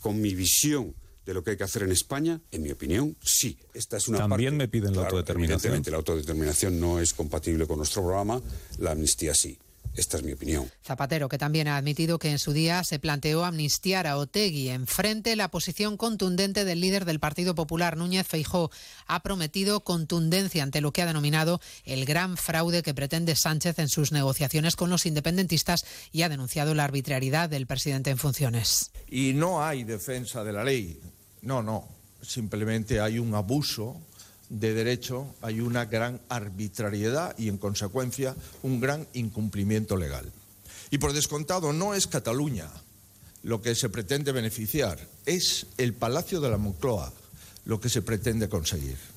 con 0.00 0.20
mi 0.20 0.34
visión 0.34 0.94
de 1.24 1.34
lo 1.34 1.44
que 1.44 1.52
hay 1.52 1.56
que 1.56 1.64
hacer 1.64 1.84
en 1.84 1.92
España, 1.92 2.40
en 2.50 2.62
mi 2.62 2.70
opinión, 2.70 3.16
sí. 3.22 3.56
Esta 3.74 3.96
es 3.96 4.08
una 4.08 4.18
También 4.18 4.56
me 4.56 4.68
piden 4.68 4.88
la 4.88 5.02
Claro, 5.02 5.06
autodeterminación. 5.18 5.52
Evidentemente, 5.54 5.90
la 5.90 5.96
autodeterminación 5.98 6.80
no 6.80 6.98
es 7.00 7.14
compatible 7.14 7.66
con 7.66 7.78
nuestro 7.78 8.02
programa, 8.02 8.42
la 8.78 8.92
amnistía 8.92 9.34
sí. 9.34 9.58
Esta 9.94 10.16
es 10.16 10.22
mi 10.22 10.32
opinión. 10.32 10.70
Zapatero, 10.82 11.28
que 11.28 11.36
también 11.36 11.68
ha 11.68 11.76
admitido 11.76 12.18
que 12.18 12.30
en 12.30 12.38
su 12.38 12.52
día 12.52 12.82
se 12.82 12.98
planteó 12.98 13.44
amnistiar 13.44 14.06
a 14.06 14.16
Otegui. 14.16 14.70
Enfrente, 14.70 15.36
la 15.36 15.50
posición 15.50 15.96
contundente 15.96 16.64
del 16.64 16.80
líder 16.80 17.04
del 17.04 17.20
Partido 17.20 17.54
Popular, 17.54 17.96
Núñez 17.96 18.26
Feijó, 18.26 18.70
ha 19.06 19.22
prometido 19.22 19.80
contundencia 19.80 20.62
ante 20.62 20.80
lo 20.80 20.92
que 20.92 21.02
ha 21.02 21.06
denominado 21.06 21.60
el 21.84 22.06
gran 22.06 22.38
fraude 22.38 22.82
que 22.82 22.94
pretende 22.94 23.36
Sánchez 23.36 23.78
en 23.78 23.88
sus 23.88 24.12
negociaciones 24.12 24.76
con 24.76 24.88
los 24.88 25.04
independentistas 25.04 25.84
y 26.10 26.22
ha 26.22 26.30
denunciado 26.30 26.74
la 26.74 26.84
arbitrariedad 26.84 27.50
del 27.50 27.66
presidente 27.66 28.10
en 28.10 28.18
funciones. 28.18 28.90
Y 29.08 29.34
no 29.34 29.62
hay 29.62 29.84
defensa 29.84 30.42
de 30.42 30.52
la 30.52 30.64
ley. 30.64 31.00
No, 31.42 31.62
no. 31.62 31.86
Simplemente 32.22 33.00
hay 33.00 33.18
un 33.18 33.34
abuso 33.34 34.00
de 34.52 34.74
derecho, 34.74 35.34
hay 35.40 35.60
una 35.60 35.86
gran 35.86 36.20
arbitrariedad 36.28 37.34
y, 37.38 37.48
en 37.48 37.56
consecuencia, 37.56 38.36
un 38.62 38.80
gran 38.80 39.08
incumplimiento 39.14 39.96
legal. 39.96 40.30
Y 40.90 40.98
por 40.98 41.14
descontado, 41.14 41.72
no 41.72 41.94
es 41.94 42.06
Cataluña 42.06 42.68
lo 43.42 43.62
que 43.62 43.74
se 43.74 43.88
pretende 43.88 44.30
beneficiar, 44.30 44.98
es 45.26 45.66
el 45.78 45.94
Palacio 45.94 46.40
de 46.40 46.50
la 46.50 46.58
Moncloa 46.58 47.12
lo 47.64 47.80
que 47.80 47.88
se 47.88 48.02
pretende 48.02 48.48
conseguir. 48.48 49.11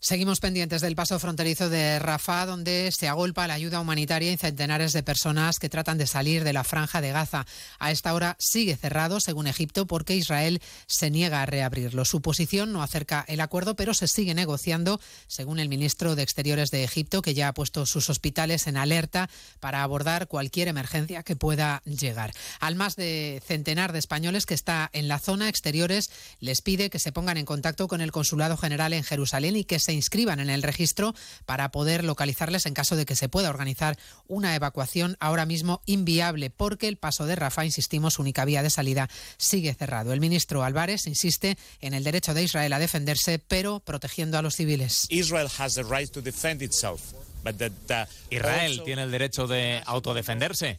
Seguimos 0.00 0.38
pendientes 0.38 0.80
del 0.80 0.94
paso 0.94 1.18
fronterizo 1.18 1.68
de 1.68 1.98
Rafah, 1.98 2.46
donde 2.46 2.92
se 2.92 3.08
agolpa 3.08 3.48
la 3.48 3.54
ayuda 3.54 3.80
humanitaria 3.80 4.30
y 4.30 4.36
centenares 4.36 4.92
de 4.92 5.02
personas 5.02 5.58
que 5.58 5.68
tratan 5.68 5.98
de 5.98 6.06
salir 6.06 6.44
de 6.44 6.52
la 6.52 6.62
franja 6.62 7.00
de 7.00 7.10
Gaza. 7.10 7.46
A 7.80 7.90
esta 7.90 8.14
hora 8.14 8.36
sigue 8.38 8.76
cerrado, 8.76 9.18
según 9.18 9.48
Egipto, 9.48 9.88
porque 9.88 10.14
Israel 10.14 10.62
se 10.86 11.10
niega 11.10 11.42
a 11.42 11.46
reabrirlo. 11.46 12.04
Su 12.04 12.22
posición 12.22 12.72
no 12.72 12.84
acerca 12.84 13.24
el 13.26 13.40
acuerdo, 13.40 13.74
pero 13.74 13.92
se 13.92 14.06
sigue 14.06 14.34
negociando, 14.34 15.00
según 15.26 15.58
el 15.58 15.68
ministro 15.68 16.14
de 16.14 16.22
Exteriores 16.22 16.70
de 16.70 16.84
Egipto, 16.84 17.20
que 17.20 17.34
ya 17.34 17.48
ha 17.48 17.54
puesto 17.54 17.84
sus 17.84 18.08
hospitales 18.08 18.68
en 18.68 18.76
alerta 18.76 19.28
para 19.58 19.82
abordar 19.82 20.28
cualquier 20.28 20.68
emergencia 20.68 21.24
que 21.24 21.34
pueda 21.34 21.82
llegar. 21.84 22.32
Al 22.60 22.76
más 22.76 22.94
de 22.94 23.42
centenar 23.44 23.92
de 23.92 23.98
españoles 23.98 24.46
que 24.46 24.54
está 24.54 24.90
en 24.92 25.08
la 25.08 25.18
zona 25.18 25.48
exteriores, 25.48 26.08
les 26.38 26.62
pide 26.62 26.88
que 26.88 27.00
se 27.00 27.10
pongan 27.10 27.36
en 27.36 27.46
contacto 27.46 27.88
con 27.88 28.00
el 28.00 28.12
Consulado 28.12 28.56
General 28.56 28.92
en 28.92 29.02
Jerusalén 29.02 29.56
y 29.56 29.64
que 29.64 29.80
se 29.80 29.87
inscriban 29.92 30.40
en 30.40 30.50
el 30.50 30.62
registro 30.62 31.14
para 31.46 31.70
poder 31.70 32.04
localizarles 32.04 32.66
en 32.66 32.74
caso 32.74 32.96
de 32.96 33.06
que 33.06 33.16
se 33.16 33.28
pueda 33.28 33.50
organizar 33.50 33.98
una 34.26 34.54
evacuación 34.54 35.16
ahora 35.20 35.46
mismo 35.46 35.82
inviable 35.86 36.50
porque 36.50 36.88
el 36.88 36.96
paso 36.96 37.26
de 37.26 37.36
Rafah, 37.36 37.64
insistimos, 37.64 38.14
su 38.14 38.22
única 38.22 38.44
vía 38.44 38.62
de 38.62 38.70
salida 38.70 39.08
sigue 39.36 39.74
cerrado. 39.74 40.12
El 40.12 40.20
ministro 40.20 40.64
Álvarez 40.64 41.06
insiste 41.06 41.58
en 41.80 41.94
el 41.94 42.04
derecho 42.04 42.34
de 42.34 42.42
Israel 42.42 42.72
a 42.72 42.78
defenderse, 42.78 43.38
pero 43.38 43.80
protegiendo 43.80 44.38
a 44.38 44.42
los 44.42 44.56
civiles. 44.56 45.06
Israel 45.10 45.48
has 45.58 45.74
the 45.74 45.82
right 45.82 46.10
to 46.10 46.20
defend 46.20 46.62
itself, 46.62 47.12
but 47.44 47.56
that, 47.56 47.72
uh, 47.90 48.10
Israel 48.30 48.82
tiene 48.84 49.02
el 49.02 49.10
derecho 49.10 49.46
de 49.46 49.82
autodefenderse, 49.86 50.78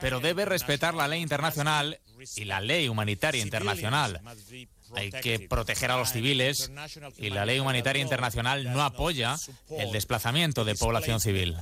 pero 0.00 0.20
debe 0.20 0.44
respetar 0.44 0.94
la 0.94 1.08
ley 1.08 1.20
internacional 1.22 1.98
y 2.36 2.44
la 2.44 2.60
ley 2.60 2.88
humanitaria 2.88 3.42
internacional. 3.42 4.20
Hay 4.94 5.10
que 5.10 5.40
proteger 5.40 5.90
a 5.90 5.96
los 5.96 6.12
civiles 6.12 6.70
y 7.16 7.30
la 7.30 7.44
ley 7.44 7.60
humanitaria 7.60 8.02
internacional 8.02 8.72
no 8.72 8.82
apoya 8.82 9.36
el 9.70 9.92
desplazamiento 9.92 10.64
de 10.64 10.74
población 10.74 11.20
civil. 11.20 11.56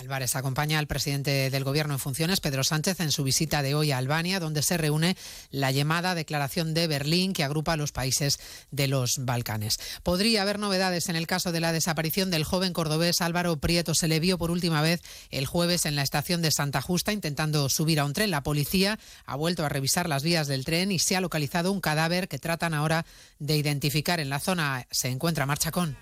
Álvarez 0.00 0.36
acompaña 0.36 0.78
al 0.78 0.86
presidente 0.86 1.50
del 1.50 1.64
Gobierno 1.64 1.94
en 1.94 2.00
funciones, 2.00 2.40
Pedro 2.40 2.64
Sánchez, 2.64 3.00
en 3.00 3.12
su 3.12 3.24
visita 3.24 3.62
de 3.62 3.74
hoy 3.74 3.92
a 3.92 3.98
Albania, 3.98 4.40
donde 4.40 4.62
se 4.62 4.76
reúne 4.76 5.16
la 5.50 5.70
llamada 5.70 6.14
Declaración 6.14 6.74
de 6.74 6.86
Berlín, 6.86 7.32
que 7.32 7.44
agrupa 7.44 7.72
a 7.72 7.76
los 7.76 7.92
países 7.92 8.38
de 8.70 8.88
los 8.88 9.24
Balcanes. 9.24 9.78
Podría 10.02 10.42
haber 10.42 10.58
novedades 10.58 11.08
en 11.08 11.16
el 11.16 11.26
caso 11.26 11.52
de 11.52 11.60
la 11.60 11.72
desaparición 11.72 12.30
del 12.30 12.44
joven 12.44 12.72
cordobés 12.72 13.20
Álvaro 13.20 13.56
Prieto. 13.56 13.94
Se 13.94 14.08
le 14.08 14.20
vio 14.20 14.38
por 14.38 14.50
última 14.50 14.82
vez 14.82 15.00
el 15.30 15.46
jueves 15.46 15.86
en 15.86 15.96
la 15.96 16.02
estación 16.02 16.42
de 16.42 16.50
Santa 16.50 16.82
Justa 16.82 17.12
intentando 17.12 17.68
subir 17.68 18.00
a 18.00 18.04
un 18.04 18.12
tren. 18.12 18.30
La 18.30 18.42
policía 18.42 18.98
ha 19.24 19.36
vuelto 19.36 19.64
a 19.64 19.68
revisar 19.68 20.08
las 20.08 20.22
vías 20.22 20.46
del 20.46 20.64
tren 20.64 20.92
y 20.92 20.95
se 20.98 21.16
ha 21.16 21.20
localizado 21.20 21.72
un 21.72 21.80
cadáver 21.80 22.28
que 22.28 22.38
tratan 22.38 22.74
ahora 22.74 23.06
de 23.38 23.56
identificar. 23.56 24.20
En 24.20 24.30
la 24.30 24.40
zona 24.40 24.86
se 24.90 25.08
encuentra 25.08 25.46
Marchacón. 25.46 25.96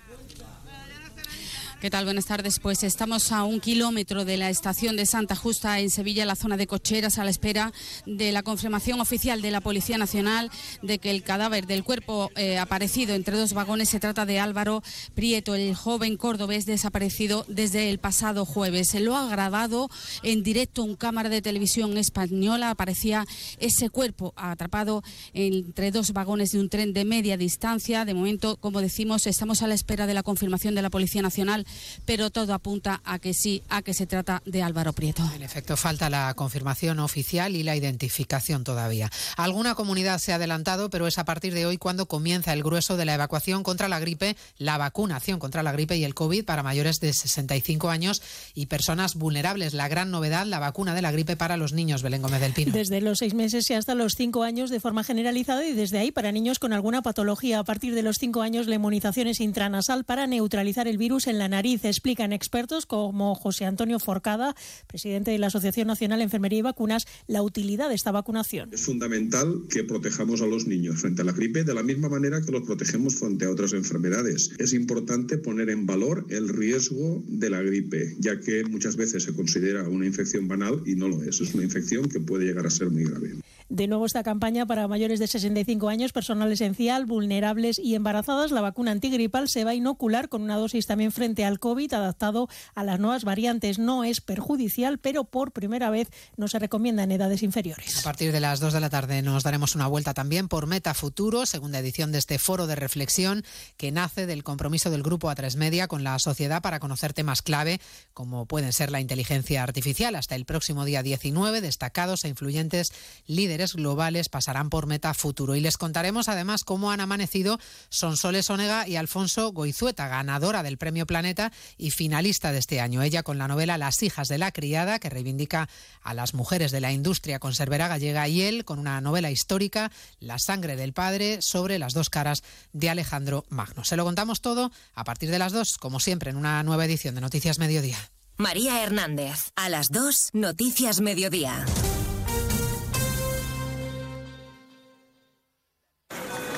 ¿Qué 1.81 1.89
tal? 1.89 2.05
Buenas 2.05 2.25
tardes. 2.25 2.59
Pues 2.59 2.83
estamos 2.83 3.33
a 3.33 3.43
un 3.43 3.59
kilómetro 3.59 4.23
de 4.23 4.37
la 4.37 4.49
estación 4.49 4.95
de 4.95 5.05
Santa 5.05 5.35
Justa 5.35 5.79
en 5.81 5.89
Sevilla, 5.89 6.25
la 6.25 6.35
zona 6.35 6.55
de 6.55 6.67
cocheras, 6.67 7.19
a 7.19 7.25
la 7.25 7.29
espera 7.29 7.73
de 8.05 8.31
la 8.31 8.43
confirmación 8.43 9.01
oficial 9.01 9.41
de 9.41 9.51
la 9.51 9.59
Policía 9.59 9.97
Nacional 9.97 10.49
de 10.81 10.99
que 10.99 11.11
el 11.11 11.21
cadáver 11.21 11.67
del 11.67 11.83
cuerpo 11.83 12.31
eh, 12.37 12.57
aparecido 12.57 13.13
entre 13.13 13.37
dos 13.37 13.53
vagones 13.53 13.89
se 13.89 13.99
trata 13.99 14.25
de 14.25 14.39
Álvaro 14.39 14.83
Prieto, 15.15 15.53
el 15.53 15.75
joven 15.75 16.15
cordobés 16.15 16.65
desaparecido 16.65 17.45
desde 17.49 17.89
el 17.89 17.99
pasado 17.99 18.45
jueves. 18.45 18.87
Se 18.87 19.01
lo 19.01 19.15
ha 19.17 19.27
grabado 19.27 19.89
en 20.23 20.43
directo 20.43 20.81
un 20.81 20.95
cámara 20.95 21.27
de 21.27 21.41
televisión 21.41 21.97
española. 21.97 22.69
Aparecía 22.69 23.25
ese 23.59 23.89
cuerpo 23.89 24.33
atrapado 24.37 25.03
entre 25.33 25.91
dos 25.91 26.13
vagones 26.13 26.53
de 26.53 26.59
un 26.59 26.69
tren 26.69 26.93
de 26.93 27.03
media 27.03 27.35
distancia. 27.37 28.05
De 28.05 28.13
momento, 28.13 28.55
como 28.55 28.79
decimos, 28.81 29.27
estamos 29.27 29.61
a 29.61 29.67
la 29.67 29.75
espera 29.75 30.07
de 30.07 30.13
la 30.13 30.23
confirmación 30.23 30.73
de 30.73 30.81
la 30.81 30.89
Policía 30.89 31.21
Nacional 31.21 31.64
pero 32.05 32.29
todo 32.29 32.53
apunta 32.53 33.01
a 33.03 33.19
que 33.19 33.33
sí, 33.33 33.63
a 33.69 33.81
que 33.81 33.93
se 33.93 34.07
trata 34.07 34.41
de 34.45 34.63
Álvaro 34.63 34.93
Prieto. 34.93 35.23
En 35.35 35.43
efecto, 35.43 35.77
falta 35.77 36.09
la 36.09 36.33
confirmación 36.33 36.99
oficial 36.99 37.55
y 37.55 37.63
la 37.63 37.75
identificación 37.75 38.63
todavía. 38.63 39.11
Alguna 39.37 39.75
comunidad 39.75 40.19
se 40.19 40.31
ha 40.31 40.35
adelantado, 40.35 40.89
pero 40.89 41.07
es 41.07 41.17
a 41.17 41.25
partir 41.25 41.53
de 41.53 41.65
hoy 41.65 41.77
cuando 41.77 42.05
comienza 42.07 42.53
el 42.53 42.63
grueso 42.63 42.97
de 42.97 43.05
la 43.05 43.13
evacuación 43.13 43.63
contra 43.63 43.87
la 43.87 43.99
gripe, 43.99 44.35
la 44.57 44.77
vacunación 44.77 45.39
contra 45.39 45.63
la 45.63 45.71
gripe 45.71 45.97
y 45.97 46.03
el 46.03 46.13
COVID 46.13 46.45
para 46.45 46.63
mayores 46.63 46.99
de 46.99 47.13
65 47.13 47.89
años 47.89 48.21
y 48.53 48.67
personas 48.67 49.15
vulnerables. 49.15 49.73
La 49.73 49.87
gran 49.87 50.11
novedad, 50.11 50.45
la 50.45 50.59
vacuna 50.59 50.93
de 50.93 51.01
la 51.01 51.11
gripe 51.11 51.35
para 51.35 51.57
los 51.57 51.73
niños, 51.73 52.01
Belén 52.01 52.21
Gómez 52.21 52.41
del 52.41 52.53
Pino. 52.53 52.71
Desde 52.73 53.01
los 53.01 53.19
seis 53.19 53.33
meses 53.33 53.69
y 53.69 53.73
hasta 53.73 53.95
los 53.95 54.13
cinco 54.15 54.43
años 54.43 54.69
de 54.69 54.79
forma 54.79 55.03
generalizada 55.03 55.65
y 55.65 55.73
desde 55.73 55.99
ahí 55.99 56.11
para 56.11 56.31
niños 56.31 56.59
con 56.59 56.73
alguna 56.73 57.01
patología. 57.01 57.59
A 57.59 57.63
partir 57.63 57.95
de 57.95 58.03
los 58.03 58.17
cinco 58.17 58.41
años 58.41 58.67
la 58.67 58.75
inmunización 58.75 59.27
es 59.27 59.39
intranasal 59.39 60.03
para 60.03 60.27
neutralizar 60.27 60.87
el 60.87 60.97
virus 60.97 61.27
en 61.27 61.39
la 61.39 61.47
nariz, 61.47 61.54
explican 61.59 62.33
expertos 62.33 62.85
como 62.85 63.35
José 63.35 63.65
Antonio 63.65 63.99
Forcada, 63.99 64.55
presidente 64.87 65.31
de 65.31 65.39
la 65.39 65.47
Asociación 65.47 65.87
Nacional 65.87 66.19
de 66.19 66.25
Enfermería 66.25 66.59
y 66.59 66.61
Vacunas, 66.63 67.07
la 67.27 67.41
utilidad 67.41 67.89
de 67.89 67.95
esta 67.95 68.11
vacunación. 68.11 68.69
Es 68.71 68.81
fundamental 68.81 69.63
que 69.69 69.83
protejamos 69.83 70.41
a 70.41 70.47
los 70.47 70.67
niños 70.67 71.01
frente 71.01 71.21
a 71.21 71.25
la 71.25 71.31
gripe 71.31 71.63
de 71.63 71.73
la 71.73 71.83
misma 71.83 72.09
manera 72.09 72.41
que 72.41 72.51
los 72.51 72.63
protegemos 72.63 73.15
frente 73.15 73.45
a 73.45 73.51
otras 73.51 73.73
enfermedades. 73.73 74.51
Es 74.57 74.73
importante 74.73 75.37
poner 75.37 75.69
en 75.69 75.85
valor 75.85 76.25
el 76.29 76.49
riesgo 76.49 77.23
de 77.27 77.49
la 77.49 77.61
gripe, 77.61 78.15
ya 78.19 78.39
que 78.39 78.63
muchas 78.65 78.95
veces 78.95 79.23
se 79.23 79.33
considera 79.33 79.87
una 79.87 80.05
infección 80.05 80.47
banal 80.47 80.81
y 80.85 80.95
no 80.95 81.07
lo 81.07 81.23
es. 81.23 81.41
Es 81.41 81.53
una 81.53 81.63
infección 81.63 82.09
que 82.09 82.19
puede 82.19 82.45
llegar 82.45 82.65
a 82.65 82.69
ser 82.69 82.89
muy 82.89 83.05
grave. 83.05 83.35
De 83.67 83.87
nuevo 83.87 84.05
esta 84.05 84.21
campaña 84.21 84.67
para 84.67 84.87
mayores 84.87 85.19
de 85.19 85.25
65 85.25 85.89
años, 85.89 86.13
personal 86.13 86.51
esencial, 86.51 87.07
vulnerables 87.07 87.79
y 87.79 87.95
embarazadas. 87.95 88.51
La 88.51 88.61
vacuna 88.61 88.91
antigripal 88.91 89.49
se 89.49 89.63
va 89.63 89.71
a 89.71 89.73
inocular 89.73 90.29
con 90.29 90.43
una 90.43 90.55
dosis 90.55 90.85
también 90.85 91.11
frente 91.11 91.45
al 91.45 91.57
COVID 91.57 91.91
adaptado 91.95 92.47
a 92.75 92.83
las 92.83 92.99
nuevas 92.99 93.23
variantes. 93.23 93.79
No 93.79 94.03
es 94.03 94.21
perjudicial, 94.21 94.99
pero 94.99 95.23
por 95.23 95.51
primera 95.51 95.89
vez 95.89 96.09
no 96.37 96.47
se 96.47 96.59
recomienda 96.59 97.01
en 97.01 97.11
edades 97.13 97.41
inferiores. 97.41 97.97
A 97.97 98.03
partir 98.03 98.31
de 98.31 98.39
las 98.39 98.59
2 98.59 98.71
de 98.71 98.79
la 98.79 98.91
tarde 98.91 99.23
nos 99.23 99.41
daremos 99.41 99.73
una 99.73 99.87
vuelta 99.87 100.13
también 100.13 100.47
por 100.47 100.67
Meta 100.67 100.93
Futuro, 100.93 101.47
segunda 101.47 101.79
edición 101.79 102.11
de 102.11 102.19
este 102.19 102.37
foro 102.37 102.67
de 102.67 102.75
reflexión 102.75 103.43
que 103.77 103.91
nace 103.91 104.27
del 104.27 104.43
compromiso 104.43 104.91
del 104.91 105.01
grupo 105.01 105.31
A3 105.31 105.55
Media 105.57 105.87
con 105.87 106.03
la 106.03 106.19
sociedad 106.19 106.61
para 106.61 106.79
conocer 106.79 107.13
temas 107.13 107.41
clave 107.41 107.81
como 108.13 108.45
pueden 108.45 108.73
ser 108.73 108.91
la 108.91 109.01
inteligencia 109.01 109.63
artificial. 109.63 110.13
Hasta 110.13 110.35
el 110.35 110.45
próximo 110.45 110.85
día 110.85 111.01
19, 111.01 111.61
destacados 111.61 112.25
e 112.25 112.27
influyentes 112.27 112.91
líderes 113.25 113.54
globales 113.57 114.29
pasarán 114.29 114.69
por 114.69 114.85
Meta 114.85 115.13
Futuro. 115.13 115.55
Y 115.55 115.61
les 115.61 115.77
contaremos 115.77 116.29
además 116.29 116.63
cómo 116.63 116.91
han 116.91 117.01
amanecido 117.01 117.59
Sonsoles 117.89 118.49
Onega 118.49 118.87
y 118.87 118.95
Alfonso 118.95 119.51
Goizueta, 119.51 120.07
ganadora 120.07 120.63
del 120.63 120.77
Premio 120.77 121.05
Planeta 121.05 121.51
y 121.77 121.91
finalista 121.91 122.51
de 122.51 122.59
este 122.59 122.81
año. 122.81 123.01
Ella 123.01 123.23
con 123.23 123.37
la 123.37 123.47
novela 123.47 123.77
Las 123.77 124.03
hijas 124.03 124.27
de 124.27 124.37
la 124.37 124.51
criada, 124.51 124.99
que 124.99 125.09
reivindica 125.09 125.69
a 126.01 126.13
las 126.13 126.33
mujeres 126.33 126.71
de 126.71 126.81
la 126.81 126.91
industria 126.91 127.39
conservera 127.39 127.87
gallega, 127.87 128.27
y 128.27 128.41
él 128.41 128.65
con 128.65 128.79
una 128.79 128.99
novela 129.01 129.31
histórica, 129.31 129.91
La 130.19 130.39
sangre 130.39 130.75
del 130.75 130.93
padre, 130.93 131.41
sobre 131.41 131.79
las 131.79 131.93
dos 131.93 132.09
caras 132.09 132.43
de 132.73 132.89
Alejandro 132.89 133.45
Magno. 133.49 133.83
Se 133.83 133.95
lo 133.95 134.03
contamos 134.03 134.41
todo 134.41 134.71
a 134.93 135.03
partir 135.03 135.31
de 135.31 135.39
las 135.39 135.53
dos, 135.53 135.77
como 135.77 135.99
siempre, 135.99 136.31
en 136.31 136.37
una 136.37 136.61
nueva 136.63 136.85
edición 136.85 137.15
de 137.15 137.21
Noticias 137.21 137.59
Mediodía. 137.59 137.97
María 138.37 138.83
Hernández, 138.83 139.51
a 139.55 139.69
las 139.69 139.87
dos, 139.89 140.29
Noticias 140.33 140.99
Mediodía. 140.99 141.65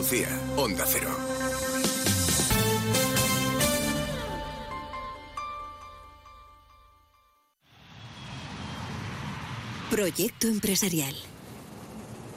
Andalucía, 0.00 0.28
Onda 0.56 0.86
Cero. 0.88 1.10
Proyecto 9.90 10.46
empresarial. 10.46 11.14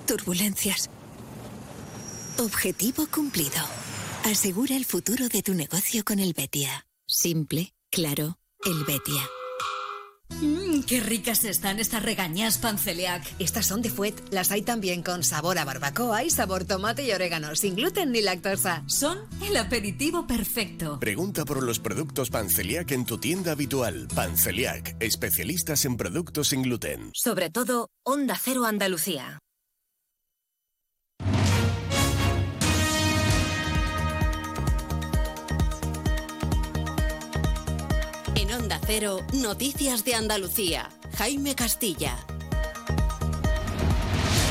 Turbulencias. 0.05 0.89
Objetivo 2.37 3.07
cumplido. 3.07 3.51
Asegura 4.25 4.75
el 4.75 4.83
futuro 4.83 5.29
de 5.29 5.41
tu 5.41 5.53
negocio 5.53 6.03
con 6.03 6.19
el 6.19 6.33
Betia. 6.33 6.85
Simple, 7.07 7.73
claro, 7.89 8.39
el 8.65 8.83
Betia. 8.83 9.21
Mmm, 10.41 10.81
qué 10.83 10.99
ricas 10.99 11.43
están 11.45 11.79
estas 11.79 12.03
regañas 12.03 12.57
panceliac. 12.57 13.23
Estas 13.39 13.65
son 13.65 13.81
de 13.81 13.89
Fuet. 13.89 14.15
Las 14.31 14.51
hay 14.51 14.61
también 14.61 15.03
con 15.03 15.23
sabor 15.23 15.57
a 15.57 15.65
barbacoa 15.65 16.23
y 16.23 16.29
sabor 16.29 16.65
tomate 16.65 17.03
y 17.03 17.11
orégano, 17.11 17.55
sin 17.55 17.75
gluten 17.75 18.11
ni 18.11 18.21
lactosa. 18.21 18.83
Son 18.87 19.17
el 19.41 19.55
aperitivo 19.57 20.27
perfecto. 20.27 20.99
Pregunta 20.99 21.45
por 21.45 21.63
los 21.63 21.79
productos 21.79 22.29
Panceliac 22.29 22.91
en 22.91 23.05
tu 23.05 23.17
tienda 23.17 23.51
habitual. 23.53 24.07
Panceliac, 24.13 24.95
especialistas 24.99 25.85
en 25.85 25.97
productos 25.97 26.49
sin 26.49 26.63
gluten. 26.63 27.11
Sobre 27.13 27.49
todo, 27.49 27.89
Onda 28.03 28.37
Cero 28.41 28.65
Andalucía. 28.65 29.39
Onda 38.63 38.79
Cero, 38.87 39.19
Noticias 39.33 40.05
de 40.05 40.15
Andalucía. 40.15 40.89
Jaime 41.17 41.53
Castilla. 41.53 42.15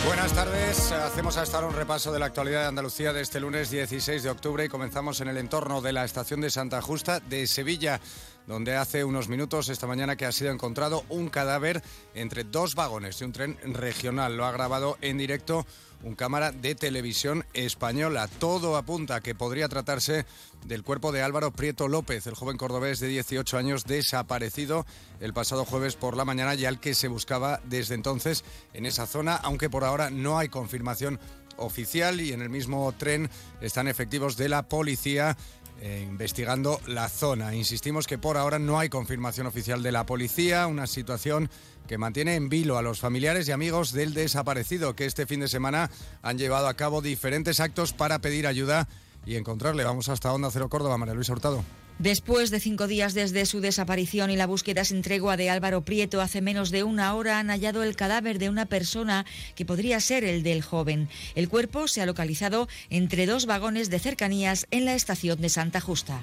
Buenas 0.05 0.35
tardes. 0.35 0.93
Hacemos 0.93 1.39
hasta 1.39 1.57
ahora 1.57 1.69
un 1.69 1.75
repaso 1.75 2.13
de 2.13 2.19
la 2.19 2.27
actualidad 2.27 2.61
de 2.61 2.67
Andalucía 2.67 3.15
de 3.15 3.23
este 3.23 3.41
lunes 3.41 3.71
16 3.71 4.23
de 4.23 4.29
octubre 4.29 4.67
y 4.67 4.69
comenzamos 4.69 5.23
en 5.23 5.29
el 5.29 5.39
entorno 5.39 5.81
de 5.81 5.95
la 5.95 6.05
estación 6.05 6.43
de 6.43 6.51
Santa 6.51 6.83
Justa 6.83 7.21
de 7.21 7.47
Sevilla 7.47 8.03
donde 8.47 8.77
hace 8.77 9.05
unos 9.05 9.29
minutos 9.29 9.69
esta 9.69 9.87
mañana 9.87 10.17
que 10.17 10.27
ha 10.27 10.33
sido 10.33 10.51
encontrado 10.51 11.05
un 11.09 11.31
cadáver 11.31 11.83
entre 12.15 12.45
dos 12.45 12.75
vagones 12.75 13.19
de 13.19 13.25
un 13.25 13.33
tren 13.33 13.59
regional. 13.65 14.37
Lo 14.37 14.45
ha 14.45 14.53
grabado 14.53 14.99
en 15.01 15.17
directo 15.17 15.67
un 16.03 16.15
cámara 16.15 16.53
de 16.53 16.75
televisión 16.75 17.45
española. 17.53 18.29
Todo 18.39 18.77
apunta 18.77 19.17
a 19.17 19.21
que 19.21 19.35
podría 19.35 19.69
tratarse 19.69 20.27
del 20.67 20.83
cuerpo 20.83 21.13
de 21.13 21.23
Álvaro 21.23 21.53
Prieto 21.53 21.89
López, 21.89 22.27
el 22.27 22.35
joven 22.35 22.57
cordobés 22.57 23.01
de 23.01 23.09
18 23.09 23.57
años 23.59 23.85
desaparecido 23.85 24.87
el 25.21 25.33
pasado 25.33 25.65
jueves 25.65 25.97
por 25.97 26.17
la 26.17 26.25
mañana 26.25 26.55
y 26.55 26.65
al 26.65 26.81
que 26.81 26.95
se 26.95 27.09
buscaba 27.09 27.61
desde 27.65 27.95
entonces 27.95 28.45
en 28.73 28.87
esa 28.87 29.07
zona, 29.07 29.37
aunque 29.37 29.71
por 29.71 29.85
ahora 29.85 30.11
no 30.11 30.39
hay 30.39 30.49
confirmación 30.49 31.19
oficial 31.57 32.21
y 32.21 32.33
en 32.33 32.43
el 32.43 32.51
mismo 32.51 32.93
tren 32.93 33.31
están 33.61 33.89
efectivos 33.89 34.37
de 34.37 34.49
la 34.49 34.69
policía 34.69 35.37
investigando 35.83 36.81
la 36.87 37.09
zona. 37.09 37.55
Insistimos 37.55 38.07
que 38.07 38.19
por 38.19 38.37
ahora 38.37 38.59
no 38.59 38.79
hay 38.79 38.89
confirmación 38.89 39.47
oficial 39.47 39.83
de 39.83 39.93
la 39.93 40.07
policía, 40.07 40.67
una 40.67 40.87
situación 40.87 41.51
que 41.89 41.99
mantiene 41.99 42.37
en 42.37 42.49
vilo 42.49 42.79
a 42.79 42.83
los 42.83 43.01
familiares 43.01 43.49
y 43.49 43.53
amigos 43.53 43.93
del 43.93 44.15
desaparecido, 44.15 44.95
que 44.95 45.07
este 45.07 45.27
fin 45.27 45.41
de 45.41 45.49
semana 45.49 45.91
han 46.23 46.39
llevado 46.39 46.69
a 46.69 46.75
cabo 46.75 47.03
diferentes 47.03 47.59
actos 47.61 47.93
para 47.93 48.21
pedir 48.21 48.47
ayuda 48.47 48.89
y 49.27 49.37
encontrarle. 49.37 49.85
Vamos 49.85 50.09
hasta 50.09 50.33
Onda 50.33 50.51
Cero 50.53 50.69
Córdoba, 50.69 50.99
María 50.99 51.15
Luisa 51.15 51.33
Hurtado. 51.33 51.65
Después 51.99 52.51
de 52.51 52.59
cinco 52.59 52.89
días 52.89 53.15
desde 53.15 53.47
su 53.47 53.61
desaparición 53.61 54.31
y 54.31 54.37
la 54.37 54.47
búsqueda 54.47 54.85
sin 54.85 55.03
tregua 55.03 55.37
de 55.37 55.51
Álvaro 55.51 55.85
Prieto, 55.85 56.21
hace 56.21 56.41
menos 56.41 56.71
de 56.71 56.83
una 56.83 57.15
hora 57.15 57.39
han 57.39 57.49
hallado 57.49 57.83
el 57.85 57.95
cadáver 57.95 58.39
de 58.39 58.49
una 58.49 58.67
persona 58.67 59.25
que 59.55 59.65
podría 59.65 60.01
ser 60.01 60.25
el 60.25 60.43
del 60.43 60.63
joven. 60.63 61.09
El 61.35 61.49
cuerpo 61.49 61.87
se 61.87 62.03
ha 62.03 62.07
localizado 62.07 62.69
entre 62.91 63.27
dos 63.27 63.47
vagones 63.47 63.89
de 63.89 64.01
cercanías 64.01 64.67
en 64.71 64.85
la 64.85 64.95
estación 64.95 65.41
de 65.41 65.49
Santa 65.49 65.81
Justa. 65.81 66.21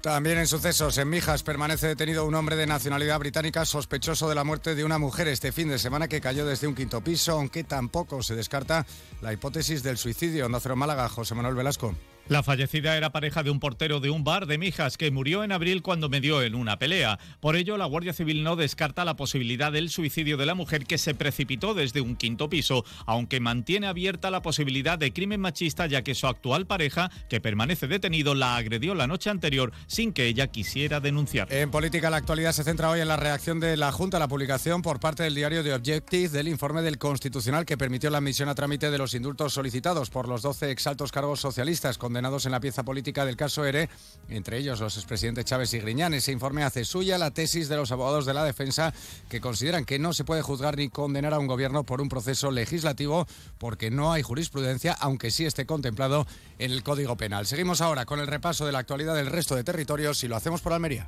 También 0.00 0.38
en 0.38 0.46
sucesos, 0.46 0.96
en 0.98 1.10
Mijas 1.10 1.42
permanece 1.42 1.88
detenido 1.88 2.24
un 2.24 2.34
hombre 2.36 2.54
de 2.54 2.68
nacionalidad 2.68 3.18
británica 3.18 3.64
sospechoso 3.64 4.28
de 4.28 4.36
la 4.36 4.44
muerte 4.44 4.76
de 4.76 4.84
una 4.84 4.98
mujer 4.98 5.26
este 5.26 5.50
fin 5.50 5.68
de 5.68 5.78
semana 5.78 6.06
que 6.06 6.20
cayó 6.20 6.46
desde 6.46 6.68
un 6.68 6.76
quinto 6.76 7.02
piso, 7.02 7.32
aunque 7.32 7.64
tampoco 7.64 8.22
se 8.22 8.36
descarta 8.36 8.86
la 9.22 9.32
hipótesis 9.32 9.82
del 9.82 9.98
suicidio. 9.98 10.46
En 10.46 10.78
Málaga, 10.78 11.08
José 11.08 11.34
Manuel 11.34 11.56
Velasco. 11.56 11.96
La 12.28 12.42
fallecida 12.42 12.94
era 12.94 13.10
pareja 13.10 13.42
de 13.42 13.50
un 13.50 13.58
portero 13.58 14.00
de 14.00 14.10
un 14.10 14.22
bar 14.22 14.44
de 14.44 14.58
Mijas 14.58 14.98
que 14.98 15.10
murió 15.10 15.44
en 15.44 15.50
abril 15.50 15.80
cuando 15.80 16.10
medió 16.10 16.42
en 16.42 16.54
una 16.54 16.78
pelea. 16.78 17.18
Por 17.40 17.56
ello, 17.56 17.78
la 17.78 17.86
Guardia 17.86 18.12
Civil 18.12 18.44
no 18.44 18.54
descarta 18.54 19.06
la 19.06 19.16
posibilidad 19.16 19.72
del 19.72 19.88
suicidio 19.88 20.36
de 20.36 20.44
la 20.44 20.54
mujer 20.54 20.84
que 20.84 20.98
se 20.98 21.14
precipitó 21.14 21.72
desde 21.72 22.02
un 22.02 22.16
quinto 22.16 22.50
piso, 22.50 22.84
aunque 23.06 23.40
mantiene 23.40 23.86
abierta 23.86 24.30
la 24.30 24.42
posibilidad 24.42 24.98
de 24.98 25.14
crimen 25.14 25.40
machista 25.40 25.86
ya 25.86 26.02
que 26.02 26.14
su 26.14 26.26
actual 26.26 26.66
pareja, 26.66 27.10
que 27.30 27.40
permanece 27.40 27.86
detenido, 27.86 28.34
la 28.34 28.56
agredió 28.56 28.94
la 28.94 29.06
noche 29.06 29.30
anterior 29.30 29.72
sin 29.86 30.12
que 30.12 30.26
ella 30.26 30.48
quisiera 30.48 31.00
denunciar. 31.00 31.50
En 31.50 31.70
política, 31.70 32.10
la 32.10 32.18
actualidad 32.18 32.52
se 32.52 32.62
centra 32.62 32.90
hoy 32.90 33.00
en 33.00 33.08
la 33.08 33.16
reacción 33.16 33.58
de 33.58 33.78
la 33.78 33.90
Junta 33.90 34.18
a 34.18 34.20
la 34.20 34.28
publicación 34.28 34.82
por 34.82 35.00
parte 35.00 35.22
del 35.22 35.34
diario 35.34 35.62
The 35.62 35.72
Objective 35.72 36.28
del 36.28 36.48
informe 36.48 36.82
del 36.82 36.98
Constitucional 36.98 37.64
que 37.64 37.78
permitió 37.78 38.10
la 38.10 38.18
admisión 38.18 38.50
a 38.50 38.54
trámite 38.54 38.90
de 38.90 38.98
los 38.98 39.14
indultos 39.14 39.54
solicitados 39.54 40.10
por 40.10 40.28
los 40.28 40.42
12 40.42 40.70
exaltos 40.70 41.10
cargos 41.10 41.40
socialistas 41.40 41.96
con 41.96 42.17
condenados 42.18 42.46
en 42.46 42.52
la 42.52 42.58
pieza 42.58 42.82
política 42.82 43.24
del 43.24 43.36
caso 43.36 43.64
ERE, 43.64 43.88
entre 44.28 44.58
ellos 44.58 44.80
los 44.80 44.96
expresidentes 44.96 45.44
Chávez 45.44 45.72
y 45.74 45.78
Griñán. 45.78 46.14
Ese 46.14 46.32
informe 46.32 46.64
hace 46.64 46.84
suya 46.84 47.16
la 47.16 47.30
tesis 47.30 47.68
de 47.68 47.76
los 47.76 47.92
abogados 47.92 48.26
de 48.26 48.34
la 48.34 48.42
defensa 48.42 48.92
que 49.28 49.40
consideran 49.40 49.84
que 49.84 50.00
no 50.00 50.12
se 50.12 50.24
puede 50.24 50.42
juzgar 50.42 50.76
ni 50.76 50.88
condenar 50.88 51.32
a 51.32 51.38
un 51.38 51.46
gobierno 51.46 51.84
por 51.84 52.00
un 52.00 52.08
proceso 52.08 52.50
legislativo 52.50 53.28
porque 53.58 53.92
no 53.92 54.10
hay 54.10 54.22
jurisprudencia, 54.22 54.94
aunque 54.94 55.30
sí 55.30 55.46
esté 55.46 55.64
contemplado 55.64 56.26
en 56.58 56.72
el 56.72 56.82
Código 56.82 57.16
Penal. 57.16 57.46
Seguimos 57.46 57.80
ahora 57.80 58.04
con 58.04 58.18
el 58.18 58.26
repaso 58.26 58.66
de 58.66 58.72
la 58.72 58.80
actualidad 58.80 59.14
del 59.14 59.26
resto 59.26 59.54
de 59.54 59.62
territorios 59.62 60.24
y 60.24 60.28
lo 60.28 60.34
hacemos 60.34 60.60
por 60.60 60.72
Almería. 60.72 61.06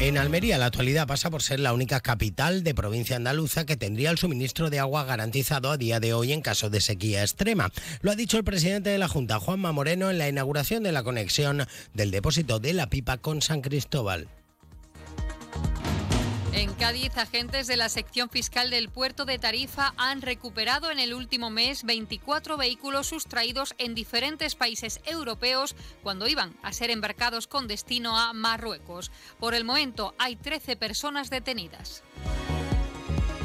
En 0.00 0.18
Almería, 0.18 0.58
la 0.58 0.66
actualidad 0.66 1.06
pasa 1.06 1.30
por 1.30 1.42
ser 1.42 1.60
la 1.60 1.72
única 1.72 2.00
capital 2.00 2.62
de 2.62 2.74
provincia 2.74 3.16
andaluza 3.16 3.64
que 3.64 3.76
tendría 3.76 4.10
el 4.10 4.18
suministro 4.18 4.68
de 4.68 4.78
agua 4.78 5.04
garantizado 5.04 5.70
a 5.70 5.78
día 5.78 5.98
de 5.98 6.12
hoy 6.12 6.32
en 6.32 6.42
caso 6.42 6.68
de 6.68 6.80
sequía 6.80 7.22
extrema. 7.22 7.70
Lo 8.02 8.10
ha 8.10 8.16
dicho 8.16 8.36
el 8.36 8.44
presidente 8.44 8.90
de 8.90 8.98
la 8.98 9.08
Junta, 9.08 9.38
Juanma 9.38 9.72
Moreno, 9.72 10.10
en 10.10 10.18
la 10.18 10.28
inauguración 10.28 10.82
de 10.82 10.92
la 10.92 11.04
conexión 11.04 11.66
del 11.94 12.10
depósito 12.10 12.58
de 12.58 12.74
la 12.74 12.90
pipa 12.90 13.16
con 13.16 13.40
San 13.40 13.62
Cristóbal. 13.62 14.28
En 16.56 16.72
Cádiz, 16.74 17.16
agentes 17.16 17.66
de 17.66 17.76
la 17.76 17.88
sección 17.88 18.30
fiscal 18.30 18.70
del 18.70 18.88
puerto 18.88 19.24
de 19.24 19.40
Tarifa 19.40 19.92
han 19.96 20.22
recuperado 20.22 20.92
en 20.92 21.00
el 21.00 21.12
último 21.12 21.50
mes 21.50 21.82
24 21.82 22.56
vehículos 22.56 23.08
sustraídos 23.08 23.74
en 23.78 23.96
diferentes 23.96 24.54
países 24.54 25.00
europeos 25.04 25.74
cuando 26.04 26.28
iban 26.28 26.56
a 26.62 26.72
ser 26.72 26.90
embarcados 26.90 27.48
con 27.48 27.66
destino 27.66 28.16
a 28.16 28.32
Marruecos. 28.34 29.10
Por 29.40 29.54
el 29.54 29.64
momento 29.64 30.14
hay 30.16 30.36
13 30.36 30.76
personas 30.76 31.28
detenidas. 31.28 32.04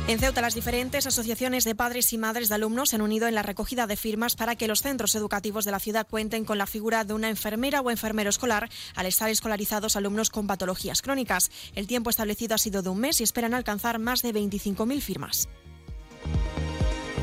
En 0.09 0.17
Ceuta, 0.17 0.41
las 0.41 0.55
diferentes 0.55 1.05
asociaciones 1.05 1.65
de 1.65 1.75
padres 1.75 2.11
y 2.13 2.17
madres 2.17 2.49
de 2.49 2.55
alumnos 2.55 2.89
se 2.89 2.95
han 2.95 3.03
unido 3.03 3.27
en 3.27 3.35
la 3.35 3.43
recogida 3.43 3.85
de 3.85 3.95
firmas 3.95 4.35
para 4.35 4.55
que 4.55 4.67
los 4.67 4.81
centros 4.81 5.13
educativos 5.13 5.65
de 5.65 5.71
la 5.71 5.79
ciudad 5.79 6.07
cuenten 6.09 6.45
con 6.45 6.57
la 6.57 6.65
figura 6.65 7.03
de 7.03 7.13
una 7.13 7.29
enfermera 7.29 7.81
o 7.81 7.91
enfermero 7.91 8.31
escolar 8.31 8.71
al 8.95 9.05
estar 9.05 9.29
escolarizados 9.29 9.95
alumnos 9.95 10.31
con 10.31 10.47
patologías 10.47 11.03
crónicas. 11.03 11.51
El 11.75 11.85
tiempo 11.85 12.09
establecido 12.09 12.55
ha 12.55 12.57
sido 12.57 12.81
de 12.81 12.89
un 12.89 12.97
mes 12.97 13.21
y 13.21 13.23
esperan 13.23 13.53
alcanzar 13.53 13.99
más 13.99 14.23
de 14.23 14.33
25.000 14.33 14.99
firmas. 14.99 15.47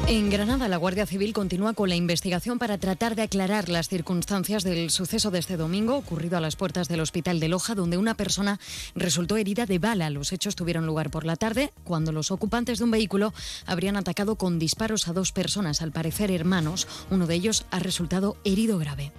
En 0.08 0.30
Granada, 0.30 0.68
la 0.68 0.76
Guardia 0.76 1.04
Civil 1.04 1.32
continúa 1.32 1.74
con 1.74 1.88
la 1.88 1.96
investigación 1.96 2.60
para 2.60 2.78
tratar 2.78 3.16
de 3.16 3.22
aclarar 3.22 3.68
las 3.68 3.88
circunstancias 3.88 4.62
del 4.62 4.90
suceso 4.90 5.32
de 5.32 5.40
este 5.40 5.56
domingo 5.56 5.96
ocurrido 5.96 6.36
a 6.36 6.40
las 6.40 6.54
puertas 6.54 6.86
del 6.86 7.00
Hospital 7.00 7.40
de 7.40 7.48
Loja, 7.48 7.74
donde 7.74 7.96
una 7.98 8.14
persona 8.14 8.60
resultó 8.94 9.36
herida 9.36 9.66
de 9.66 9.80
bala. 9.80 10.10
Los 10.10 10.32
hechos 10.32 10.54
tuvieron 10.54 10.86
lugar 10.86 11.10
por 11.10 11.24
la 11.24 11.34
tarde, 11.34 11.72
cuando 11.82 12.12
los 12.12 12.30
ocupantes 12.30 12.78
de 12.78 12.84
un 12.84 12.92
vehículo 12.92 13.34
habrían 13.66 13.96
atacado 13.96 14.36
con 14.36 14.60
disparos 14.60 15.08
a 15.08 15.12
dos 15.12 15.32
personas, 15.32 15.82
al 15.82 15.90
parecer 15.90 16.30
hermanos. 16.30 16.86
Uno 17.10 17.26
de 17.26 17.34
ellos 17.34 17.66
ha 17.72 17.80
resultado 17.80 18.36
herido 18.44 18.78
grave. 18.78 19.12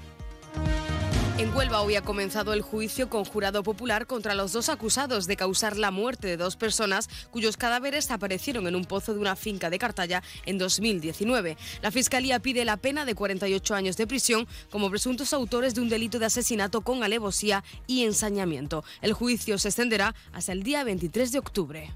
Huelva 1.57 1.81
hoy 1.81 1.95
ha 1.95 2.03
comenzado 2.03 2.53
el 2.53 2.61
juicio 2.61 3.09
con 3.09 3.25
jurado 3.25 3.63
popular 3.63 4.05
contra 4.05 4.35
los 4.35 4.51
dos 4.51 4.69
acusados 4.69 5.25
de 5.25 5.35
causar 5.35 5.75
la 5.75 5.89
muerte 5.89 6.27
de 6.27 6.37
dos 6.37 6.55
personas 6.55 7.09
cuyos 7.31 7.57
cadáveres 7.57 8.11
aparecieron 8.11 8.67
en 8.67 8.75
un 8.75 8.85
pozo 8.85 9.15
de 9.15 9.19
una 9.19 9.35
finca 9.35 9.71
de 9.71 9.79
Cartaya 9.79 10.21
en 10.45 10.59
2019. 10.59 11.57
La 11.81 11.89
Fiscalía 11.89 12.39
pide 12.39 12.63
la 12.63 12.77
pena 12.77 13.05
de 13.05 13.15
48 13.15 13.73
años 13.73 13.97
de 13.97 14.05
prisión 14.05 14.47
como 14.69 14.91
presuntos 14.91 15.33
autores 15.33 15.73
de 15.73 15.81
un 15.81 15.89
delito 15.89 16.19
de 16.19 16.27
asesinato 16.27 16.81
con 16.81 17.03
alevosía 17.03 17.63
y 17.87 18.05
ensañamiento. 18.05 18.83
El 19.01 19.13
juicio 19.13 19.57
se 19.57 19.69
extenderá 19.69 20.13
hasta 20.33 20.51
el 20.51 20.61
día 20.61 20.83
23 20.83 21.31
de 21.31 21.39
octubre. 21.39 21.91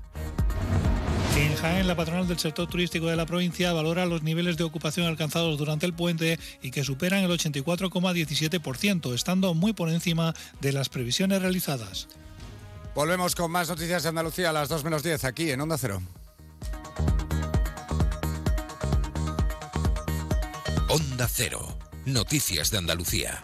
En 1.51 1.57
Jaén, 1.57 1.85
la 1.85 1.97
patronal 1.97 2.29
del 2.29 2.39
sector 2.39 2.65
turístico 2.65 3.07
de 3.07 3.17
la 3.17 3.25
provincia 3.25 3.73
valora 3.73 4.05
los 4.05 4.23
niveles 4.23 4.55
de 4.55 4.63
ocupación 4.63 5.05
alcanzados 5.05 5.57
durante 5.57 5.85
el 5.85 5.93
puente 5.93 6.39
y 6.61 6.71
que 6.71 6.85
superan 6.85 7.25
el 7.25 7.29
84,17%, 7.29 9.13
estando 9.13 9.53
muy 9.53 9.73
por 9.73 9.89
encima 9.89 10.33
de 10.61 10.71
las 10.71 10.87
previsiones 10.87 11.41
realizadas. 11.41 12.07
Volvemos 12.95 13.35
con 13.35 13.51
más 13.51 13.67
noticias 13.67 14.03
de 14.03 14.09
Andalucía 14.09 14.51
a 14.51 14.53
las 14.53 14.69
2 14.69 14.85
menos 14.85 15.03
10 15.03 15.25
aquí 15.25 15.51
en 15.51 15.59
Onda 15.59 15.77
Cero. 15.77 16.01
Onda 20.87 21.27
Cero. 21.27 21.77
Noticias 22.05 22.71
de 22.71 22.77
Andalucía. 22.77 23.43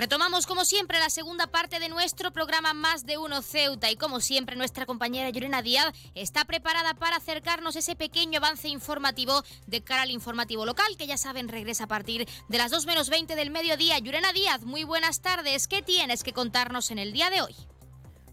Retomamos 0.00 0.46
como 0.46 0.64
siempre 0.64 0.98
la 0.98 1.10
segunda 1.10 1.46
parte 1.46 1.78
de 1.78 1.90
nuestro 1.90 2.30
programa 2.30 2.72
Más 2.72 3.04
de 3.04 3.18
Uno 3.18 3.42
Ceuta 3.42 3.90
y 3.90 3.96
como 3.96 4.20
siempre 4.20 4.56
nuestra 4.56 4.86
compañera 4.86 5.28
Llorena 5.28 5.60
Díaz 5.60 5.92
está 6.14 6.46
preparada 6.46 6.94
para 6.94 7.16
acercarnos 7.16 7.76
ese 7.76 7.96
pequeño 7.96 8.38
avance 8.38 8.68
informativo 8.68 9.44
de 9.66 9.82
cara 9.82 10.02
al 10.02 10.10
informativo 10.10 10.64
local 10.64 10.96
que 10.96 11.06
ya 11.06 11.18
saben 11.18 11.48
regresa 11.48 11.84
a 11.84 11.88
partir 11.88 12.26
de 12.48 12.58
las 12.58 12.70
2 12.70 12.86
menos 12.86 13.10
20 13.10 13.36
del 13.36 13.50
mediodía. 13.50 13.98
Llorena 13.98 14.32
Díaz, 14.32 14.62
muy 14.62 14.84
buenas 14.84 15.20
tardes. 15.20 15.68
¿Qué 15.68 15.82
tienes 15.82 16.22
que 16.22 16.32
contarnos 16.32 16.90
en 16.90 16.98
el 16.98 17.12
día 17.12 17.28
de 17.28 17.42
hoy? 17.42 17.54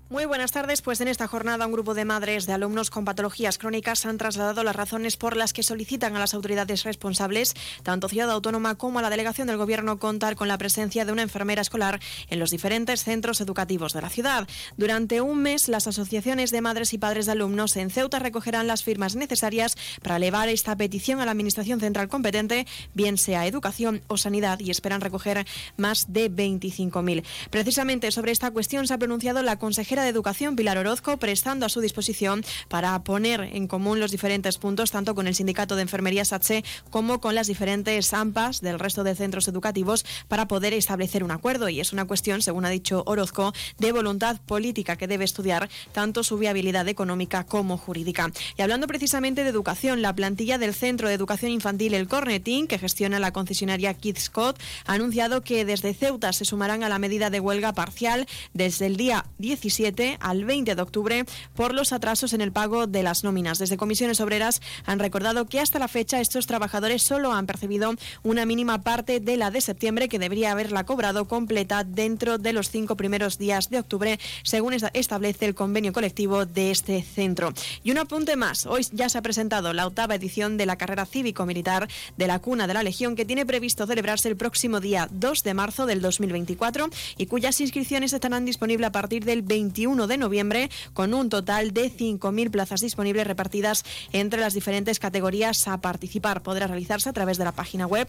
Muy 0.10 0.24
buenas 0.24 0.54
tardes. 0.54 0.82
Pues 0.82 1.02
en 1.02 1.10
esta 1.10 1.28
jornada 1.28 1.66
un 1.66 1.74
grupo 1.74 1.94
de 1.94 2.06
madres 2.06 2.46
de 2.46 2.54
alumnos 2.54 2.90
con 2.90 3.04
patologías 3.04 3.58
crónicas 3.58 4.06
han 4.06 4.18
trasladado 4.18 4.64
las 4.64 4.76
razones 4.76 5.18
por 5.18 5.36
las 5.36 5.52
que 5.52 5.64
solicitan 5.64 6.16
a 6.16 6.20
las 6.20 6.34
autoridades 6.34 6.86
responsables, 6.86 7.54
tanto 7.84 8.08
Ciudad 8.08 8.32
Autónoma 8.32 8.76
como 8.76 9.00
a 9.00 9.02
la 9.02 9.10
delegación 9.10 9.48
del 9.48 9.58
Gobierno, 9.58 10.00
contar 10.00 10.38
con 10.38 10.48
la 10.48 10.58
presencia 10.58 11.04
de 11.04 11.12
una 11.12 11.24
enfermera 11.24 11.62
escolar 11.62 12.00
en 12.30 12.40
los 12.40 12.52
diferentes 12.52 13.04
centros 13.04 13.42
educativos 13.42 13.92
de 13.92 14.02
la 14.02 14.10
ciudad. 14.10 14.48
Durante 14.78 15.20
un 15.20 15.42
mes, 15.42 15.68
las 15.68 15.88
asociaciones 15.88 16.52
de 16.52 16.62
madres 16.62 16.94
y 16.94 16.98
padres 16.98 17.26
de 17.26 17.34
alumnos 17.34 17.76
en 17.76 17.90
Ceuta 17.90 18.20
recogerán 18.20 18.66
las 18.66 18.86
firmas 18.86 19.18
necesarias 19.18 19.76
para 20.02 20.16
elevar 20.16 20.48
esta 20.48 20.78
petición 20.78 21.20
a 21.20 21.26
la 21.26 21.32
Administración 21.32 21.82
Central 21.82 22.08
competente, 22.08 22.66
bien 22.94 23.18
sea 23.18 23.46
educación 23.46 24.02
o 24.08 24.16
sanidad, 24.16 24.62
y 24.62 24.72
esperan 24.72 25.02
recoger 25.02 25.46
más 25.76 26.14
de 26.14 26.32
25.000. 26.32 27.26
Precisamente 27.50 28.12
sobre 28.12 28.32
esta 28.32 28.52
cuestión 28.52 28.88
se 28.88 28.94
ha 28.94 28.98
pronunciado 28.98 29.44
la 29.44 29.60
consejera 29.60 29.97
consejera 29.98 30.04
de 30.04 30.10
Educación, 30.10 30.56
Pilar 30.56 30.78
Orozco, 30.78 31.18
prestando 31.18 31.66
a 31.66 31.70
su 31.70 31.82
disposición 31.82 32.44
para 32.68 33.04
poner 33.04 33.42
en 33.42 33.68
común 33.68 34.00
los 34.00 34.12
diferentes 34.12 34.60
puntos, 34.60 34.92
tanto 34.92 35.16
con 35.16 35.28
el 35.28 35.34
sindicato 35.34 35.76
de 35.76 35.82
enfermería 35.82 36.24
SATSE 36.24 36.64
como 36.92 37.20
con 37.20 37.34
las 37.34 37.48
diferentes 37.48 38.14
AMPAs 38.14 38.62
del 38.62 38.78
resto 38.78 39.04
de 39.04 39.16
centros 39.16 39.48
educativos 39.48 40.06
para 40.28 40.48
poder 40.48 40.74
establecer 40.74 41.24
un 41.24 41.32
acuerdo. 41.32 41.70
Y 41.70 41.80
es 41.80 41.94
una 41.94 42.06
cuestión, 42.06 42.44
según 42.44 42.66
ha 42.66 42.70
dicho 42.70 43.04
Orozco, 43.08 43.54
de 43.80 43.92
voluntad 43.92 44.40
política 44.42 44.98
que 44.98 45.08
debe 45.08 45.26
estudiar 45.26 45.68
tanto 45.94 46.24
su 46.24 46.38
viabilidad 46.38 46.88
económica 46.88 47.46
como 47.46 47.78
jurídica. 47.78 48.32
Y 48.56 48.62
hablando 48.62 48.86
precisamente 48.88 49.44
de 49.44 49.50
educación, 49.50 50.04
la 50.04 50.14
plantilla 50.14 50.60
del 50.60 50.76
Centro 50.76 51.08
de 51.08 51.16
Educación 51.16 51.52
Infantil 51.52 51.96
El 51.96 52.08
Cornetín, 52.08 52.68
que 52.68 52.78
gestiona 52.78 53.20
la 53.20 53.34
concesionaria 53.34 53.96
Kids 53.96 54.26
Scott, 54.26 54.60
ha 54.86 54.94
anunciado 54.94 55.42
que 55.42 55.66
desde 55.66 55.94
Ceuta 55.94 56.34
se 56.34 56.46
sumarán 56.46 56.84
a 56.84 56.90
la 56.90 57.00
medida 57.00 57.30
de 57.30 57.40
huelga 57.40 57.74
parcial 57.74 58.28
desde 58.54 58.86
el 58.86 58.98
día 58.98 59.26
17 59.40 59.87
al 60.20 60.44
20 60.44 60.76
de 60.76 60.82
octubre 60.82 61.26
por 61.56 61.74
los 61.74 61.94
atrasos 61.94 62.34
en 62.34 62.42
el 62.42 62.52
pago 62.52 62.88
de 62.88 63.04
las 63.04 63.24
nóminas. 63.24 63.58
Desde 63.58 63.78
comisiones 63.78 64.20
obreras 64.20 64.62
han 64.86 65.00
recordado 65.00 65.46
que 65.46 65.60
hasta 65.60 65.80
la 65.80 65.88
fecha 65.88 66.20
estos 66.20 66.46
trabajadores 66.46 67.04
solo 67.04 67.32
han 67.34 67.46
percibido 67.46 67.94
una 68.24 68.46
mínima 68.46 68.82
parte 68.82 69.20
de 69.20 69.38
la 69.38 69.50
de 69.50 69.62
septiembre 69.62 70.10
que 70.10 70.20
debería 70.20 70.52
haberla 70.52 70.86
cobrado 70.86 71.26
completa 71.28 71.84
dentro 71.84 72.38
de 72.38 72.54
los 72.54 72.70
cinco 72.70 72.98
primeros 72.98 73.38
días 73.38 73.70
de 73.70 73.80
octubre, 73.80 74.20
según 74.44 74.74
establece 74.74 75.46
el 75.46 75.56
convenio 75.56 75.94
colectivo 75.94 76.46
de 76.46 76.72
este 76.72 77.02
centro. 77.02 77.54
Y 77.84 77.92
un 77.92 77.98
apunte 77.98 78.36
más, 78.36 78.66
hoy 78.66 78.86
ya 78.92 79.08
se 79.08 79.18
ha 79.18 79.22
presentado 79.22 79.74
la 79.74 79.88
octava 79.88 80.16
edición 80.16 80.58
de 80.58 80.66
la 80.66 80.76
carrera 80.76 81.06
cívico-militar 81.06 81.88
de 82.18 82.28
la 82.28 82.40
Cuna 82.40 82.68
de 82.68 82.74
la 82.74 82.84
Legión 82.84 83.16
que 83.16 83.26
tiene 83.26 83.46
previsto 83.46 83.88
celebrarse 83.88 84.28
el 84.28 84.36
próximo 84.36 84.80
día 84.80 85.08
2 85.12 85.44
de 85.44 85.54
marzo 85.54 85.86
del 85.86 86.02
2024 86.02 86.90
y 87.18 87.26
cuyas 87.28 87.60
inscripciones 87.62 88.14
estarán 88.14 88.46
disponibles 88.46 88.88
a 88.88 88.92
partir 88.92 89.26
del 89.26 89.44
21 89.78 90.08
de 90.08 90.18
noviembre 90.18 90.72
con 90.94 91.14
un 91.14 91.30
total 91.30 91.72
de 91.72 91.92
5.000 91.92 92.50
plazas 92.50 92.82
disponibles 92.82 93.28
repartidas 93.28 93.86
entre 94.12 94.42
las 94.42 94.56
diferentes 94.56 94.98
categorías 94.98 95.68
a 95.68 95.78
participar. 95.78 96.42
Podrá 96.42 96.66
realizarse 96.66 97.10
a 97.10 97.14
través 97.14 97.38
de 97.38 97.44
la 97.44 97.52
página 97.52 97.86
web 97.86 98.08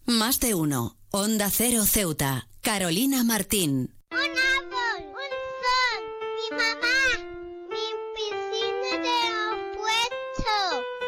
Más 0.06 0.40
de 0.40 0.56
Uno, 0.56 0.98
Onda 1.10 1.50
Cero 1.50 1.84
Ceuta, 1.86 2.48
Carolina 2.62 3.24
Martín. 3.26 3.94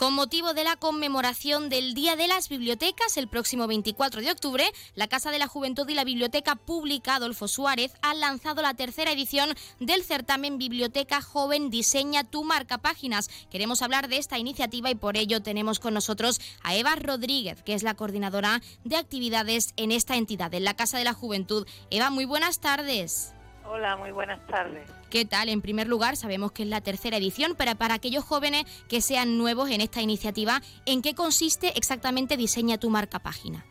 Con 0.00 0.14
motivo 0.14 0.54
de 0.54 0.64
la 0.64 0.76
conmemoración 0.76 1.68
del 1.68 1.92
Día 1.92 2.16
de 2.16 2.26
las 2.26 2.48
Bibliotecas, 2.48 3.18
el 3.18 3.28
próximo 3.28 3.66
24 3.66 4.22
de 4.22 4.30
octubre, 4.30 4.64
la 4.94 5.08
Casa 5.08 5.30
de 5.30 5.38
la 5.38 5.46
Juventud 5.46 5.86
y 5.90 5.92
la 5.92 6.04
Biblioteca 6.04 6.56
Pública 6.56 7.16
Adolfo 7.16 7.48
Suárez 7.48 7.92
ha 8.00 8.14
lanzado 8.14 8.62
la 8.62 8.72
tercera 8.72 9.12
edición 9.12 9.50
del 9.78 10.02
certamen 10.02 10.56
Biblioteca 10.56 11.20
Joven 11.20 11.68
Diseña 11.68 12.24
tu 12.24 12.44
marca 12.44 12.78
páginas. 12.78 13.28
Queremos 13.50 13.82
hablar 13.82 14.08
de 14.08 14.16
esta 14.16 14.38
iniciativa 14.38 14.90
y 14.90 14.94
por 14.94 15.18
ello 15.18 15.42
tenemos 15.42 15.80
con 15.80 15.92
nosotros 15.92 16.40
a 16.62 16.74
Eva 16.74 16.96
Rodríguez, 16.96 17.62
que 17.62 17.74
es 17.74 17.82
la 17.82 17.92
coordinadora 17.92 18.62
de 18.84 18.96
actividades 18.96 19.74
en 19.76 19.92
esta 19.92 20.16
entidad, 20.16 20.54
en 20.54 20.64
la 20.64 20.76
Casa 20.76 20.96
de 20.96 21.04
la 21.04 21.12
Juventud. 21.12 21.66
Eva, 21.90 22.08
muy 22.08 22.24
buenas 22.24 22.60
tardes. 22.60 23.34
Hola, 23.72 23.96
muy 23.96 24.10
buenas 24.10 24.44
tardes. 24.48 24.82
¿Qué 25.10 25.24
tal? 25.24 25.48
En 25.48 25.62
primer 25.62 25.86
lugar, 25.86 26.16
sabemos 26.16 26.50
que 26.50 26.64
es 26.64 26.68
la 26.68 26.80
tercera 26.80 27.18
edición, 27.18 27.54
pero 27.56 27.76
para 27.76 27.94
aquellos 27.94 28.24
jóvenes 28.24 28.64
que 28.88 29.00
sean 29.00 29.38
nuevos 29.38 29.70
en 29.70 29.80
esta 29.80 30.02
iniciativa, 30.02 30.60
¿en 30.86 31.02
qué 31.02 31.14
consiste 31.14 31.78
exactamente 31.78 32.36
Diseña 32.36 32.78
tu 32.78 32.90
marca 32.90 33.20
página? 33.20 33.64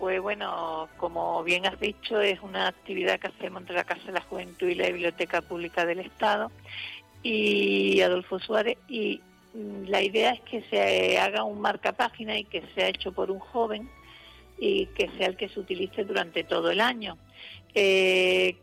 Pues 0.00 0.20
bueno, 0.20 0.88
como 0.96 1.44
bien 1.44 1.64
has 1.64 1.78
dicho, 1.78 2.20
es 2.20 2.40
una 2.40 2.66
actividad 2.66 3.20
que 3.20 3.28
hacemos 3.28 3.60
entre 3.60 3.76
la 3.76 3.84
Casa 3.84 4.06
de 4.06 4.14
la 4.14 4.20
Juventud 4.22 4.66
y 4.66 4.74
la 4.74 4.88
Biblioteca 4.88 5.40
Pública 5.42 5.86
del 5.86 6.00
Estado 6.00 6.50
y 7.22 8.00
Adolfo 8.00 8.40
Suárez 8.40 8.78
y 8.88 9.20
mm, 9.54 9.84
la 9.84 10.02
idea 10.02 10.32
es 10.32 10.40
que 10.40 10.62
se 10.62 11.18
haga 11.20 11.44
un 11.44 11.60
marca 11.60 11.92
página 11.92 12.36
y 12.36 12.42
que 12.42 12.64
sea 12.74 12.88
hecho 12.88 13.12
por 13.12 13.30
un 13.30 13.38
joven 13.38 13.88
y 14.58 14.86
que 14.86 15.08
sea 15.16 15.28
el 15.28 15.36
que 15.36 15.48
se 15.48 15.60
utilice 15.60 16.02
durante 16.02 16.42
todo 16.42 16.72
el 16.72 16.80
año. 16.80 17.16
Eh, 17.74 18.56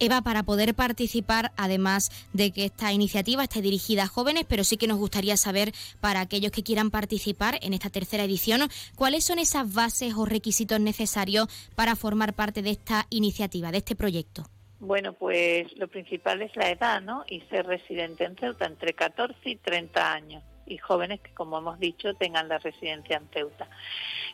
Eva, 0.00 0.22
para 0.22 0.42
poder 0.42 0.74
participar, 0.74 1.52
además 1.56 2.10
de 2.32 2.50
que 2.50 2.64
esta 2.64 2.92
iniciativa 2.92 3.44
esté 3.44 3.62
dirigida 3.62 4.04
a 4.04 4.08
jóvenes, 4.08 4.44
pero 4.48 4.64
sí 4.64 4.76
que 4.76 4.88
nos 4.88 4.98
gustaría 4.98 5.36
saber 5.36 5.72
para 6.00 6.20
aquellos 6.20 6.50
que 6.50 6.64
quieran 6.64 6.90
participar 6.90 7.58
en 7.62 7.74
esta 7.74 7.90
tercera 7.90 8.24
edición, 8.24 8.62
cuáles 8.96 9.24
son 9.24 9.38
esas 9.38 9.72
bases 9.72 10.14
o 10.14 10.24
requisitos 10.26 10.80
necesarios 10.80 11.46
para 11.76 11.94
formar 11.94 12.34
parte 12.34 12.62
de 12.62 12.70
esta 12.70 13.06
iniciativa, 13.10 13.70
de 13.70 13.78
este 13.78 13.94
proyecto. 13.94 14.44
Bueno, 14.80 15.12
pues 15.12 15.66
lo 15.78 15.86
principal 15.86 16.42
es 16.42 16.54
la 16.56 16.70
edad, 16.70 17.00
¿no? 17.00 17.24
Y 17.28 17.40
ser 17.42 17.64
residente 17.64 18.24
en 18.24 18.36
Ceuta 18.36 18.66
entre 18.66 18.92
14 18.92 19.38
y 19.44 19.56
30 19.56 20.12
años 20.12 20.42
y 20.66 20.78
jóvenes 20.78 21.20
que, 21.20 21.32
como 21.34 21.58
hemos 21.58 21.78
dicho, 21.78 22.14
tengan 22.14 22.48
la 22.48 22.58
residencia 22.58 23.16
en 23.16 23.28
Ceuta. 23.28 23.68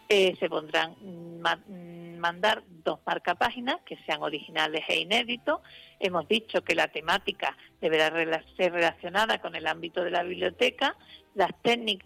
Eh, 0.08 0.36
se 0.38 0.48
pondrán 0.48 0.96
mandar 2.18 2.62
dos 2.68 2.98
marcapáginas 3.06 3.76
que 3.84 3.96
sean 4.04 4.22
originales 4.22 4.82
e 4.88 5.00
inéditos. 5.00 5.60
Hemos 5.98 6.26
dicho 6.28 6.62
que 6.62 6.74
la 6.74 6.88
temática 6.88 7.56
deberá 7.80 8.10
ser 8.56 8.72
relacionada 8.72 9.40
con 9.40 9.54
el 9.54 9.66
ámbito 9.66 10.02
de 10.02 10.10
la 10.10 10.22
biblioteca. 10.22 10.96
Las 11.34 11.50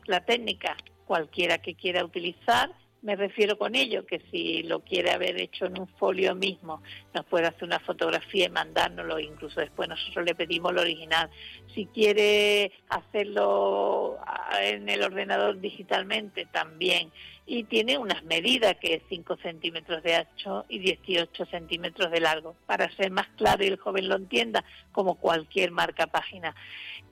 la 0.07 0.25
técnica, 0.25 0.77
cualquiera 1.07 1.59
que 1.59 1.75
quiera 1.75 2.05
utilizar, 2.05 2.71
me 3.05 3.17
refiero 3.17 3.59
con 3.59 3.75
ello 3.75 4.07
que 4.07 4.23
si 4.31 4.63
lo 4.63 4.81
quiere 4.81 5.11
haber 5.11 5.39
hecho 5.39 5.67
en 5.67 5.79
un 5.79 5.87
folio 5.87 6.35
mismo, 6.35 6.83
nos 7.13 7.27
puede 7.27 7.47
hacer 7.47 7.65
una 7.65 7.79
fotografía 7.79 8.47
y 8.47 8.49
mandárnoslo, 8.49 9.21
incluso 9.21 9.61
después 9.61 9.91
nosotros 9.91 10.25
le 10.25 10.35
pedimos 10.35 10.73
lo 10.73 10.81
original. 10.81 11.29
Si 11.75 11.85
quiere 11.85 12.73
hacerlo 12.89 14.17
en 14.59 14.89
el 14.89 15.03
ordenador 15.03 15.61
digitalmente, 15.61 16.47
también. 16.47 17.13
Y 17.45 17.65
tiene 17.65 17.99
unas 17.99 18.25
medidas 18.25 18.77
que 18.81 18.95
es 18.95 19.03
5 19.11 19.37
centímetros 19.37 20.03
de 20.03 20.15
ancho 20.15 20.65
y 20.71 20.79
18 20.79 21.45
centímetros 21.45 22.11
de 22.11 22.21
largo, 22.21 22.57
para 22.65 22.91
ser 22.97 23.11
más 23.11 23.29
claro 23.37 23.65
y 23.65 23.67
el 23.67 23.77
joven 23.77 24.09
lo 24.09 24.17
entienda, 24.17 24.65
como 24.93 25.17
cualquier 25.17 25.73
marca 25.73 26.07
página. 26.07 26.57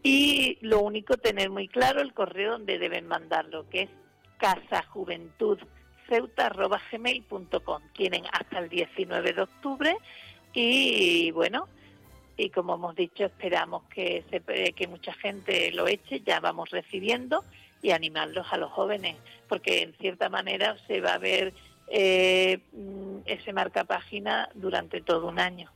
Y 0.03 0.57
lo 0.63 0.81
único, 0.81 1.19
tener 1.19 1.51
muy 1.51 1.69
claro 1.69 2.01
el 2.01 2.15
correo 2.15 2.53
donde 2.53 2.79
deben 2.79 3.07
mandarlo, 3.07 3.69
que 3.69 3.83
es 3.83 3.91
Casa 4.39 4.83
Juventud 4.85 5.59
ceuta.gmail.com. 6.13 7.83
Tienen 7.95 8.25
hasta 8.33 8.59
el 8.59 8.69
19 8.69 9.33
de 9.33 9.43
octubre 9.43 9.97
y 10.53 11.31
bueno, 11.31 11.69
y 12.37 12.51
como 12.51 12.75
hemos 12.75 12.95
dicho, 12.95 13.25
esperamos 13.25 13.85
que, 13.85 14.23
se, 14.31 14.73
que 14.75 14.87
mucha 14.89 15.15
gente 15.15 15.73
lo 15.73 15.89
eche, 15.89 16.21
ya 16.21 16.41
vamos 16.41 16.71
recibiendo 16.71 17.45
y 17.81 17.93
animarlos 17.93 18.47
a 18.53 18.59
los 18.59 18.71
jóvenes, 18.71 19.17
porque 19.49 19.83
en 19.83 19.95
cierta 19.95 20.29
manera 20.29 20.77
se 20.87 21.01
va 21.01 21.15
a 21.15 21.19
ver 21.19 21.55
eh, 21.89 22.59
mm, 22.73 23.21
ese 23.25 23.53
marca 23.55 23.85
página 23.85 24.51
durante 24.55 25.01
todo 25.01 25.29
un 25.29 25.39
año. 25.39 25.71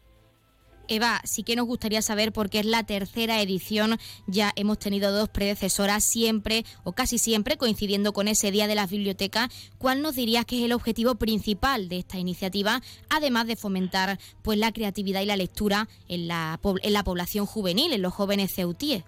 Eva, 0.89 1.21
sí 1.25 1.43
que 1.43 1.57
nos 1.57 1.67
gustaría 1.67 2.03
saber, 2.03 2.33
porque 2.33 2.61
es 2.61 2.67
la 2.67 2.85
tercera 2.85 3.41
edición, 3.41 3.99
ya 4.27 4.53
hemos 4.57 4.79
tenido 4.79 5.13
dos 5.13 5.29
predecesoras, 5.29 6.05
siempre 6.05 6.65
o 6.85 6.93
casi 6.93 7.19
siempre 7.19 7.57
coincidiendo 7.57 8.13
con 8.13 8.29
ese 8.29 8.51
Día 8.51 8.67
de 8.67 8.75
las 8.75 8.91
Bibliotecas, 8.91 9.49
¿cuál 9.79 10.03
nos 10.03 10.15
dirías 10.17 10.45
que 10.45 10.59
es 10.59 10.65
el 10.65 10.73
objetivo 10.73 11.17
principal 11.17 11.89
de 11.89 11.99
esta 11.99 12.19
iniciativa, 12.19 12.81
además 13.11 13.47
de 13.47 13.57
fomentar 13.57 14.19
pues 14.43 14.59
la 14.59 14.73
creatividad 14.73 15.21
y 15.21 15.27
la 15.27 15.37
lectura 15.37 15.89
en 16.09 16.29
la, 16.29 16.59
en 16.83 16.93
la 16.93 17.05
población 17.05 17.47
juvenil, 17.47 17.93
en 17.93 18.03
los 18.03 18.15
jóvenes 18.15 18.55
ceutíes? 18.55 19.05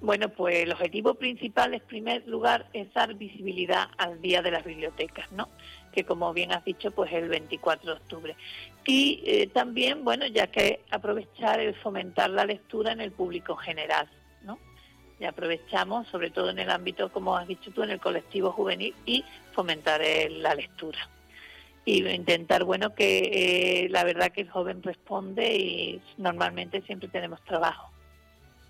Bueno, 0.00 0.28
pues 0.28 0.60
el 0.60 0.72
objetivo 0.72 1.14
principal, 1.14 1.74
en 1.74 1.80
primer 1.80 2.26
lugar, 2.28 2.68
es 2.72 2.92
dar 2.94 3.14
visibilidad 3.14 3.88
al 3.98 4.20
Día 4.20 4.42
de 4.42 4.52
las 4.52 4.64
Bibliotecas, 4.64 5.30
¿no? 5.32 5.48
Que 5.98 6.04
como 6.04 6.32
bien 6.32 6.52
has 6.52 6.64
dicho, 6.64 6.92
pues 6.92 7.12
el 7.12 7.28
24 7.28 7.90
de 7.90 7.96
octubre. 7.96 8.36
Y 8.86 9.20
eh, 9.26 9.48
también, 9.48 10.04
bueno, 10.04 10.28
ya 10.28 10.46
que 10.46 10.84
aprovechar 10.92 11.58
el 11.58 11.74
fomentar 11.74 12.30
la 12.30 12.44
lectura 12.44 12.92
en 12.92 13.00
el 13.00 13.10
público 13.10 13.56
general, 13.56 14.08
¿no? 14.44 14.60
Y 15.18 15.24
aprovechamos, 15.24 16.06
sobre 16.06 16.30
todo 16.30 16.50
en 16.50 16.60
el 16.60 16.70
ámbito, 16.70 17.10
como 17.10 17.36
has 17.36 17.48
dicho 17.48 17.72
tú, 17.72 17.82
en 17.82 17.90
el 17.90 17.98
colectivo 17.98 18.52
juvenil 18.52 18.94
y 19.06 19.24
fomentar 19.54 20.00
la 20.30 20.54
lectura. 20.54 21.00
Y 21.84 22.06
intentar, 22.06 22.62
bueno, 22.62 22.94
que 22.94 23.82
eh, 23.82 23.88
la 23.88 24.04
verdad 24.04 24.30
que 24.30 24.42
el 24.42 24.50
joven 24.50 24.80
responde 24.80 25.52
y 25.56 26.00
normalmente 26.16 26.80
siempre 26.82 27.08
tenemos 27.08 27.42
trabajo. 27.42 27.90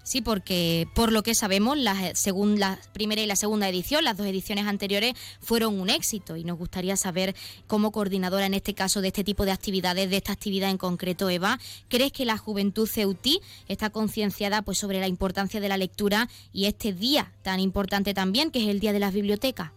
Sí, 0.08 0.22
porque 0.22 0.88
por 0.94 1.12
lo 1.12 1.22
que 1.22 1.34
sabemos, 1.34 1.76
la, 1.76 2.14
según 2.14 2.58
la 2.58 2.78
primera 2.94 3.20
y 3.20 3.26
la 3.26 3.36
segunda 3.36 3.68
edición, 3.68 4.04
las 4.04 4.16
dos 4.16 4.26
ediciones 4.26 4.66
anteriores 4.66 5.12
fueron 5.38 5.78
un 5.78 5.90
éxito 5.90 6.38
y 6.38 6.44
nos 6.44 6.56
gustaría 6.56 6.96
saber, 6.96 7.36
como 7.66 7.92
coordinadora 7.92 8.46
en 8.46 8.54
este 8.54 8.72
caso 8.72 9.02
de 9.02 9.08
este 9.08 9.22
tipo 9.22 9.44
de 9.44 9.52
actividades, 9.52 10.08
de 10.08 10.16
esta 10.16 10.32
actividad 10.32 10.70
en 10.70 10.78
concreto, 10.78 11.28
Eva, 11.28 11.60
¿crees 11.88 12.10
que 12.10 12.24
la 12.24 12.38
juventud 12.38 12.88
ceutí 12.88 13.42
está 13.68 13.90
concienciada 13.90 14.62
pues, 14.62 14.78
sobre 14.78 14.98
la 14.98 15.08
importancia 15.08 15.60
de 15.60 15.68
la 15.68 15.76
lectura 15.76 16.30
y 16.54 16.64
este 16.64 16.94
día 16.94 17.34
tan 17.42 17.60
importante 17.60 18.14
también, 18.14 18.50
que 18.50 18.62
es 18.62 18.68
el 18.68 18.80
Día 18.80 18.94
de 18.94 19.00
las 19.00 19.12
Bibliotecas? 19.12 19.72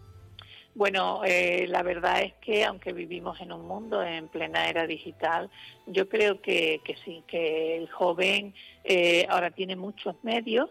Bueno, 0.74 1.20
eh, 1.24 1.66
la 1.68 1.82
verdad 1.82 2.22
es 2.22 2.32
que 2.40 2.64
aunque 2.64 2.94
vivimos 2.94 3.38
en 3.42 3.52
un 3.52 3.66
mundo 3.66 4.02
en 4.02 4.28
plena 4.28 4.68
era 4.70 4.86
digital, 4.86 5.50
yo 5.86 6.08
creo 6.08 6.40
que, 6.40 6.80
sí, 7.04 7.22
que 7.26 7.76
el 7.76 7.90
joven 7.90 8.54
eh, 8.84 9.26
ahora 9.28 9.50
tiene 9.50 9.76
muchos 9.76 10.16
medios 10.22 10.70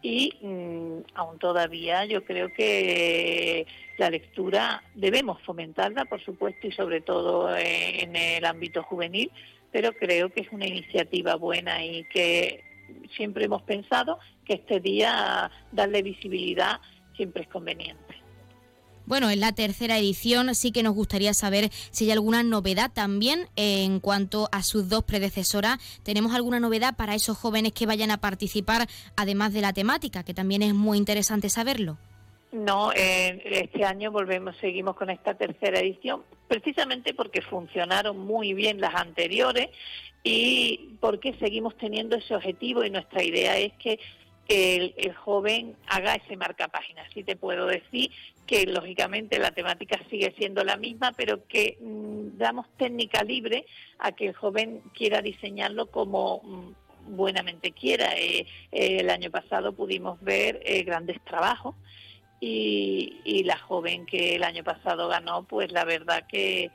y 0.00 0.32
mm, 0.40 1.00
aún 1.14 1.38
todavía 1.38 2.06
yo 2.06 2.24
creo 2.24 2.52
que 2.54 3.66
la 3.98 4.08
lectura 4.08 4.82
debemos 4.94 5.42
fomentarla, 5.42 6.06
por 6.06 6.24
supuesto, 6.24 6.66
y 6.66 6.72
sobre 6.72 7.02
todo 7.02 7.54
eh, 7.54 8.02
en 8.02 8.16
el 8.16 8.46
ámbito 8.46 8.82
juvenil, 8.82 9.30
pero 9.70 9.92
creo 9.92 10.30
que 10.30 10.40
es 10.40 10.52
una 10.52 10.66
iniciativa 10.66 11.36
buena 11.36 11.84
y 11.84 12.04
que 12.04 12.64
siempre 13.14 13.44
hemos 13.44 13.62
pensado 13.62 14.18
que 14.46 14.54
este 14.54 14.80
día 14.80 15.50
darle 15.70 16.02
visibilidad 16.02 16.80
siempre 17.14 17.42
es 17.42 17.48
conveniente. 17.48 18.03
Bueno, 19.06 19.28
en 19.28 19.40
la 19.40 19.52
tercera 19.52 19.98
edición 19.98 20.54
sí 20.54 20.72
que 20.72 20.82
nos 20.82 20.94
gustaría 20.94 21.34
saber 21.34 21.68
si 21.90 22.06
hay 22.06 22.12
alguna 22.12 22.42
novedad 22.42 22.90
también 22.92 23.48
en 23.54 24.00
cuanto 24.00 24.48
a 24.50 24.62
sus 24.62 24.88
dos 24.88 25.04
predecesoras. 25.04 25.78
¿Tenemos 26.02 26.34
alguna 26.34 26.58
novedad 26.58 26.96
para 26.96 27.14
esos 27.14 27.36
jóvenes 27.36 27.72
que 27.72 27.84
vayan 27.84 28.10
a 28.10 28.18
participar, 28.18 28.88
además 29.16 29.52
de 29.52 29.60
la 29.60 29.74
temática, 29.74 30.22
que 30.22 30.32
también 30.32 30.62
es 30.62 30.72
muy 30.72 30.96
interesante 30.96 31.50
saberlo? 31.50 31.98
No, 32.52 32.92
este 32.92 33.84
año 33.84 34.12
volvemos, 34.12 34.56
seguimos 34.60 34.96
con 34.96 35.10
esta 35.10 35.34
tercera 35.34 35.80
edición, 35.80 36.22
precisamente 36.46 37.12
porque 37.12 37.42
funcionaron 37.42 38.18
muy 38.18 38.54
bien 38.54 38.80
las 38.80 38.94
anteriores 38.94 39.70
y 40.22 40.96
porque 41.00 41.34
seguimos 41.40 41.76
teniendo 41.76 42.16
ese 42.16 42.34
objetivo 42.34 42.84
y 42.84 42.90
nuestra 42.90 43.24
idea 43.24 43.58
es 43.58 43.72
que 43.74 43.98
el, 44.48 44.94
el, 44.96 45.14
joven 45.14 45.74
haga 45.88 46.14
ese 46.14 46.36
marca 46.36 46.68
página. 46.68 47.02
Sí 47.12 47.24
te 47.24 47.34
puedo 47.34 47.66
decir 47.66 48.10
que 48.46 48.66
lógicamente 48.66 49.38
la 49.38 49.52
temática 49.52 49.98
sigue 50.10 50.34
siendo 50.36 50.64
la 50.64 50.76
misma, 50.76 51.12
pero 51.16 51.46
que 51.46 51.78
mm, 51.80 52.36
damos 52.36 52.66
técnica 52.76 53.22
libre 53.22 53.66
a 53.98 54.12
que 54.12 54.28
el 54.28 54.34
joven 54.34 54.82
quiera 54.92 55.22
diseñarlo 55.22 55.86
como 55.86 56.42
mm, 56.42 57.16
buenamente 57.16 57.72
quiera. 57.72 58.12
Eh, 58.14 58.46
eh, 58.72 58.98
el 59.00 59.10
año 59.10 59.30
pasado 59.30 59.72
pudimos 59.72 60.20
ver 60.20 60.60
eh, 60.64 60.82
grandes 60.82 61.22
trabajos 61.24 61.74
y, 62.40 63.20
y, 63.24 63.44
la 63.44 63.58
joven 63.58 64.04
que 64.06 64.36
el 64.36 64.44
año 64.44 64.64
pasado 64.64 65.08
ganó, 65.08 65.44
pues 65.44 65.72
la 65.72 65.84
verdad 65.84 66.26
que 66.28 66.70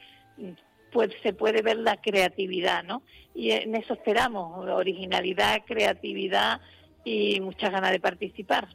pues 0.91 1.11
se 1.21 1.33
puede 1.33 1.61
ver 1.61 1.77
la 1.77 1.97
creatividad, 1.97 2.83
¿no? 2.83 3.03
Y 3.35 3.51
en 3.51 3.75
eso 3.75 3.93
esperamos, 3.93 4.67
originalidad, 4.67 5.61
creatividad 5.65 6.61
y 7.03 7.39
muchas 7.41 7.71
ganas 7.71 7.91
de 7.91 7.99
participar. 7.99 8.69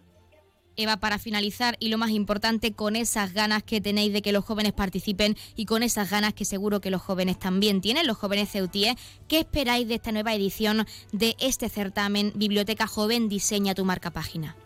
Eva, 0.76 0.96
para 0.98 1.18
finalizar, 1.18 1.76
y 1.78 1.88
lo 1.88 1.98
más 1.98 2.10
importante, 2.10 2.72
con 2.72 2.96
esas 2.96 3.32
ganas 3.32 3.62
que 3.62 3.80
tenéis 3.80 4.12
de 4.12 4.22
que 4.22 4.32
los 4.32 4.44
jóvenes 4.44 4.72
participen 4.72 5.36
y 5.56 5.66
con 5.66 5.82
esas 5.82 6.10
ganas 6.10 6.34
que 6.34 6.44
seguro 6.44 6.80
que 6.80 6.90
los 6.90 7.02
jóvenes 7.02 7.38
también 7.38 7.80
tienen, 7.80 8.06
los 8.06 8.16
jóvenes 8.16 8.50
ceutíes, 8.50 8.94
¿qué 9.28 9.40
esperáis 9.40 9.88
de 9.88 9.94
esta 9.94 10.12
nueva 10.12 10.34
edición 10.34 10.86
de 11.12 11.36
este 11.40 11.68
certamen 11.68 12.32
Biblioteca 12.34 12.86
Joven 12.86 13.28
Diseña 13.28 13.74
tu 13.74 13.84
marca 13.84 14.10
página? 14.10 14.56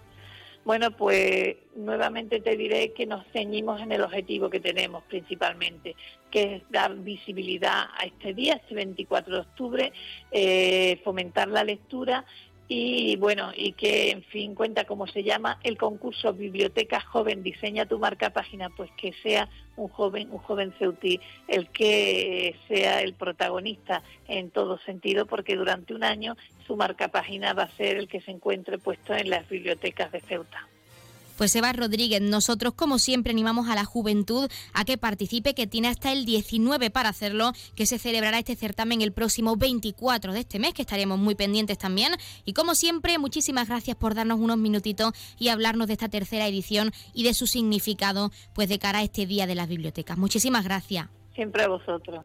Bueno, 0.69 0.91
pues 0.91 1.57
nuevamente 1.77 2.41
te 2.41 2.55
diré 2.55 2.93
que 2.93 3.07
nos 3.07 3.27
ceñimos 3.33 3.81
en 3.81 3.91
el 3.91 4.03
objetivo 4.03 4.51
que 4.51 4.61
tenemos 4.61 5.03
principalmente, 5.05 5.97
que 6.31 6.57
es 6.57 6.63
dar 6.69 6.95
visibilidad 6.95 7.85
a 7.99 8.05
este 8.05 8.35
día, 8.35 8.57
este 8.57 8.75
24 8.75 9.35
de 9.35 9.41
octubre, 9.41 9.93
eh, 10.31 11.01
fomentar 11.05 11.49
la 11.49 11.65
lectura 11.65 12.27
y 12.69 13.17
bueno, 13.17 13.51
y 13.57 13.73
que 13.73 14.11
en 14.11 14.23
fin 14.25 14.55
cuenta 14.55 14.85
como 14.85 15.07
se 15.07 15.25
llama 15.25 15.59
el 15.63 15.79
concurso 15.79 16.35
Biblioteca 16.35 17.01
Joven 17.01 17.43
Diseña 17.43 17.87
tu 17.87 17.99
marca 17.99 18.31
página, 18.31 18.69
pues 18.69 18.91
que 18.97 19.15
sea 19.23 19.49
un 19.77 19.89
joven, 19.89 20.29
un 20.31 20.39
joven 20.39 20.75
ceutí 20.79 21.19
el 21.47 21.71
que 21.71 22.55
sea 22.69 23.01
el 23.01 23.15
protagonista 23.15 24.03
en 24.27 24.51
todo 24.51 24.79
sentido, 24.79 25.25
porque 25.25 25.57
durante 25.57 25.95
un 25.95 26.05
año 26.05 26.37
su 26.67 26.77
marca 26.77 27.09
página 27.09 27.55
va 27.55 27.63
a 27.65 27.77
ser 27.77 27.97
el 27.97 28.07
que 28.07 28.21
se 28.21 28.33
encuentre 28.33 28.77
puesto 28.77 29.15
en 29.15 29.31
las 29.31 29.49
bibliotecas 29.49 30.13
de 30.13 30.21
Ceuta. 30.21 30.69
Pues 31.39 31.55
Eva 31.55 31.73
Rodríguez, 31.73 32.21
nosotros 32.21 32.75
como 32.75 32.99
siempre 32.99 33.31
animamos 33.31 33.69
a 33.69 33.77
la 33.77 33.85
juventud 33.85 34.51
a 34.75 34.85
que 34.85 34.99
participe, 34.99 35.55
que 35.55 35.69
tiene 35.69 35.87
hasta 35.87 36.13
el 36.13 36.25
19 36.25 36.91
para 36.91 37.11
hacerlo, 37.11 37.53
que 37.77 37.87
se 37.87 38.01
celebrará 38.01 38.41
este 38.41 38.57
certamen 38.57 39.03
el 39.03 39.13
próximo 39.13 39.57
24 39.57 40.33
de 40.33 40.41
este 40.41 40.59
mes, 40.59 40.75
que 40.75 40.83
estaremos 40.83 41.17
muy 41.17 41.37
pendientes 41.37 41.79
también. 41.79 42.13
Y 42.45 42.55
como 42.55 42.75
siempre, 42.75 43.19
muchísimas 43.19 43.69
gracias 43.69 43.97
por 43.97 44.17
darnos 44.17 44.41
unos 44.41 44.59
minutitos 44.59 45.13
y 45.39 45.51
hablarnos 45.51 45.87
de 45.87 45.93
esta 45.93 46.09
tercera 46.09 46.49
edición 46.49 46.91
y 47.15 47.23
de 47.23 47.35
su 47.35 47.47
significado, 47.47 48.33
pues 48.53 48.69
de 48.69 48.81
cara 48.81 48.99
a 48.99 49.03
este 49.05 49.25
Día 49.25 49.47
de 49.47 49.55
las 49.55 49.69
Bibliotecas. 49.69 50.19
Muchísimas 50.19 50.65
gracias. 50.65 51.07
Siempre 51.37 51.63
a 51.63 51.69
vosotros. 51.69 52.25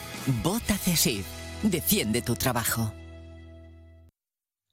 Vota 0.27 0.77
CESIF. 0.77 1.25
Defiende 1.63 2.21
tu 2.21 2.35
trabajo. 2.35 2.93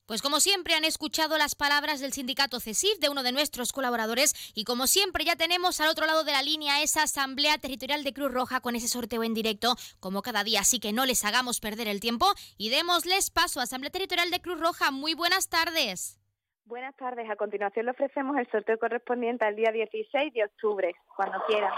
Pues 0.06 0.20
como 0.22 0.40
siempre 0.40 0.74
han 0.74 0.84
escuchado 0.84 1.36
las 1.38 1.54
palabras 1.54 2.00
del 2.00 2.12
sindicato 2.12 2.60
CESIF, 2.60 2.98
de 2.98 3.08
uno 3.08 3.22
de 3.22 3.32
nuestros 3.32 3.72
colaboradores, 3.72 4.52
y 4.54 4.64
como 4.64 4.86
siempre 4.86 5.24
ya 5.24 5.36
tenemos 5.36 5.80
al 5.80 5.88
otro 5.88 6.06
lado 6.06 6.24
de 6.24 6.32
la 6.32 6.42
línea 6.42 6.82
esa 6.82 7.02
Asamblea 7.02 7.56
Territorial 7.58 8.04
de 8.04 8.12
Cruz 8.12 8.32
Roja 8.32 8.60
con 8.60 8.76
ese 8.76 8.88
sorteo 8.88 9.22
en 9.22 9.34
directo, 9.34 9.74
como 10.00 10.22
cada 10.22 10.44
día, 10.44 10.60
así 10.60 10.80
que 10.80 10.92
no 10.92 11.06
les 11.06 11.24
hagamos 11.24 11.60
perder 11.60 11.88
el 11.88 12.00
tiempo 12.00 12.26
y 12.56 12.68
démosles 12.68 13.30
paso 13.30 13.60
a 13.60 13.64
Asamblea 13.64 13.90
Territorial 13.90 14.30
de 14.30 14.40
Cruz 14.40 14.60
Roja. 14.60 14.90
Muy 14.90 15.14
buenas 15.14 15.48
tardes. 15.48 16.18
Buenas 16.64 16.94
tardes. 16.96 17.28
A 17.30 17.36
continuación 17.36 17.86
le 17.86 17.92
ofrecemos 17.92 18.36
el 18.36 18.50
sorteo 18.50 18.78
correspondiente 18.78 19.46
al 19.46 19.56
día 19.56 19.72
16 19.72 20.34
de 20.34 20.44
octubre, 20.44 20.94
cuando 21.16 21.38
quieran. 21.46 21.72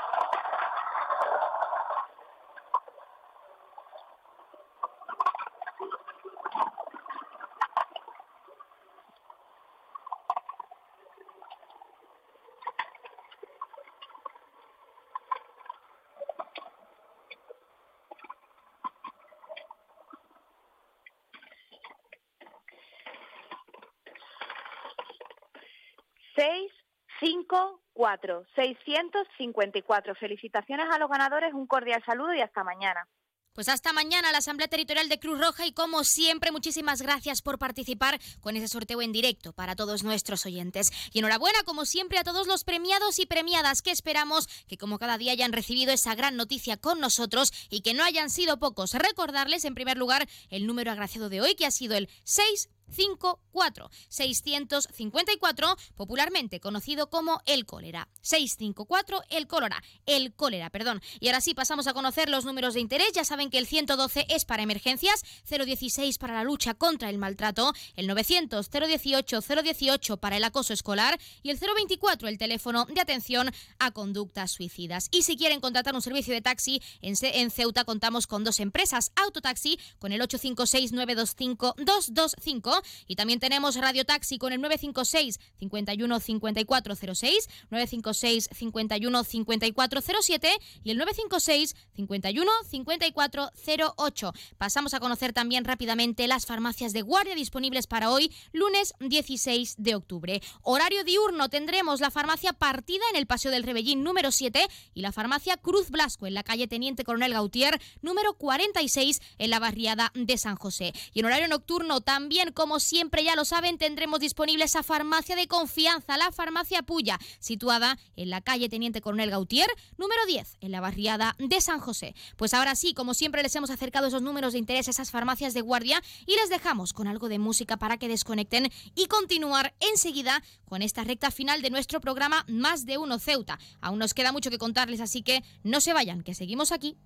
654, 28.18 28.46
654. 28.56 30.14
Felicitaciones 30.14 30.86
a 30.90 30.98
los 30.98 31.08
ganadores, 31.08 31.54
un 31.54 31.66
cordial 31.66 32.02
saludo 32.04 32.34
y 32.34 32.40
hasta 32.40 32.64
mañana. 32.64 33.06
Pues 33.52 33.68
hasta 33.68 33.92
mañana 33.92 34.30
la 34.30 34.38
Asamblea 34.38 34.68
Territorial 34.68 35.08
de 35.08 35.18
Cruz 35.18 35.40
Roja 35.40 35.66
y 35.66 35.72
como 35.72 36.04
siempre 36.04 36.52
muchísimas 36.52 37.02
gracias 37.02 37.42
por 37.42 37.58
participar 37.58 38.20
con 38.40 38.56
ese 38.56 38.68
sorteo 38.68 39.02
en 39.02 39.10
directo 39.10 39.52
para 39.52 39.74
todos 39.74 40.04
nuestros 40.04 40.46
oyentes. 40.46 40.92
Y 41.12 41.18
enhorabuena 41.18 41.64
como 41.64 41.84
siempre 41.84 42.18
a 42.18 42.22
todos 42.22 42.46
los 42.46 42.62
premiados 42.62 43.18
y 43.18 43.26
premiadas 43.26 43.82
que 43.82 43.90
esperamos 43.90 44.46
que 44.68 44.78
como 44.78 45.00
cada 45.00 45.18
día 45.18 45.32
hayan 45.32 45.52
recibido 45.52 45.92
esa 45.92 46.14
gran 46.14 46.36
noticia 46.36 46.76
con 46.76 47.00
nosotros 47.00 47.52
y 47.70 47.82
que 47.82 47.92
no 47.92 48.04
hayan 48.04 48.30
sido 48.30 48.60
pocos. 48.60 48.94
Recordarles 48.94 49.64
en 49.64 49.74
primer 49.74 49.98
lugar 49.98 50.28
el 50.48 50.68
número 50.68 50.92
agraciado 50.92 51.28
de 51.28 51.40
hoy 51.40 51.56
que 51.56 51.66
ha 51.66 51.72
sido 51.72 51.96
el 51.96 52.08
6. 52.22 52.70
654 52.90 53.90
654, 54.08 55.76
popularmente 55.96 56.60
conocido 56.60 57.10
como 57.10 57.40
el 57.46 57.66
cólera. 57.66 58.08
654 58.22 59.22
el 59.30 59.46
cólera, 59.46 59.82
el 60.06 60.34
cólera, 60.34 60.70
perdón. 60.70 61.00
Y 61.20 61.28
ahora 61.28 61.40
sí 61.40 61.54
pasamos 61.54 61.86
a 61.86 61.94
conocer 61.94 62.28
los 62.28 62.44
números 62.44 62.74
de 62.74 62.80
interés. 62.80 63.12
Ya 63.12 63.24
saben 63.24 63.50
que 63.50 63.58
el 63.58 63.66
112 63.66 64.26
es 64.28 64.44
para 64.44 64.62
emergencias, 64.62 65.22
016 65.48 66.18
para 66.18 66.34
la 66.34 66.44
lucha 66.44 66.74
contra 66.74 67.10
el 67.10 67.18
maltrato, 67.18 67.72
el 67.96 68.06
900 68.06 68.70
018 68.70 69.40
018 69.40 70.16
para 70.18 70.36
el 70.36 70.44
acoso 70.44 70.72
escolar 70.72 71.18
y 71.42 71.50
el 71.50 71.58
024 71.58 72.28
el 72.28 72.38
teléfono 72.38 72.86
de 72.86 73.00
atención 73.00 73.50
a 73.78 73.90
conductas 73.90 74.50
suicidas. 74.50 75.08
Y 75.10 75.22
si 75.22 75.36
quieren 75.36 75.60
contratar 75.60 75.94
un 75.94 76.02
servicio 76.02 76.34
de 76.34 76.40
taxi 76.40 76.82
en, 77.00 77.50
Ceuta 77.50 77.84
contamos 77.84 78.26
con 78.26 78.44
dos 78.44 78.60
empresas, 78.60 79.12
Autotaxi 79.16 79.78
con 79.98 80.12
el 80.12 80.22
856 80.22 80.92
925 80.92 81.74
225 81.78 82.79
y 83.06 83.16
también 83.16 83.40
tenemos 83.40 83.76
Radio 83.76 84.04
Taxi 84.04 84.38
con 84.38 84.52
el 84.52 84.60
956 84.60 85.40
51 85.58 86.20
5406, 86.20 87.48
956 87.70 88.48
51 88.52 89.24
5407 89.24 90.48
y 90.84 90.90
el 90.90 90.98
956 90.98 91.76
51 91.96 92.50
5408. 92.70 94.32
Pasamos 94.58 94.94
a 94.94 95.00
conocer 95.00 95.32
también 95.32 95.64
rápidamente 95.64 96.26
las 96.26 96.46
farmacias 96.46 96.92
de 96.92 97.02
guardia 97.02 97.34
disponibles 97.34 97.86
para 97.86 98.10
hoy, 98.10 98.32
lunes 98.52 98.94
16 99.00 99.76
de 99.78 99.94
octubre. 99.94 100.42
Horario 100.62 101.04
diurno 101.04 101.48
tendremos 101.48 102.00
la 102.00 102.10
farmacia 102.10 102.52
Partida 102.52 103.04
en 103.10 103.16
el 103.16 103.26
Paseo 103.26 103.50
del 103.50 103.62
Rebellín 103.62 104.02
número 104.02 104.30
7 104.30 104.66
y 104.94 105.00
la 105.00 105.12
farmacia 105.12 105.56
Cruz 105.56 105.90
Blasco 105.90 106.26
en 106.26 106.34
la 106.34 106.42
calle 106.42 106.68
Teniente 106.68 107.04
Coronel 107.04 107.32
Gautier 107.32 107.80
número 108.02 108.34
46 108.34 109.20
en 109.38 109.50
la 109.50 109.58
barriada 109.58 110.12
de 110.14 110.38
San 110.38 110.56
José. 110.56 110.92
Y 111.12 111.20
en 111.20 111.26
horario 111.26 111.48
nocturno 111.48 112.00
también 112.00 112.52
como 112.52 112.69
siempre 112.78 113.24
ya 113.24 113.34
lo 113.34 113.44
saben, 113.44 113.78
tendremos 113.78 114.20
disponible 114.20 114.64
esa 114.64 114.82
farmacia 114.82 115.34
de 115.34 115.48
confianza, 115.48 116.16
la 116.16 116.30
farmacia 116.30 116.82
Puya, 116.82 117.18
situada 117.40 117.98
en 118.16 118.30
la 118.30 118.40
calle 118.40 118.68
Teniente 118.68 119.00
Coronel 119.00 119.30
Gautier, 119.30 119.68
número 119.96 120.24
10, 120.26 120.58
en 120.60 120.70
la 120.70 120.80
barriada 120.80 121.34
de 121.38 121.60
San 121.60 121.80
José. 121.80 122.14
Pues 122.36 122.54
ahora 122.54 122.76
sí, 122.76 122.94
como 122.94 123.14
siempre 123.14 123.42
les 123.42 123.56
hemos 123.56 123.70
acercado 123.70 124.06
esos 124.06 124.22
números 124.22 124.52
de 124.52 124.58
interés 124.58 124.88
a 124.88 124.90
esas 124.92 125.10
farmacias 125.10 125.54
de 125.54 125.62
guardia 125.62 126.02
y 126.26 126.36
les 126.36 126.50
dejamos 126.50 126.92
con 126.92 127.08
algo 127.08 127.28
de 127.28 127.38
música 127.38 127.78
para 127.78 127.96
que 127.96 128.08
desconecten 128.08 128.70
y 128.94 129.06
continuar 129.06 129.74
enseguida 129.80 130.42
con 130.66 130.82
esta 130.82 131.02
recta 131.02 131.30
final 131.30 131.62
de 131.62 131.70
nuestro 131.70 132.00
programa 132.00 132.44
Más 132.46 132.86
de 132.86 132.98
Uno 132.98 133.18
Ceuta. 133.18 133.58
Aún 133.80 133.98
nos 133.98 134.14
queda 134.14 134.32
mucho 134.32 134.50
que 134.50 134.58
contarles, 134.58 135.00
así 135.00 135.22
que 135.22 135.42
no 135.62 135.80
se 135.80 135.92
vayan, 135.92 136.22
que 136.22 136.34
seguimos 136.34 136.72
aquí. 136.72 136.96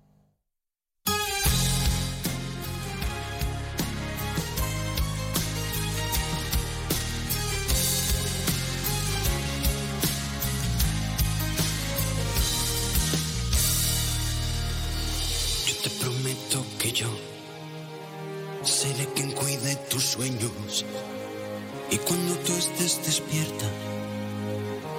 Estés 22.57 22.99
despierta, 23.05 23.65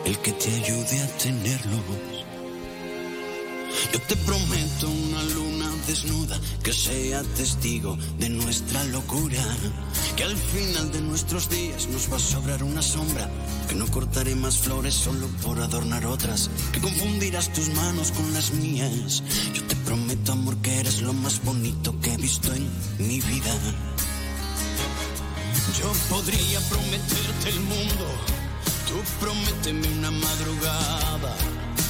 el 0.05 0.19
que 0.19 0.33
te 0.33 0.55
ayude 0.55 1.03
a 1.03 1.07
tenerlos. 1.19 2.25
Yo 3.93 4.01
te 4.01 4.17
prometo 4.17 4.89
una 4.89 5.23
luna 5.35 5.71
desnuda 5.87 6.41
que 6.63 6.73
sea 6.73 7.23
testigo 7.37 7.97
de 8.19 8.31
nuestra 8.31 8.85
locura. 8.85 9.43
Que 10.17 10.25
al 10.25 10.37
final 10.37 10.91
de 10.93 11.01
nuestros 11.03 11.51
días 11.51 11.89
nos 11.89 12.11
va 12.11 12.17
a 12.17 12.21
sobrar 12.21 12.63
una 12.63 12.83
sombra. 12.83 13.29
Que 13.69 13.75
no 13.75 13.87
cortaré 13.87 14.35
más 14.35 14.59
flores 14.59 14.95
solo 14.95 15.29
por 15.43 15.61
adornar 15.61 16.07
otras. 16.07 16.51
Que 16.73 16.81
confundirás 16.81 17.53
tus 17.53 17.69
manos 17.71 18.13
con 18.13 18.33
las 18.33 18.53
mías. 18.53 19.23
Yo 19.53 19.63
te 19.65 19.77
prometo, 19.77 20.33
amor, 20.33 20.57
que 20.59 20.81
eres 20.81 21.03
lo 21.03 21.13
más 21.13 21.43
bonito 21.45 21.99
que 22.01 22.15
he 22.15 22.17
visto 22.17 22.53
en 22.55 22.69
mi 22.99 23.21
vida. 23.21 23.55
Yo 25.75 25.93
podría 26.09 26.61
prometerte 26.61 27.49
el 27.49 27.61
mundo. 27.61 28.07
Tú 28.87 28.95
prométeme 29.21 29.89
una 29.99 30.11
madrugada. 30.13 31.37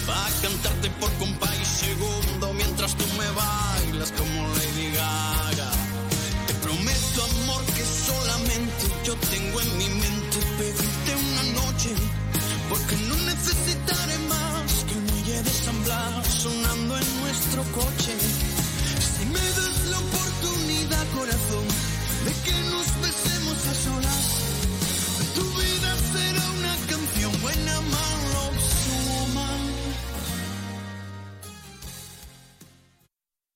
Va 0.08 0.26
a 0.26 0.30
cantarte 0.40 0.88
por 0.98 1.12
compa 1.14 1.48
y 1.54 1.64
segundo 1.64 2.52
mientras 2.54 2.96
tú 2.96 3.04
me 3.18 3.28
bailas 3.30 4.12
como 4.12 4.48
Lady 4.54 4.90
Gaga. 4.92 5.70
Te 6.46 6.54
prometo, 6.54 7.24
amor, 7.42 7.62
que 7.66 7.84
solamente 7.84 8.84
yo 9.04 9.14
tengo 9.30 9.60
en 9.60 9.78
mi 9.78 9.88
mente 9.88 10.38
pedirte 10.58 11.12
una 11.30 11.42
noche. 11.60 11.90
Porque 12.70 12.96
no 13.08 13.16
necesitaré 13.16 14.18
más 14.28 14.84
que 14.86 14.94
el 14.94 15.02
muelle 15.02 15.42
de 15.42 15.50
San 15.50 15.84
Blas 15.84 16.26
sonando 16.26 16.96
en 16.96 17.20
nuestro 17.20 17.62
coche. 17.72 18.35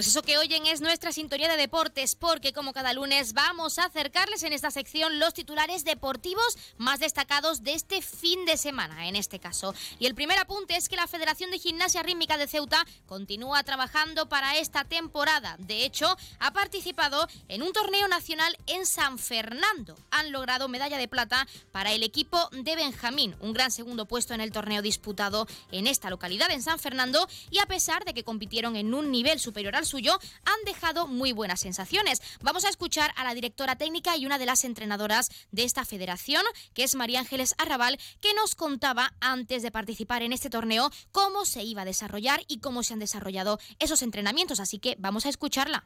Pues 0.00 0.08
eso 0.08 0.22
que 0.22 0.38
oyen 0.38 0.64
es 0.64 0.80
nuestra 0.80 1.12
sintonía 1.12 1.50
de 1.50 1.58
deportes, 1.58 2.14
porque 2.14 2.54
como 2.54 2.72
cada 2.72 2.94
lunes 2.94 3.34
vamos 3.34 3.78
a 3.78 3.84
acercarles 3.84 4.42
en 4.44 4.54
esta 4.54 4.70
sección 4.70 5.18
los 5.18 5.34
titulares 5.34 5.84
deportivos 5.84 6.56
más 6.78 7.00
destacados 7.00 7.64
de 7.64 7.74
este 7.74 8.00
fin 8.00 8.46
de 8.46 8.56
semana, 8.56 9.08
en 9.08 9.14
este 9.14 9.38
caso. 9.38 9.74
Y 9.98 10.06
el 10.06 10.14
primer 10.14 10.38
apunte 10.38 10.74
es 10.74 10.88
que 10.88 10.96
la 10.96 11.06
Federación 11.06 11.50
de 11.50 11.58
Gimnasia 11.58 12.02
Rítmica 12.02 12.38
de 12.38 12.48
Ceuta 12.48 12.82
continúa 13.04 13.62
trabajando 13.62 14.26
para 14.26 14.56
esta 14.56 14.84
temporada. 14.84 15.56
De 15.58 15.84
hecho, 15.84 16.16
ha 16.38 16.54
participado 16.54 17.28
en 17.48 17.62
un 17.62 17.74
torneo 17.74 18.08
nacional 18.08 18.56
en 18.68 18.86
San 18.86 19.18
Fernando. 19.18 19.98
Han 20.12 20.32
logrado 20.32 20.66
medalla 20.68 20.96
de 20.96 21.08
plata 21.08 21.46
para 21.72 21.92
el 21.92 22.04
equipo 22.04 22.48
de 22.52 22.74
Benjamín, 22.74 23.36
un 23.40 23.52
gran 23.52 23.70
segundo 23.70 24.06
puesto 24.06 24.32
en 24.32 24.40
el 24.40 24.50
torneo 24.50 24.80
disputado 24.80 25.46
en 25.72 25.86
esta 25.86 26.08
localidad, 26.08 26.50
en 26.52 26.62
San 26.62 26.78
Fernando, 26.78 27.28
y 27.50 27.58
a 27.58 27.66
pesar 27.66 28.06
de 28.06 28.14
que 28.14 28.24
compitieron 28.24 28.76
en 28.76 28.94
un 28.94 29.10
nivel 29.10 29.38
superior 29.38 29.76
al 29.76 29.89
suyo, 29.90 30.12
han 30.44 30.64
dejado 30.64 31.06
muy 31.06 31.32
buenas 31.32 31.60
sensaciones. 31.60 32.22
Vamos 32.42 32.64
a 32.64 32.68
escuchar 32.68 33.10
a 33.16 33.24
la 33.24 33.34
directora 33.34 33.76
técnica 33.76 34.16
y 34.16 34.24
una 34.24 34.38
de 34.38 34.46
las 34.46 34.64
entrenadoras 34.64 35.28
de 35.50 35.64
esta 35.64 35.84
federación, 35.84 36.42
que 36.74 36.84
es 36.84 36.94
María 36.94 37.20
Ángeles 37.20 37.54
Arrabal, 37.58 37.98
que 38.22 38.32
nos 38.34 38.54
contaba 38.54 39.10
antes 39.20 39.62
de 39.62 39.70
participar 39.70 40.22
en 40.22 40.32
este 40.32 40.50
torneo 40.50 40.90
cómo 41.12 41.44
se 41.44 41.62
iba 41.62 41.82
a 41.82 41.84
desarrollar 41.84 42.40
y 42.48 42.60
cómo 42.60 42.82
se 42.82 42.94
han 42.94 43.00
desarrollado 43.00 43.58
esos 43.78 44.02
entrenamientos. 44.02 44.60
Así 44.60 44.78
que 44.78 44.96
vamos 44.98 45.26
a 45.26 45.28
escucharla. 45.28 45.84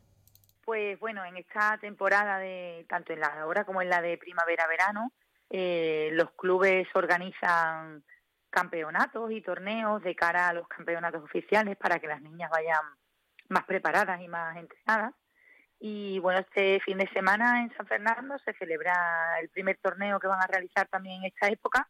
Pues 0.64 0.98
bueno, 0.98 1.24
en 1.24 1.36
esta 1.36 1.78
temporada, 1.78 2.38
de 2.38 2.86
tanto 2.88 3.12
en 3.12 3.20
la 3.20 3.28
de 3.34 3.40
ahora 3.40 3.64
como 3.64 3.82
en 3.82 3.90
la 3.90 4.00
de 4.00 4.16
primavera-verano, 4.16 5.12
eh, 5.50 6.10
los 6.12 6.30
clubes 6.32 6.88
organizan 6.94 8.02
campeonatos 8.50 9.30
y 9.32 9.42
torneos 9.42 10.02
de 10.02 10.14
cara 10.14 10.48
a 10.48 10.52
los 10.52 10.66
campeonatos 10.68 11.22
oficiales 11.22 11.76
para 11.76 11.98
que 11.98 12.06
las 12.06 12.22
niñas 12.22 12.50
vayan 12.50 12.82
más 13.48 13.64
preparadas 13.64 14.20
y 14.20 14.28
más 14.28 14.56
entrenadas. 14.56 15.14
Y 15.80 16.18
bueno, 16.20 16.40
este 16.40 16.80
fin 16.80 16.98
de 16.98 17.08
semana 17.08 17.62
en 17.62 17.70
San 17.76 17.86
Fernando 17.86 18.38
se 18.38 18.54
celebra 18.54 19.38
el 19.40 19.48
primer 19.50 19.76
torneo 19.78 20.18
que 20.18 20.28
van 20.28 20.42
a 20.42 20.46
realizar 20.46 20.88
también 20.88 21.22
en 21.22 21.26
esta 21.26 21.48
época. 21.48 21.88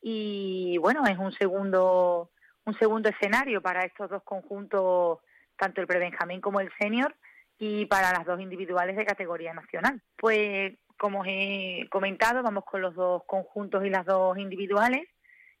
Y 0.00 0.78
bueno, 0.78 1.04
es 1.06 1.18
un 1.18 1.32
segundo, 1.32 2.30
un 2.64 2.78
segundo 2.78 3.08
escenario 3.08 3.60
para 3.62 3.84
estos 3.84 4.10
dos 4.10 4.22
conjuntos, 4.22 5.18
tanto 5.56 5.80
el 5.80 5.86
prebenjamín 5.86 6.40
como 6.40 6.60
el 6.60 6.70
senior, 6.78 7.14
y 7.58 7.86
para 7.86 8.12
las 8.12 8.26
dos 8.26 8.40
individuales 8.40 8.96
de 8.96 9.06
categoría 9.06 9.54
nacional. 9.54 10.02
Pues 10.16 10.74
como 10.96 11.20
os 11.20 11.26
he 11.28 11.88
comentado, 11.90 12.42
vamos 12.42 12.64
con 12.64 12.80
los 12.80 12.94
dos 12.94 13.22
conjuntos 13.26 13.84
y 13.84 13.90
las 13.90 14.06
dos 14.06 14.36
individuales. 14.38 15.08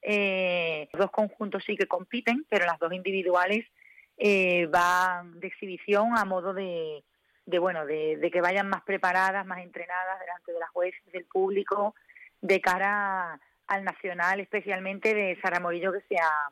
Eh, 0.02 0.88
los 0.92 1.00
dos 1.00 1.10
conjuntos 1.10 1.62
sí 1.64 1.76
que 1.76 1.86
compiten, 1.86 2.44
pero 2.48 2.66
las 2.66 2.78
dos 2.78 2.92
individuales 2.92 3.66
eh, 4.16 4.66
van 4.66 5.40
de 5.40 5.48
exhibición 5.48 6.16
a 6.16 6.24
modo 6.24 6.54
de, 6.54 7.04
de 7.46 7.58
bueno, 7.58 7.86
de, 7.86 8.30
que 8.32 8.40
vayan 8.40 8.68
más 8.68 8.82
preparadas, 8.82 9.46
más 9.46 9.58
entrenadas 9.60 10.20
delante 10.20 10.52
de 10.52 10.60
las 10.60 10.70
jueces, 10.70 11.12
del 11.12 11.24
público, 11.24 11.94
de 12.40 12.60
cara 12.60 13.40
al 13.66 13.84
nacional, 13.84 14.40
especialmente 14.40 15.14
de 15.14 15.38
Sara 15.40 15.60
Morillo 15.60 15.92
que 15.92 16.02
se 16.08 16.16
ha, 16.18 16.50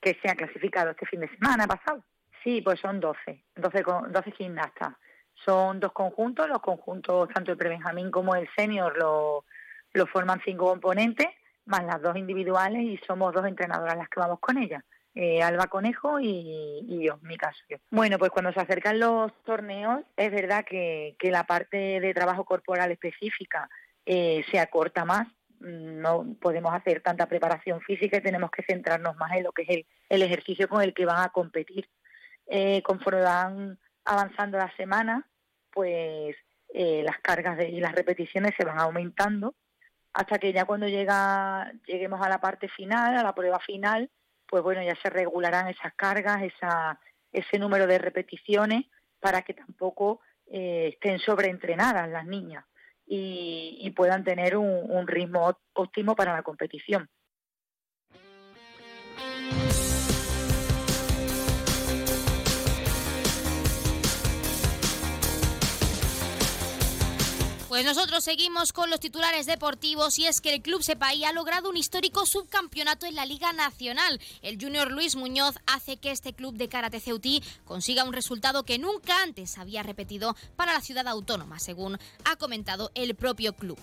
que 0.00 0.14
se 0.14 0.36
clasificado 0.36 0.90
este 0.90 1.06
fin 1.06 1.20
de 1.20 1.28
semana 1.28 1.66
pasado. 1.66 2.04
Sí, 2.42 2.62
pues 2.62 2.80
son 2.80 3.00
12, 3.00 3.44
12, 3.56 3.84
12 4.08 4.32
gimnastas. 4.32 4.94
Son 5.44 5.80
dos 5.80 5.92
conjuntos, 5.92 6.48
los 6.48 6.60
conjuntos, 6.60 7.28
tanto 7.30 7.52
el 7.52 7.58
prebenjamín 7.58 8.10
como 8.10 8.34
el 8.34 8.48
senior, 8.56 8.96
lo, 8.98 9.44
lo 9.92 10.06
forman 10.06 10.40
cinco 10.44 10.66
componentes, 10.66 11.28
más 11.64 11.84
las 11.84 12.02
dos 12.02 12.16
individuales, 12.16 12.82
y 12.82 12.98
somos 13.06 13.32
dos 13.32 13.46
entrenadoras 13.46 13.96
las 13.96 14.08
que 14.08 14.20
vamos 14.20 14.38
con 14.40 14.58
ellas. 14.58 14.82
Eh, 15.14 15.42
Alba 15.42 15.66
Conejo 15.66 16.20
y, 16.20 16.84
y, 16.88 17.04
yo, 17.04 17.18
mi 17.22 17.36
caso. 17.36 17.60
Bueno, 17.90 18.18
pues 18.18 18.30
cuando 18.30 18.52
se 18.52 18.60
acercan 18.60 19.00
los 19.00 19.32
torneos, 19.42 20.02
es 20.16 20.30
verdad 20.30 20.64
que, 20.64 21.16
que 21.18 21.32
la 21.32 21.44
parte 21.44 22.00
de 22.00 22.14
trabajo 22.14 22.44
corporal 22.44 22.92
específica 22.92 23.68
eh, 24.06 24.44
se 24.50 24.60
acorta 24.60 25.04
más. 25.04 25.26
No 25.58 26.36
podemos 26.40 26.72
hacer 26.72 27.02
tanta 27.02 27.26
preparación 27.26 27.80
física 27.80 28.18
y 28.18 28.22
tenemos 28.22 28.50
que 28.50 28.62
centrarnos 28.62 29.16
más 29.16 29.32
en 29.32 29.42
lo 29.42 29.52
que 29.52 29.62
es 29.62 29.68
el, 29.70 29.86
el 30.08 30.22
ejercicio 30.22 30.68
con 30.68 30.80
el 30.80 30.94
que 30.94 31.06
van 31.06 31.22
a 31.22 31.30
competir. 31.30 31.88
Eh, 32.46 32.80
conforme 32.82 33.22
van 33.22 33.78
avanzando 34.04 34.58
las 34.58 34.74
semanas, 34.74 35.24
pues 35.72 36.36
las 36.72 37.18
cargas 37.18 37.56
de, 37.56 37.68
y 37.68 37.80
las 37.80 37.92
repeticiones 37.92 38.54
se 38.56 38.64
van 38.64 38.78
aumentando 38.78 39.56
hasta 40.12 40.38
que 40.38 40.52
ya 40.52 40.64
cuando 40.64 40.86
llega 40.86 41.72
lleguemos 41.84 42.20
a 42.24 42.28
la 42.28 42.40
parte 42.40 42.68
final, 42.68 43.16
a 43.16 43.24
la 43.24 43.34
prueba 43.34 43.58
final, 43.58 44.08
pues 44.50 44.64
bueno, 44.64 44.82
ya 44.82 44.96
se 44.96 45.08
regularán 45.08 45.68
esas 45.68 45.94
cargas, 45.94 46.42
ese 47.32 47.58
número 47.58 47.86
de 47.86 47.98
repeticiones 47.98 48.86
para 49.20 49.42
que 49.42 49.54
tampoco 49.54 50.20
eh, 50.46 50.90
estén 50.94 51.20
sobreentrenadas 51.20 52.08
las 52.08 52.26
niñas 52.26 52.64
y, 53.06 53.92
puedan 53.96 54.24
tener 54.24 54.56
un 54.56 55.06
ritmo 55.06 55.56
óptimo 55.74 56.16
para 56.16 56.32
la 56.32 56.42
competición. 56.42 57.08
Pues 67.70 67.84
nosotros 67.84 68.24
seguimos 68.24 68.72
con 68.72 68.90
los 68.90 68.98
titulares 68.98 69.46
deportivos 69.46 70.18
y 70.18 70.26
es 70.26 70.40
que 70.40 70.52
el 70.52 70.60
Club 70.60 70.82
Sepaí 70.82 71.22
ha 71.22 71.32
logrado 71.32 71.70
un 71.70 71.76
histórico 71.76 72.26
subcampeonato 72.26 73.06
en 73.06 73.14
la 73.14 73.24
Liga 73.24 73.52
Nacional. 73.52 74.20
El 74.42 74.60
Junior 74.60 74.90
Luis 74.90 75.14
Muñoz 75.14 75.54
hace 75.68 75.96
que 75.96 76.10
este 76.10 76.32
club 76.32 76.56
de 76.56 76.68
karate 76.68 76.98
ceutí 76.98 77.44
consiga 77.64 78.02
un 78.02 78.12
resultado 78.12 78.64
que 78.64 78.80
nunca 78.80 79.22
antes 79.22 79.56
había 79.56 79.84
repetido 79.84 80.34
para 80.56 80.72
la 80.72 80.80
ciudad 80.80 81.06
autónoma, 81.06 81.60
según 81.60 81.96
ha 82.24 82.34
comentado 82.34 82.90
el 82.96 83.14
propio 83.14 83.52
club. 83.52 83.78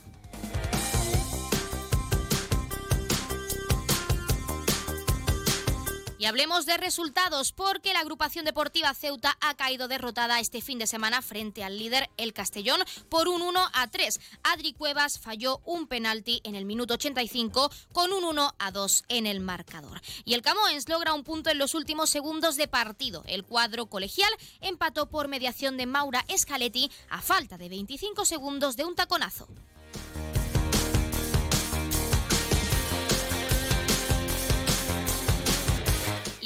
Y 6.19 6.26
hablemos 6.26 6.65
de 6.65 6.77
resultados, 6.77 7.52
porque 7.52 7.94
la 7.94 7.99
agrupación 7.99 8.44
deportiva 8.44 8.94
Ceuta 8.95 9.38
ha 9.39 9.53
caído 9.56 9.88
derrotada 9.88 10.39
este 10.39 10.61
fin 10.61 10.80
de 10.80 10.88
semana 10.88 11.22
frente 11.22 11.64
al 11.64 11.77
líder, 11.77 12.10
el 12.18 12.34
Castellón, 12.34 12.81
por 13.07 13.27
un 13.27 13.44
1 13.44 13.69
a 13.72 13.88
3. 13.88 14.19
Adri 14.41 14.73
Cuevas 14.73 15.19
falló 15.19 15.61
un 15.64 15.88
penalti 15.88 16.41
en 16.44 16.56
el 16.56 16.65
minuto 16.65 16.95
85 16.95 17.72
con 17.94 18.14
un 18.14 18.23
1 18.23 18.56
a 18.57 18.72
2 18.72 19.06
en 19.10 19.27
el 19.27 19.41
marcador. 19.41 20.02
Y 20.26 20.34
el 20.34 20.41
Camoens 20.41 20.89
logra 20.89 21.14
un 21.14 21.23
punto 21.23 21.52
en 21.52 21.60
los 21.60 21.76
últimos 21.76 22.10
segundos 22.10 22.56
de 22.56 22.68
partido. 22.68 23.23
El 23.27 23.44
cuadro 23.44 23.85
colegial 23.85 24.31
empató 24.61 25.10
por 25.10 25.27
mediación 25.27 25.77
de 25.77 25.85
Maura 25.85 26.26
Escaletti 26.27 26.91
a 27.10 27.22
falta 27.22 27.60
de 27.60 27.69
25 27.69 28.26
segundos 28.26 28.76
de 28.76 28.85
un 28.85 28.95
taconazo. 28.95 29.48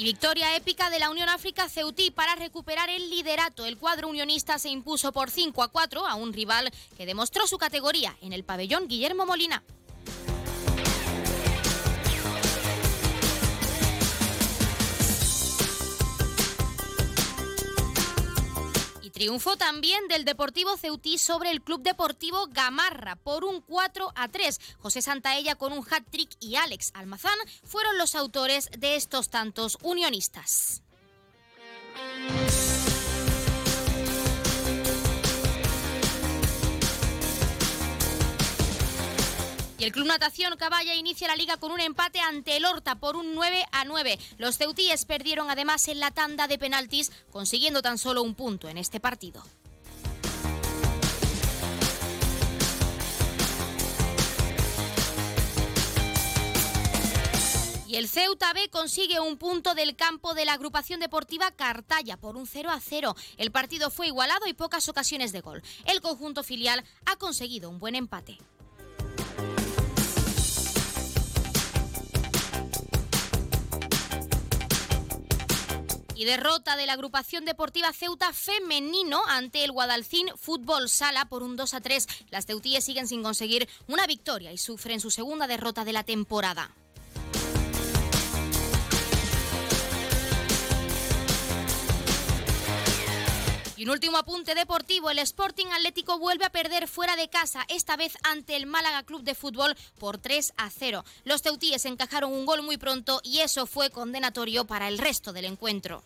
Y 0.02 0.04
victoria 0.04 0.56
épica 0.56 0.90
de 0.90 0.98
la 0.98 1.10
Unión 1.10 1.28
África 1.28 1.68
Ceutí 1.68 2.10
para 2.10 2.34
recuperar 2.34 2.90
el 2.90 3.08
liderato. 3.08 3.64
El 3.66 3.78
cuadro 3.78 4.08
unionista 4.08 4.58
se 4.58 4.68
impuso 4.68 5.12
por 5.12 5.30
5 5.30 5.62
a 5.62 5.68
4 5.68 6.08
a 6.08 6.16
un 6.16 6.32
rival 6.32 6.72
que 6.96 7.06
demostró 7.06 7.46
su 7.46 7.56
categoría 7.56 8.16
en 8.20 8.32
el 8.32 8.42
pabellón 8.42 8.88
Guillermo 8.88 9.26
Molina. 9.26 9.62
Triunfo 19.12 19.56
también 19.56 20.08
del 20.08 20.24
Deportivo 20.24 20.76
Ceutí 20.76 21.18
sobre 21.18 21.50
el 21.50 21.62
Club 21.62 21.82
Deportivo 21.82 22.46
Gamarra 22.50 23.16
por 23.16 23.44
un 23.44 23.60
4 23.60 24.12
a 24.14 24.28
3. 24.28 24.60
José 24.78 25.02
Santaella 25.02 25.54
con 25.54 25.72
un 25.72 25.86
hat-trick 25.88 26.30
y 26.40 26.56
Alex 26.56 26.90
Almazán 26.94 27.38
fueron 27.62 27.98
los 27.98 28.14
autores 28.14 28.70
de 28.76 28.96
estos 28.96 29.28
tantos 29.28 29.78
unionistas. 29.82 30.82
Y 39.82 39.84
el 39.84 39.90
Club 39.90 40.06
Natación 40.06 40.56
Caballa 40.56 40.94
inicia 40.94 41.26
la 41.26 41.34
liga 41.34 41.56
con 41.56 41.72
un 41.72 41.80
empate 41.80 42.20
ante 42.20 42.56
el 42.56 42.64
Horta 42.64 43.00
por 43.00 43.16
un 43.16 43.34
9 43.34 43.64
a 43.72 43.84
9. 43.84 44.16
Los 44.38 44.56
ceutíes 44.56 45.04
perdieron 45.06 45.50
además 45.50 45.88
en 45.88 45.98
la 45.98 46.12
tanda 46.12 46.46
de 46.46 46.56
penaltis, 46.56 47.10
consiguiendo 47.32 47.82
tan 47.82 47.98
solo 47.98 48.22
un 48.22 48.36
punto 48.36 48.68
en 48.68 48.78
este 48.78 49.00
partido. 49.00 49.42
Y 57.88 57.96
el 57.96 58.08
Ceuta 58.08 58.52
B 58.52 58.68
consigue 58.70 59.18
un 59.18 59.36
punto 59.36 59.74
del 59.74 59.96
campo 59.96 60.34
de 60.34 60.44
la 60.44 60.52
agrupación 60.52 61.00
deportiva 61.00 61.50
Cartaya 61.50 62.16
por 62.16 62.36
un 62.36 62.46
0 62.46 62.70
a 62.70 62.78
0. 62.78 63.16
El 63.36 63.50
partido 63.50 63.90
fue 63.90 64.06
igualado 64.06 64.46
y 64.46 64.54
pocas 64.54 64.88
ocasiones 64.88 65.32
de 65.32 65.40
gol. 65.40 65.60
El 65.86 66.00
conjunto 66.00 66.44
filial 66.44 66.84
ha 67.04 67.16
conseguido 67.16 67.68
un 67.68 67.80
buen 67.80 67.96
empate. 67.96 68.38
Y 76.22 76.24
derrota 76.24 76.76
de 76.76 76.86
la 76.86 76.92
agrupación 76.92 77.44
deportiva 77.44 77.92
Ceuta 77.92 78.32
femenino 78.32 79.22
ante 79.26 79.64
el 79.64 79.72
Guadalcín 79.72 80.28
Fútbol 80.36 80.88
Sala 80.88 81.24
por 81.24 81.42
un 81.42 81.56
2 81.56 81.74
a 81.74 81.80
3. 81.80 82.06
Las 82.30 82.46
ceutíes 82.46 82.84
siguen 82.84 83.08
sin 83.08 83.24
conseguir 83.24 83.68
una 83.88 84.06
victoria 84.06 84.52
y 84.52 84.56
sufren 84.56 85.00
su 85.00 85.10
segunda 85.10 85.48
derrota 85.48 85.84
de 85.84 85.92
la 85.92 86.04
temporada. 86.04 86.70
Y 93.82 93.84
un 93.84 93.90
último 93.90 94.16
apunte 94.16 94.54
deportivo, 94.54 95.10
el 95.10 95.18
Sporting 95.18 95.66
Atlético 95.72 96.16
vuelve 96.16 96.44
a 96.44 96.52
perder 96.52 96.86
fuera 96.86 97.16
de 97.16 97.28
casa, 97.28 97.64
esta 97.66 97.96
vez 97.96 98.16
ante 98.22 98.54
el 98.54 98.64
Málaga 98.64 99.02
Club 99.02 99.24
de 99.24 99.34
Fútbol 99.34 99.74
por 99.98 100.18
3 100.18 100.52
a 100.56 100.70
0. 100.70 101.04
Los 101.24 101.42
teutíes 101.42 101.84
encajaron 101.84 102.32
un 102.32 102.46
gol 102.46 102.62
muy 102.62 102.76
pronto 102.76 103.20
y 103.24 103.40
eso 103.40 103.66
fue 103.66 103.90
condenatorio 103.90 104.66
para 104.66 104.86
el 104.86 104.98
resto 104.98 105.32
del 105.32 105.46
encuentro. 105.46 106.04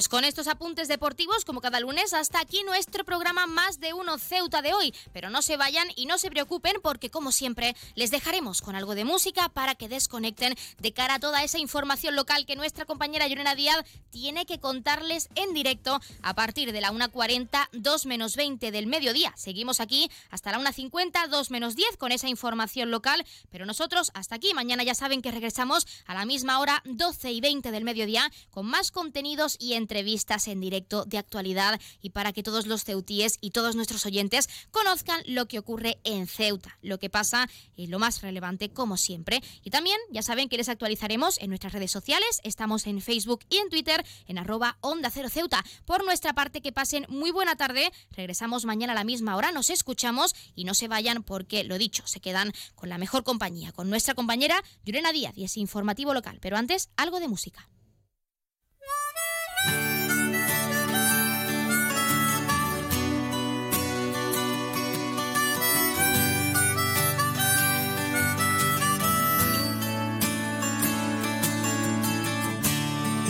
Pues 0.00 0.08
con 0.08 0.24
estos 0.24 0.48
apuntes 0.48 0.88
deportivos, 0.88 1.44
como 1.44 1.60
cada 1.60 1.78
lunes, 1.78 2.14
hasta 2.14 2.40
aquí 2.40 2.62
nuestro 2.62 3.04
programa 3.04 3.46
Más 3.46 3.80
de 3.80 3.92
Uno 3.92 4.16
Ceuta 4.16 4.62
de 4.62 4.72
hoy. 4.72 4.94
Pero 5.12 5.28
no 5.28 5.42
se 5.42 5.58
vayan 5.58 5.88
y 5.94 6.06
no 6.06 6.16
se 6.16 6.30
preocupen 6.30 6.76
porque, 6.82 7.10
como 7.10 7.32
siempre, 7.32 7.76
les 7.96 8.10
dejaremos 8.10 8.62
con 8.62 8.76
algo 8.76 8.94
de 8.94 9.04
música 9.04 9.50
para 9.50 9.74
que 9.74 9.90
desconecten 9.90 10.54
de 10.78 10.92
cara 10.94 11.16
a 11.16 11.18
toda 11.18 11.44
esa 11.44 11.58
información 11.58 12.16
local 12.16 12.46
que 12.46 12.56
nuestra 12.56 12.86
compañera 12.86 13.28
Llorena 13.28 13.54
Díaz 13.54 13.84
tiene 14.08 14.46
que 14.46 14.58
contarles 14.58 15.28
en 15.34 15.52
directo 15.52 16.00
a 16.22 16.32
partir 16.32 16.72
de 16.72 16.80
la 16.80 16.92
1.40, 16.92 17.68
2 17.70 18.06
menos 18.06 18.36
20 18.36 18.70
del 18.70 18.86
mediodía. 18.86 19.34
Seguimos 19.36 19.80
aquí 19.80 20.10
hasta 20.30 20.50
la 20.50 20.60
1.50, 20.60 21.28
2 21.28 21.50
menos 21.50 21.76
10 21.76 21.98
con 21.98 22.10
esa 22.10 22.30
información 22.30 22.90
local, 22.90 23.26
pero 23.50 23.66
nosotros 23.66 24.12
hasta 24.14 24.36
aquí. 24.36 24.54
Mañana 24.54 24.82
ya 24.82 24.94
saben 24.94 25.20
que 25.20 25.30
regresamos 25.30 25.86
a 26.06 26.14
la 26.14 26.24
misma 26.24 26.58
hora, 26.58 26.82
12 26.86 27.32
y 27.32 27.42
20 27.42 27.70
del 27.70 27.84
mediodía, 27.84 28.32
con 28.50 28.64
más 28.64 28.92
contenidos 28.92 29.58
y 29.60 29.74
entrevistas 29.74 29.89
entrevistas 29.90 30.46
en 30.46 30.60
directo 30.60 31.04
de 31.04 31.18
actualidad 31.18 31.80
y 32.00 32.10
para 32.10 32.32
que 32.32 32.44
todos 32.44 32.68
los 32.68 32.84
ceutíes 32.84 33.38
y 33.40 33.50
todos 33.50 33.74
nuestros 33.74 34.06
oyentes 34.06 34.48
conozcan 34.70 35.20
lo 35.26 35.46
que 35.46 35.58
ocurre 35.58 35.98
en 36.04 36.28
Ceuta, 36.28 36.78
lo 36.80 36.98
que 37.00 37.10
pasa 37.10 37.48
y 37.74 37.88
lo 37.88 37.98
más 37.98 38.22
relevante 38.22 38.70
como 38.70 38.96
siempre. 38.96 39.42
Y 39.64 39.70
también 39.70 39.98
ya 40.12 40.22
saben 40.22 40.48
que 40.48 40.56
les 40.56 40.68
actualizaremos 40.68 41.40
en 41.40 41.48
nuestras 41.48 41.72
redes 41.72 41.90
sociales, 41.90 42.40
estamos 42.44 42.86
en 42.86 43.00
Facebook 43.00 43.40
y 43.48 43.56
en 43.56 43.68
Twitter 43.68 44.06
en 44.28 44.38
arroba 44.38 44.78
Onda 44.80 45.10
Cero 45.10 45.28
Ceuta. 45.28 45.64
Por 45.86 46.04
nuestra 46.04 46.34
parte, 46.34 46.62
que 46.62 46.70
pasen 46.70 47.04
muy 47.08 47.32
buena 47.32 47.56
tarde, 47.56 47.90
regresamos 48.12 48.64
mañana 48.64 48.92
a 48.92 48.96
la 48.96 49.04
misma 49.04 49.34
hora, 49.34 49.50
nos 49.50 49.70
escuchamos 49.70 50.36
y 50.54 50.64
no 50.64 50.74
se 50.74 50.86
vayan 50.86 51.24
porque, 51.24 51.64
lo 51.64 51.78
dicho, 51.78 52.06
se 52.06 52.20
quedan 52.20 52.52
con 52.76 52.88
la 52.88 52.98
mejor 52.98 53.24
compañía, 53.24 53.72
con 53.72 53.90
nuestra 53.90 54.14
compañera 54.14 54.62
Yurena 54.84 55.10
Díaz 55.10 55.36
y 55.36 55.44
ese 55.44 55.58
informativo 55.58 56.14
local. 56.14 56.38
Pero 56.40 56.56
antes, 56.56 56.90
algo 56.96 57.18
de 57.18 57.26
música. 57.26 57.68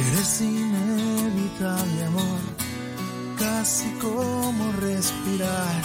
Eres 0.00 0.40
inevitable, 0.40 2.04
amor, 2.06 2.40
casi 3.38 3.90
como 4.00 4.72
respirar, 4.80 5.82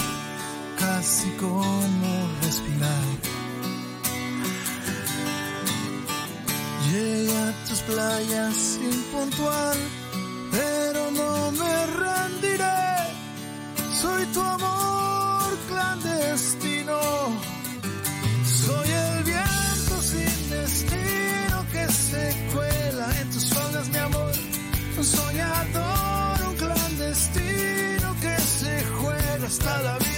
casi 0.80 1.30
como 1.32 2.30
respirar. 2.42 3.06
Llegué 6.92 7.38
a 7.38 7.66
tus 7.68 7.80
playas 7.82 8.80
impuntual, 8.82 9.78
pero 10.56 11.11
no 11.11 11.52
me 11.52 11.76
rendiré. 12.03 12.88
Soy 14.02 14.26
tu 14.27 14.41
amor 14.41 15.57
clandestino, 15.68 16.99
soy 18.65 18.90
el 18.90 19.23
viento 19.23 19.95
sin 20.02 20.49
destino 20.49 21.57
que 21.73 21.86
se 21.91 22.23
cuela 22.53 23.07
en 23.22 23.30
tus 23.32 23.49
faldas, 23.53 23.88
mi 23.90 23.98
amor. 23.98 24.32
Un 24.98 25.03
soñador, 25.03 26.38
un 26.49 26.56
clandestino 26.56 28.15
que 28.22 28.36
se 28.40 28.84
juega 28.99 29.45
hasta 29.48 29.82
la 29.82 29.98
vida, 29.98 30.15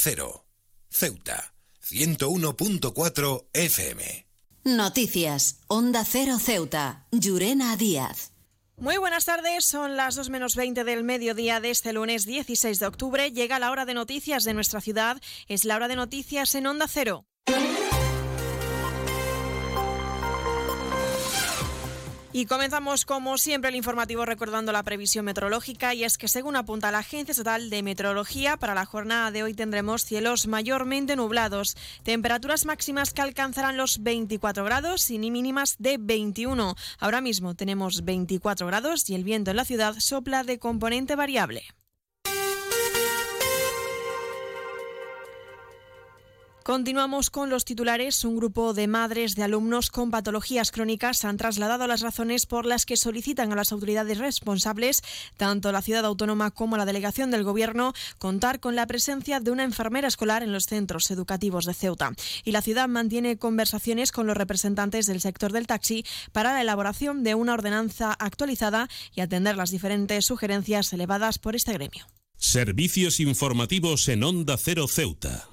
Cero. 0.00 0.46
Ceuta. 0.90 1.52
101.4 1.82 3.46
FM. 3.52 4.26
Noticias. 4.62 5.58
Onda 5.66 6.04
Cero 6.04 6.38
Ceuta. 6.38 7.08
Llurena 7.10 7.76
Díaz. 7.76 8.30
Muy 8.76 8.96
buenas 8.96 9.24
tardes, 9.24 9.64
son 9.64 9.96
las 9.96 10.14
2 10.14 10.30
menos 10.30 10.54
20 10.54 10.84
del 10.84 11.02
mediodía 11.02 11.58
de 11.58 11.70
este 11.70 11.92
lunes 11.92 12.26
16 12.26 12.78
de 12.78 12.86
octubre. 12.86 13.32
Llega 13.32 13.58
la 13.58 13.72
hora 13.72 13.86
de 13.86 13.94
noticias 13.94 14.44
de 14.44 14.54
nuestra 14.54 14.80
ciudad. 14.80 15.20
Es 15.48 15.64
la 15.64 15.74
hora 15.74 15.88
de 15.88 15.96
noticias 15.96 16.54
en 16.54 16.68
Onda 16.68 16.86
Cero. 16.86 17.26
Y 22.30 22.44
comenzamos 22.44 23.06
como 23.06 23.38
siempre 23.38 23.70
el 23.70 23.76
informativo 23.76 24.26
recordando 24.26 24.70
la 24.70 24.82
previsión 24.82 25.24
meteorológica 25.24 25.94
y 25.94 26.04
es 26.04 26.18
que 26.18 26.28
según 26.28 26.56
apunta 26.56 26.92
la 26.92 26.98
Agencia 26.98 27.32
Estatal 27.32 27.70
de 27.70 27.82
Meteorología, 27.82 28.58
para 28.58 28.74
la 28.74 28.84
jornada 28.84 29.30
de 29.30 29.42
hoy 29.42 29.54
tendremos 29.54 30.04
cielos 30.04 30.46
mayormente 30.46 31.16
nublados, 31.16 31.74
temperaturas 32.02 32.66
máximas 32.66 33.14
que 33.14 33.22
alcanzarán 33.22 33.78
los 33.78 34.02
24 34.02 34.62
grados 34.62 35.10
y 35.10 35.18
mínimas 35.18 35.76
de 35.78 35.96
21. 35.98 36.74
Ahora 36.98 37.22
mismo 37.22 37.54
tenemos 37.54 38.04
24 38.04 38.66
grados 38.66 39.08
y 39.08 39.14
el 39.14 39.24
viento 39.24 39.50
en 39.50 39.56
la 39.56 39.64
ciudad 39.64 39.94
sopla 39.98 40.44
de 40.44 40.58
componente 40.58 41.16
variable. 41.16 41.77
Continuamos 46.68 47.30
con 47.30 47.48
los 47.48 47.64
titulares. 47.64 48.26
Un 48.26 48.36
grupo 48.36 48.74
de 48.74 48.88
madres 48.88 49.34
de 49.34 49.42
alumnos 49.42 49.88
con 49.88 50.10
patologías 50.10 50.70
crónicas 50.70 51.24
han 51.24 51.38
trasladado 51.38 51.86
las 51.86 52.02
razones 52.02 52.44
por 52.44 52.66
las 52.66 52.84
que 52.84 52.98
solicitan 52.98 53.50
a 53.50 53.56
las 53.56 53.72
autoridades 53.72 54.18
responsables, 54.18 55.00
tanto 55.38 55.72
la 55.72 55.80
ciudad 55.80 56.04
autónoma 56.04 56.50
como 56.50 56.76
la 56.76 56.84
delegación 56.84 57.30
del 57.30 57.42
Gobierno, 57.42 57.94
contar 58.18 58.60
con 58.60 58.76
la 58.76 58.86
presencia 58.86 59.40
de 59.40 59.50
una 59.50 59.64
enfermera 59.64 60.08
escolar 60.08 60.42
en 60.42 60.52
los 60.52 60.66
centros 60.66 61.10
educativos 61.10 61.64
de 61.64 61.72
Ceuta. 61.72 62.12
Y 62.44 62.52
la 62.52 62.60
ciudad 62.60 62.86
mantiene 62.86 63.38
conversaciones 63.38 64.12
con 64.12 64.26
los 64.26 64.36
representantes 64.36 65.06
del 65.06 65.22
sector 65.22 65.52
del 65.52 65.66
taxi 65.66 66.04
para 66.32 66.52
la 66.52 66.60
elaboración 66.60 67.22
de 67.22 67.34
una 67.34 67.54
ordenanza 67.54 68.12
actualizada 68.12 68.90
y 69.14 69.22
atender 69.22 69.56
las 69.56 69.70
diferentes 69.70 70.26
sugerencias 70.26 70.92
elevadas 70.92 71.38
por 71.38 71.56
este 71.56 71.72
gremio. 71.72 72.04
Servicios 72.36 73.20
informativos 73.20 74.06
en 74.10 74.22
Onda 74.22 74.58
Cero 74.58 74.86
Ceuta. 74.86 75.48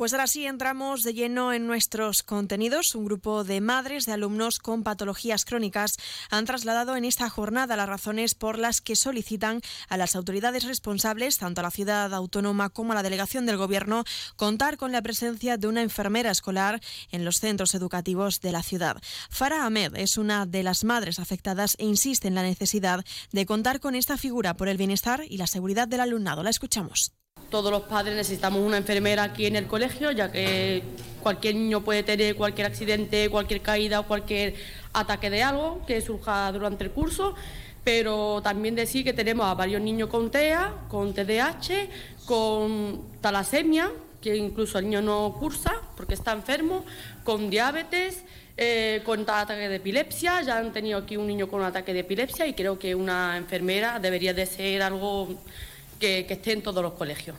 Pues 0.00 0.14
ahora 0.14 0.28
sí 0.28 0.46
entramos 0.46 1.02
de 1.02 1.12
lleno 1.12 1.52
en 1.52 1.66
nuestros 1.66 2.22
contenidos. 2.22 2.94
Un 2.94 3.04
grupo 3.04 3.44
de 3.44 3.60
madres 3.60 4.06
de 4.06 4.12
alumnos 4.12 4.58
con 4.58 4.82
patologías 4.82 5.44
crónicas 5.44 5.98
han 6.30 6.46
trasladado 6.46 6.96
en 6.96 7.04
esta 7.04 7.28
jornada 7.28 7.76
las 7.76 7.86
razones 7.86 8.34
por 8.34 8.58
las 8.58 8.80
que 8.80 8.96
solicitan 8.96 9.60
a 9.90 9.98
las 9.98 10.16
autoridades 10.16 10.64
responsables, 10.64 11.36
tanto 11.36 11.60
a 11.60 11.64
la 11.64 11.70
ciudad 11.70 12.14
autónoma 12.14 12.70
como 12.70 12.92
a 12.92 12.94
la 12.94 13.02
delegación 13.02 13.44
del 13.44 13.58
Gobierno, 13.58 14.04
contar 14.36 14.78
con 14.78 14.90
la 14.90 15.02
presencia 15.02 15.58
de 15.58 15.66
una 15.66 15.82
enfermera 15.82 16.30
escolar 16.30 16.80
en 17.10 17.26
los 17.26 17.38
centros 17.38 17.74
educativos 17.74 18.40
de 18.40 18.52
la 18.52 18.62
ciudad. 18.62 18.96
Farah 19.28 19.66
Ahmed 19.66 19.96
es 19.96 20.16
una 20.16 20.46
de 20.46 20.62
las 20.62 20.82
madres 20.82 21.18
afectadas 21.18 21.76
e 21.78 21.84
insiste 21.84 22.26
en 22.26 22.36
la 22.36 22.42
necesidad 22.42 23.04
de 23.32 23.44
contar 23.44 23.80
con 23.80 23.94
esta 23.94 24.16
figura 24.16 24.56
por 24.56 24.70
el 24.70 24.78
bienestar 24.78 25.24
y 25.28 25.36
la 25.36 25.46
seguridad 25.46 25.88
del 25.88 26.00
alumnado. 26.00 26.42
La 26.42 26.48
escuchamos. 26.48 27.19
Todos 27.50 27.72
los 27.72 27.82
padres 27.82 28.14
necesitamos 28.14 28.60
una 28.60 28.76
enfermera 28.76 29.24
aquí 29.24 29.46
en 29.46 29.56
el 29.56 29.66
colegio, 29.66 30.12
ya 30.12 30.30
que 30.30 30.84
cualquier 31.20 31.56
niño 31.56 31.80
puede 31.80 32.04
tener 32.04 32.36
cualquier 32.36 32.68
accidente, 32.68 33.28
cualquier 33.28 33.60
caída 33.60 33.98
o 33.98 34.06
cualquier 34.06 34.54
ataque 34.92 35.30
de 35.30 35.42
algo 35.42 35.84
que 35.84 36.00
surja 36.00 36.52
durante 36.52 36.84
el 36.84 36.92
curso. 36.92 37.34
Pero 37.82 38.40
también 38.42 38.76
decir 38.76 39.02
que 39.02 39.12
tenemos 39.12 39.46
a 39.46 39.54
varios 39.54 39.82
niños 39.82 40.08
con 40.10 40.30
TEA, 40.30 40.72
con 40.88 41.12
TDAH, 41.12 41.88
con 42.24 43.02
talasemia, 43.20 43.90
que 44.20 44.36
incluso 44.36 44.78
el 44.78 44.84
niño 44.84 45.02
no 45.02 45.34
cursa 45.40 45.74
porque 45.96 46.14
está 46.14 46.30
enfermo, 46.32 46.84
con 47.24 47.50
diabetes, 47.50 48.22
eh, 48.56 49.02
con 49.04 49.22
ataque 49.22 49.68
de 49.68 49.76
epilepsia. 49.76 50.42
Ya 50.42 50.58
han 50.58 50.72
tenido 50.72 50.98
aquí 50.98 51.16
un 51.16 51.26
niño 51.26 51.48
con 51.48 51.60
un 51.60 51.66
ataque 51.66 51.92
de 51.94 52.00
epilepsia 52.00 52.46
y 52.46 52.52
creo 52.52 52.78
que 52.78 52.94
una 52.94 53.36
enfermera 53.36 53.98
debería 53.98 54.34
de 54.34 54.46
ser 54.46 54.82
algo 54.82 55.36
que, 56.00 56.26
que 56.26 56.34
esté 56.34 56.52
en 56.52 56.62
todos 56.62 56.82
los 56.82 56.94
colegios. 56.94 57.36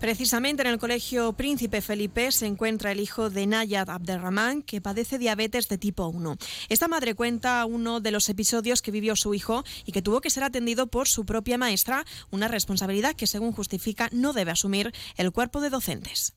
Precisamente 0.00 0.62
en 0.62 0.68
el 0.68 0.78
Colegio 0.78 1.32
Príncipe 1.32 1.80
Felipe 1.80 2.30
se 2.30 2.46
encuentra 2.46 2.92
el 2.92 3.00
hijo 3.00 3.30
de 3.30 3.46
Nayad 3.46 3.88
Abderrahman, 3.88 4.62
que 4.62 4.82
padece 4.82 5.18
diabetes 5.18 5.68
de 5.68 5.78
tipo 5.78 6.06
1. 6.06 6.36
Esta 6.68 6.86
madre 6.86 7.14
cuenta 7.14 7.64
uno 7.64 8.00
de 8.00 8.10
los 8.10 8.28
episodios 8.28 8.82
que 8.82 8.90
vivió 8.90 9.16
su 9.16 9.32
hijo 9.32 9.64
y 9.86 9.92
que 9.92 10.02
tuvo 10.02 10.20
que 10.20 10.28
ser 10.28 10.44
atendido 10.44 10.86
por 10.88 11.08
su 11.08 11.24
propia 11.24 11.56
maestra, 11.56 12.04
una 12.30 12.46
responsabilidad 12.46 13.14
que, 13.14 13.26
según 13.26 13.52
justifica, 13.52 14.10
no 14.12 14.34
debe 14.34 14.50
asumir 14.50 14.92
el 15.16 15.32
cuerpo 15.32 15.62
de 15.62 15.70
docentes. 15.70 16.34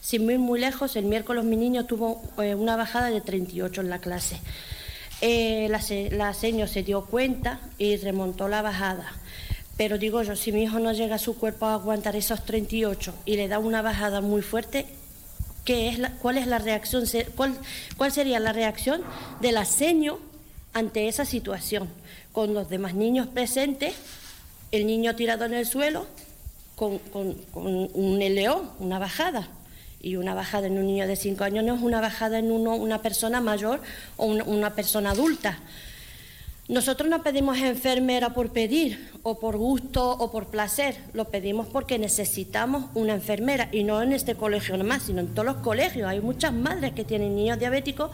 Sin 0.00 0.30
ir 0.30 0.38
muy 0.38 0.60
lejos, 0.60 0.94
el 0.94 1.06
miércoles 1.06 1.44
mi 1.44 1.56
niño 1.56 1.86
tuvo 1.86 2.22
eh, 2.40 2.54
una 2.54 2.76
bajada 2.76 3.10
de 3.10 3.20
38 3.20 3.80
en 3.80 3.90
la 3.90 4.00
clase. 4.00 4.40
Eh, 5.20 5.68
la, 5.68 5.80
la 6.16 6.32
seño 6.32 6.68
se 6.68 6.84
dio 6.84 7.06
cuenta 7.06 7.60
y 7.76 7.96
remontó 7.96 8.46
la 8.46 8.62
bajada. 8.62 9.12
Pero 9.80 9.96
digo 9.96 10.22
yo, 10.22 10.36
si 10.36 10.52
mi 10.52 10.64
hijo 10.64 10.78
no 10.78 10.92
llega 10.92 11.14
a 11.14 11.18
su 11.18 11.38
cuerpo 11.38 11.64
a 11.64 11.72
aguantar 11.72 12.14
esos 12.14 12.44
38 12.44 13.14
y 13.24 13.36
le 13.36 13.48
da 13.48 13.58
una 13.58 13.80
bajada 13.80 14.20
muy 14.20 14.42
fuerte, 14.42 14.84
¿qué 15.64 15.88
es 15.88 15.98
la- 15.98 16.10
¿cuál 16.18 16.36
es 16.36 16.46
la 16.46 16.58
reacción? 16.58 17.04
¿Cuál, 17.34 18.12
sería 18.12 18.40
la 18.40 18.52
reacción 18.52 19.00
de 19.40 19.52
la 19.52 19.64
seño 19.64 20.18
ante 20.74 21.08
esa 21.08 21.24
situación? 21.24 21.88
Con 22.32 22.52
los 22.52 22.68
demás 22.68 22.92
niños 22.94 23.26
presentes, 23.26 23.94
el 24.70 24.86
niño 24.86 25.16
tirado 25.16 25.46
en 25.46 25.54
el 25.54 25.64
suelo, 25.64 26.04
con, 26.76 27.00
un 27.54 28.18
león, 28.18 28.70
una 28.80 28.98
bajada. 28.98 29.48
Y 30.02 30.16
una 30.16 30.34
bajada 30.34 30.66
en 30.66 30.76
un 30.76 30.88
niño 30.88 31.06
de 31.06 31.16
5 31.16 31.42
años 31.42 31.64
no 31.64 31.74
es 31.74 31.80
una 31.80 32.02
bajada 32.02 32.38
en 32.38 32.50
una 32.50 33.00
persona 33.00 33.40
mayor 33.40 33.80
o 34.18 34.26
una 34.26 34.74
persona 34.74 35.12
adulta. 35.12 35.58
Nosotros 36.70 37.08
no 37.08 37.24
pedimos 37.24 37.58
enfermera 37.58 38.32
por 38.32 38.52
pedir 38.52 39.10
o 39.24 39.40
por 39.40 39.56
gusto 39.56 40.08
o 40.08 40.30
por 40.30 40.50
placer, 40.50 40.96
lo 41.14 41.24
pedimos 41.24 41.66
porque 41.66 41.98
necesitamos 41.98 42.92
una 42.94 43.14
enfermera 43.14 43.68
y 43.72 43.82
no 43.82 44.00
en 44.00 44.12
este 44.12 44.36
colegio 44.36 44.76
nomás, 44.76 45.02
sino 45.02 45.18
en 45.18 45.34
todos 45.34 45.46
los 45.46 45.56
colegios. 45.56 46.08
Hay 46.08 46.20
muchas 46.20 46.52
madres 46.52 46.92
que 46.92 47.04
tienen 47.04 47.34
niños 47.34 47.58
diabéticos 47.58 48.12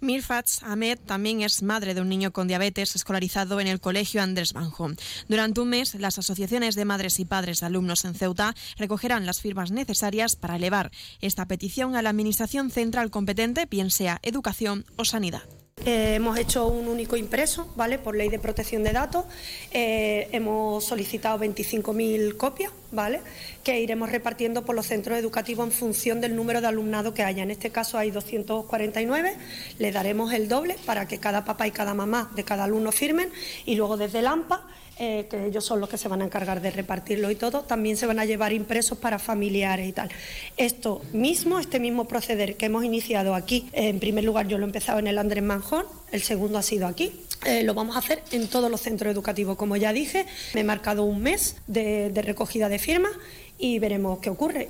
Mirfats 0.00 0.62
Ahmed 0.62 0.98
también 1.06 1.40
es 1.40 1.62
madre 1.62 1.94
de 1.94 2.02
un 2.02 2.10
niño 2.10 2.32
con 2.32 2.48
diabetes 2.48 2.94
escolarizado 2.94 3.60
en 3.60 3.66
el 3.66 3.80
colegio 3.80 4.22
Andrés 4.22 4.52
Banjo. 4.52 4.90
Durante 5.26 5.60
un 5.60 5.70
mes, 5.70 5.94
las 5.94 6.18
asociaciones 6.18 6.74
de 6.74 6.84
madres 6.84 7.18
y 7.18 7.24
padres 7.24 7.60
de 7.60 7.66
alumnos 7.66 8.04
en 8.04 8.14
Ceuta 8.14 8.54
recogerán 8.76 9.26
las 9.26 9.40
firmas 9.40 9.72
necesarias 9.72 10.36
para 10.36 10.56
elevar 10.56 10.92
esta 11.20 11.46
petición 11.46 11.96
a 11.96 12.02
la 12.02 12.10
Administración 12.10 12.70
central 12.70 13.10
competente, 13.10 13.66
bien 13.66 13.90
sea 13.90 14.20
educación 14.22 14.84
o 14.96 15.04
sanidad. 15.04 15.42
Eh, 15.84 16.14
hemos 16.16 16.38
hecho 16.38 16.66
un 16.66 16.88
único 16.88 17.16
impreso, 17.16 17.72
¿vale? 17.76 17.98
Por 17.98 18.16
ley 18.16 18.28
de 18.28 18.38
protección 18.38 18.82
de 18.82 18.92
datos. 18.92 19.24
Eh, 19.70 20.28
hemos 20.32 20.84
solicitado 20.84 21.38
25.000 21.38 22.36
copias, 22.36 22.72
¿vale? 22.90 23.20
Que 23.62 23.80
iremos 23.80 24.10
repartiendo 24.10 24.64
por 24.64 24.74
los 24.74 24.86
centros 24.86 25.18
educativos 25.18 25.66
en 25.66 25.72
función 25.72 26.20
del 26.20 26.34
número 26.36 26.60
de 26.60 26.66
alumnado 26.66 27.14
que 27.14 27.22
haya. 27.22 27.42
En 27.42 27.50
este 27.50 27.70
caso 27.70 27.98
hay 27.98 28.10
249. 28.10 29.36
Le 29.78 29.92
daremos 29.92 30.32
el 30.32 30.48
doble 30.48 30.76
para 30.84 31.06
que 31.06 31.18
cada 31.18 31.44
papá 31.44 31.66
y 31.66 31.70
cada 31.70 31.94
mamá 31.94 32.30
de 32.34 32.44
cada 32.44 32.64
alumno 32.64 32.92
firmen. 32.92 33.30
Y 33.64 33.76
luego 33.76 33.96
desde 33.96 34.18
el 34.18 34.26
AMPA, 34.26 34.66
eh, 34.98 35.26
que 35.30 35.46
ellos 35.46 35.64
son 35.64 35.80
los 35.80 35.88
que 35.88 35.98
se 35.98 36.08
van 36.08 36.22
a 36.22 36.24
encargar 36.24 36.60
de 36.60 36.70
repartirlo 36.70 37.30
y 37.30 37.34
todo, 37.34 37.62
también 37.62 37.96
se 37.96 38.06
van 38.06 38.18
a 38.18 38.24
llevar 38.24 38.52
impresos 38.52 38.98
para 38.98 39.18
familiares 39.18 39.88
y 39.88 39.92
tal. 39.92 40.08
Esto 40.56 41.02
mismo, 41.12 41.58
este 41.58 41.78
mismo 41.78 42.06
proceder 42.06 42.56
que 42.56 42.66
hemos 42.66 42.84
iniciado 42.84 43.34
aquí, 43.34 43.68
eh, 43.72 43.88
en 43.88 44.00
primer 44.00 44.24
lugar 44.24 44.48
yo 44.48 44.58
lo 44.58 44.64
he 44.64 44.68
empezado 44.68 44.98
en 44.98 45.06
el 45.06 45.18
Andrés 45.18 45.44
Manjón, 45.44 45.84
el 46.10 46.22
segundo 46.22 46.58
ha 46.58 46.62
sido 46.62 46.86
aquí. 46.86 47.12
Eh, 47.46 47.62
lo 47.62 47.74
vamos 47.74 47.96
a 47.96 48.00
hacer 48.00 48.22
en 48.32 48.48
todos 48.48 48.70
los 48.70 48.80
centros 48.80 49.12
educativos, 49.12 49.56
como 49.56 49.76
ya 49.76 49.92
dije. 49.92 50.26
Me 50.54 50.62
he 50.62 50.64
marcado 50.64 51.04
un 51.04 51.22
mes 51.22 51.56
de, 51.66 52.10
de 52.10 52.22
recogida 52.22 52.68
de 52.68 52.78
firmas 52.78 53.12
y 53.58 53.78
veremos 53.78 54.18
qué 54.18 54.30
ocurre. 54.30 54.68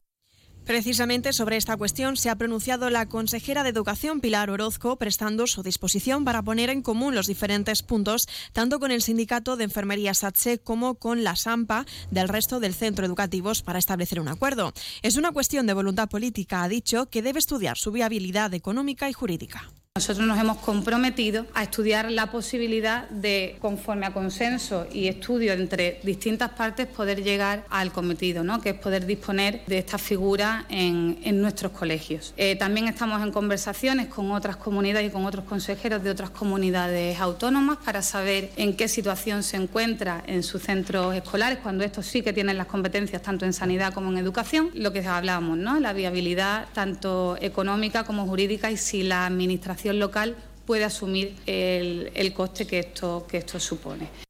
Precisamente 0.68 1.32
sobre 1.32 1.56
esta 1.56 1.78
cuestión 1.78 2.18
se 2.18 2.28
ha 2.28 2.36
pronunciado 2.36 2.90
la 2.90 3.06
consejera 3.06 3.62
de 3.62 3.70
Educación 3.70 4.20
Pilar 4.20 4.50
Orozco, 4.50 4.96
prestando 4.96 5.46
su 5.46 5.62
disposición 5.62 6.26
para 6.26 6.42
poner 6.42 6.68
en 6.68 6.82
común 6.82 7.14
los 7.14 7.26
diferentes 7.26 7.82
puntos, 7.82 8.28
tanto 8.52 8.78
con 8.78 8.90
el 8.90 9.00
sindicato 9.00 9.56
de 9.56 9.64
enfermería 9.64 10.12
SATSE 10.12 10.58
como 10.58 10.96
con 10.96 11.24
la 11.24 11.36
SAMPA 11.36 11.86
del 12.10 12.28
resto 12.28 12.60
del 12.60 12.74
centro 12.74 13.06
educativos 13.06 13.62
para 13.62 13.78
establecer 13.78 14.20
un 14.20 14.28
acuerdo. 14.28 14.74
Es 15.00 15.16
una 15.16 15.32
cuestión 15.32 15.66
de 15.66 15.72
voluntad 15.72 16.10
política, 16.10 16.62
ha 16.62 16.68
dicho, 16.68 17.06
que 17.06 17.22
debe 17.22 17.38
estudiar 17.38 17.78
su 17.78 17.90
viabilidad 17.90 18.52
económica 18.52 19.08
y 19.08 19.14
jurídica. 19.14 19.72
Nosotros 19.98 20.28
nos 20.28 20.38
hemos 20.38 20.58
comprometido 20.58 21.44
a 21.54 21.64
estudiar 21.64 22.08
la 22.12 22.30
posibilidad 22.30 23.08
de, 23.08 23.56
conforme 23.60 24.06
a 24.06 24.12
consenso 24.12 24.86
y 24.92 25.08
estudio 25.08 25.54
entre 25.54 25.98
distintas 26.04 26.50
partes, 26.50 26.86
poder 26.86 27.24
llegar 27.24 27.64
al 27.68 27.90
cometido, 27.90 28.44
¿no? 28.44 28.60
que 28.60 28.68
es 28.68 28.74
poder 28.76 29.06
disponer 29.06 29.62
de 29.66 29.78
esta 29.78 29.98
figura 29.98 30.66
en, 30.68 31.18
nuestros 31.42 31.72
colegios. 31.72 32.32
Eh, 32.36 32.54
también 32.54 32.86
estamos 32.86 33.20
en 33.24 33.32
conversaciones 33.32 34.06
con 34.06 34.30
otras 34.30 34.56
comunidades 34.56 35.08
y 35.08 35.10
con 35.10 35.26
otros 35.26 35.44
consejeros 35.46 36.04
de 36.04 36.10
otras 36.10 36.30
comunidades 36.30 37.18
autónomas 37.18 37.78
para 37.84 38.00
saber 38.00 38.52
en 38.56 38.76
qué 38.76 38.86
situación 38.86 39.42
se 39.42 39.56
encuentra 39.56 40.22
en 40.28 40.44
sus 40.44 40.62
centros 40.62 41.12
escolares, 41.16 41.58
cuando 41.60 41.82
estos 41.82 42.06
sí 42.06 42.22
que 42.22 42.32
tienen 42.32 42.56
las 42.56 42.68
competencias 42.68 43.20
tanto 43.20 43.44
en 43.46 43.52
sanidad 43.52 43.92
como 43.92 44.12
en 44.12 44.18
educación, 44.18 44.70
lo 44.74 44.92
que 44.92 45.04
hablábamos, 45.04 45.58
¿no? 45.58 45.80
la 45.80 45.92
viabilidad 45.92 46.68
tanto 46.72 47.36
económica 47.40 48.04
como 48.04 48.24
jurídica 48.26 48.70
y 48.70 48.76
si 48.76 49.02
la 49.02 49.26
administración 49.26 49.87
local 49.96 50.36
puede 50.66 50.84
asumir 50.84 51.34
el, 51.46 52.10
el 52.14 52.32
coste 52.34 52.66
que 52.66 52.78
esto, 52.78 53.26
que 53.28 53.38
esto 53.38 53.58
supone. 53.58 54.27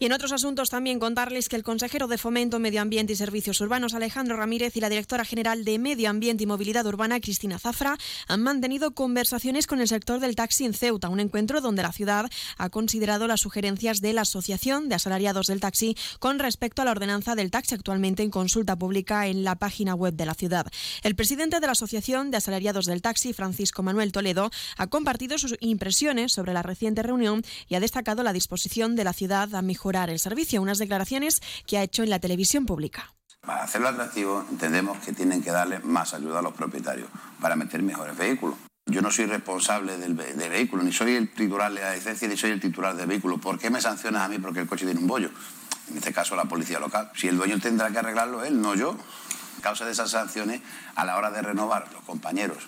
Y 0.00 0.06
en 0.06 0.12
otros 0.12 0.32
asuntos 0.32 0.70
también 0.70 0.98
contarles 0.98 1.48
que 1.48 1.54
el 1.54 1.62
consejero 1.62 2.08
de 2.08 2.18
Fomento, 2.18 2.58
Medio 2.58 2.82
Ambiente 2.82 3.12
y 3.12 3.16
Servicios 3.16 3.60
Urbanos, 3.60 3.94
Alejandro 3.94 4.36
Ramírez, 4.36 4.76
y 4.76 4.80
la 4.80 4.88
directora 4.88 5.24
general 5.24 5.64
de 5.64 5.78
Medio 5.78 6.10
Ambiente 6.10 6.42
y 6.42 6.46
Movilidad 6.48 6.84
Urbana, 6.86 7.20
Cristina 7.20 7.60
Zafra, 7.60 7.96
han 8.26 8.42
mantenido 8.42 8.92
conversaciones 8.92 9.68
con 9.68 9.80
el 9.80 9.86
sector 9.86 10.18
del 10.18 10.34
taxi 10.34 10.64
en 10.64 10.74
Ceuta, 10.74 11.08
un 11.08 11.20
encuentro 11.20 11.60
donde 11.60 11.84
la 11.84 11.92
ciudad 11.92 12.28
ha 12.58 12.70
considerado 12.70 13.28
las 13.28 13.40
sugerencias 13.40 14.00
de 14.00 14.12
la 14.12 14.22
Asociación 14.22 14.88
de 14.88 14.96
Asalariados 14.96 15.46
del 15.46 15.60
Taxi 15.60 15.96
con 16.18 16.40
respecto 16.40 16.82
a 16.82 16.84
la 16.84 16.90
ordenanza 16.90 17.36
del 17.36 17.52
taxi 17.52 17.76
actualmente 17.76 18.24
en 18.24 18.30
consulta 18.30 18.76
pública 18.76 19.28
en 19.28 19.44
la 19.44 19.54
página 19.54 19.94
web 19.94 20.14
de 20.14 20.26
la 20.26 20.34
ciudad. 20.34 20.66
El 21.04 21.14
presidente 21.14 21.60
de 21.60 21.66
la 21.66 21.72
Asociación 21.72 22.32
de 22.32 22.38
Asalariados 22.38 22.86
del 22.86 23.00
Taxi, 23.00 23.32
Francisco 23.32 23.84
Manuel 23.84 24.10
Toledo, 24.10 24.50
ha 24.76 24.88
compartido 24.88 25.38
sus 25.38 25.54
impresiones 25.60 26.32
sobre 26.32 26.52
la 26.52 26.62
reciente 26.62 27.04
reunión 27.04 27.42
y 27.68 27.76
ha 27.76 27.80
destacado 27.80 28.24
la 28.24 28.32
disposición 28.32 28.96
de 28.96 29.04
la 29.04 29.12
ciudad 29.12 29.54
a 29.54 29.62
mejorar 29.62 29.83
el 29.92 30.18
servicio. 30.18 30.62
Unas 30.62 30.78
declaraciones 30.78 31.42
que 31.66 31.78
ha 31.78 31.82
hecho 31.82 32.02
en 32.02 32.10
la 32.10 32.18
televisión 32.18 32.64
pública. 32.64 33.12
Para 33.40 33.64
hacerlo 33.64 33.88
atractivo, 33.88 34.44
entendemos 34.50 34.98
que 34.98 35.12
tienen 35.12 35.42
que 35.42 35.50
darle 35.50 35.78
más 35.80 36.14
ayuda 36.14 36.38
a 36.38 36.42
los 36.42 36.54
propietarios 36.54 37.08
para 37.40 37.56
meter 37.56 37.82
mejores 37.82 38.16
vehículos. 38.16 38.56
Yo 38.86 39.02
no 39.02 39.10
soy 39.10 39.26
responsable 39.26 39.96
del, 39.98 40.14
vehículo, 40.14 40.82
ni 40.82 40.92
soy 40.92 41.14
el 41.16 41.32
titular 41.32 41.72
de 41.72 41.80
la 41.80 41.94
licencia, 41.94 42.28
ni 42.28 42.36
soy 42.36 42.50
el 42.50 42.60
titular 42.60 42.96
del 42.96 43.06
vehículo. 43.06 43.38
¿Por 43.38 43.58
qué 43.58 43.70
me 43.70 43.80
sancionas 43.80 44.22
a 44.22 44.28
mí 44.28 44.38
porque 44.38 44.60
el 44.60 44.66
coche 44.66 44.84
tiene 44.84 45.00
un 45.00 45.06
bollo? 45.06 45.30
En 45.90 45.98
este 45.98 46.12
caso, 46.12 46.36
la 46.36 46.44
policía 46.44 46.80
local. 46.80 47.10
Si 47.14 47.28
el 47.28 47.36
dueño 47.36 47.58
tendrá 47.60 47.90
que 47.90 47.98
arreglarlo 47.98 48.44
él, 48.44 48.60
no 48.60 48.74
yo. 48.74 48.96
A 49.58 49.62
causa 49.62 49.84
de 49.84 49.92
esas 49.92 50.10
sanciones, 50.10 50.62
a 50.94 51.04
la 51.04 51.16
hora 51.16 51.30
de 51.30 51.42
renovar 51.42 51.90
los 51.92 52.02
compañeros 52.04 52.58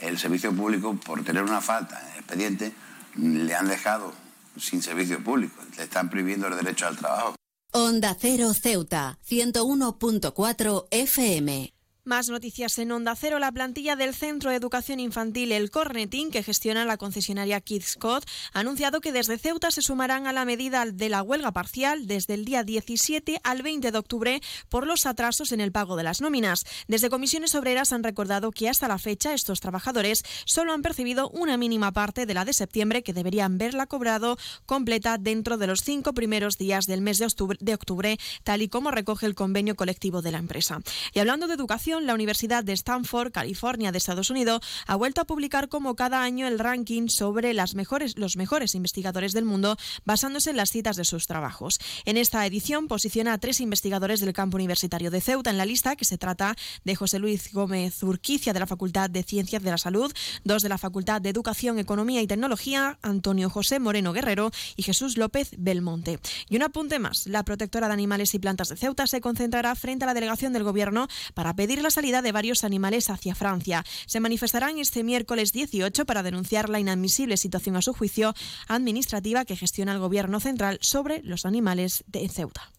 el 0.00 0.18
servicio 0.18 0.54
público, 0.54 0.94
por 0.94 1.22
tener 1.24 1.42
una 1.42 1.60
falta 1.60 2.00
en 2.00 2.12
el 2.12 2.18
expediente, 2.18 2.72
le 3.16 3.54
han 3.54 3.68
dejado 3.68 4.12
sin 4.60 4.82
servicio 4.82 5.22
público. 5.22 5.62
Le 5.76 5.84
están 5.84 6.10
prohibiendo 6.10 6.46
el 6.46 6.56
derecho 6.56 6.86
al 6.86 6.96
trabajo. 6.96 7.34
Onda 7.72 8.16
Cero 8.18 8.52
Ceuta, 8.52 9.18
101.4 9.28 10.88
FM. 10.90 11.72
Más 12.10 12.28
noticias 12.28 12.76
en 12.80 12.90
Onda 12.90 13.14
Cero. 13.14 13.38
La 13.38 13.52
plantilla 13.52 13.94
del 13.94 14.16
Centro 14.16 14.50
de 14.50 14.56
Educación 14.56 14.98
Infantil 14.98 15.52
El 15.52 15.70
Cornetín, 15.70 16.32
que 16.32 16.42
gestiona 16.42 16.84
la 16.84 16.96
concesionaria 16.96 17.60
Kids 17.60 17.94
Code, 17.94 18.26
ha 18.52 18.58
anunciado 18.58 19.00
que 19.00 19.12
desde 19.12 19.38
Ceuta 19.38 19.70
se 19.70 19.80
sumarán 19.80 20.26
a 20.26 20.32
la 20.32 20.44
medida 20.44 20.84
de 20.86 21.08
la 21.08 21.22
huelga 21.22 21.52
parcial 21.52 22.08
desde 22.08 22.34
el 22.34 22.44
día 22.44 22.64
17 22.64 23.40
al 23.44 23.62
20 23.62 23.92
de 23.92 23.96
octubre 23.96 24.40
por 24.68 24.88
los 24.88 25.06
atrasos 25.06 25.52
en 25.52 25.60
el 25.60 25.70
pago 25.70 25.94
de 25.94 26.02
las 26.02 26.20
nóminas. 26.20 26.64
Desde 26.88 27.10
comisiones 27.10 27.54
obreras 27.54 27.92
han 27.92 28.02
recordado 28.02 28.50
que 28.50 28.68
hasta 28.68 28.88
la 28.88 28.98
fecha 28.98 29.32
estos 29.32 29.60
trabajadores 29.60 30.24
solo 30.46 30.72
han 30.72 30.82
percibido 30.82 31.28
una 31.28 31.56
mínima 31.58 31.92
parte 31.92 32.26
de 32.26 32.34
la 32.34 32.44
de 32.44 32.54
septiembre 32.54 33.04
que 33.04 33.12
deberían 33.12 33.56
verla 33.56 33.86
cobrado 33.86 34.36
completa 34.66 35.16
dentro 35.16 35.58
de 35.58 35.68
los 35.68 35.84
cinco 35.84 36.12
primeros 36.12 36.58
días 36.58 36.86
del 36.86 37.02
mes 37.02 37.18
de 37.18 37.26
octubre, 37.26 37.56
de 37.60 37.74
octubre 37.74 38.18
tal 38.42 38.62
y 38.62 38.68
como 38.68 38.90
recoge 38.90 39.26
el 39.26 39.36
convenio 39.36 39.76
colectivo 39.76 40.22
de 40.22 40.32
la 40.32 40.38
empresa. 40.38 40.80
Y 41.14 41.20
hablando 41.20 41.46
de 41.46 41.54
educación, 41.54 41.99
la 42.06 42.14
Universidad 42.14 42.64
de 42.64 42.72
Stanford, 42.72 43.32
California, 43.32 43.92
de 43.92 43.98
Estados 43.98 44.30
Unidos, 44.30 44.60
ha 44.86 44.96
vuelto 44.96 45.20
a 45.20 45.24
publicar 45.24 45.68
como 45.68 45.96
cada 45.96 46.22
año 46.22 46.46
el 46.46 46.58
ranking 46.58 47.08
sobre 47.08 47.54
las 47.54 47.74
mejores, 47.74 48.18
los 48.18 48.36
mejores 48.36 48.74
investigadores 48.74 49.32
del 49.32 49.44
mundo 49.44 49.76
basándose 50.04 50.50
en 50.50 50.56
las 50.56 50.70
citas 50.70 50.96
de 50.96 51.04
sus 51.04 51.26
trabajos. 51.26 51.78
En 52.04 52.16
esta 52.16 52.44
edición 52.46 52.88
posiciona 52.88 53.32
a 53.34 53.38
tres 53.38 53.60
investigadores 53.60 54.20
del 54.20 54.32
campo 54.32 54.56
universitario 54.56 55.10
de 55.10 55.20
Ceuta 55.20 55.50
en 55.50 55.58
la 55.58 55.66
lista, 55.66 55.96
que 55.96 56.04
se 56.04 56.18
trata 56.18 56.56
de 56.84 56.94
José 56.94 57.18
Luis 57.18 57.52
Gómez 57.52 58.02
Urquicia 58.02 58.52
de 58.52 58.60
la 58.60 58.66
Facultad 58.66 59.10
de 59.10 59.22
Ciencias 59.22 59.62
de 59.62 59.70
la 59.70 59.78
Salud, 59.78 60.12
dos 60.44 60.62
de 60.62 60.68
la 60.68 60.78
Facultad 60.78 61.20
de 61.20 61.30
Educación, 61.30 61.78
Economía 61.78 62.22
y 62.22 62.26
Tecnología, 62.26 62.98
Antonio 63.02 63.50
José 63.50 63.78
Moreno 63.78 64.12
Guerrero 64.12 64.50
y 64.76 64.82
Jesús 64.82 65.16
López 65.16 65.50
Belmonte. 65.58 66.20
Y 66.48 66.56
un 66.56 66.62
apunte 66.62 66.98
más, 66.98 67.26
la 67.26 67.44
protectora 67.44 67.88
de 67.88 67.94
animales 67.94 68.34
y 68.34 68.38
plantas 68.38 68.68
de 68.68 68.76
Ceuta 68.76 69.06
se 69.06 69.20
concentrará 69.20 69.74
frente 69.74 70.04
a 70.04 70.06
la 70.06 70.14
delegación 70.14 70.52
del 70.52 70.64
Gobierno 70.64 71.08
para 71.34 71.54
pedir 71.54 71.79
la 71.82 71.90
salida 71.90 72.22
de 72.22 72.32
varios 72.32 72.64
animales 72.64 73.10
hacia 73.10 73.34
Francia. 73.34 73.84
Se 74.06 74.20
manifestarán 74.20 74.78
este 74.78 75.02
miércoles 75.02 75.52
18 75.52 76.04
para 76.06 76.22
denunciar 76.22 76.68
la 76.68 76.80
inadmisible 76.80 77.36
situación 77.36 77.76
a 77.76 77.82
su 77.82 77.92
juicio 77.92 78.34
administrativa 78.68 79.44
que 79.44 79.56
gestiona 79.56 79.92
el 79.92 79.98
Gobierno 79.98 80.40
central 80.40 80.78
sobre 80.80 81.22
los 81.22 81.46
animales 81.46 82.04
de 82.06 82.28
Ceuta. 82.28 82.70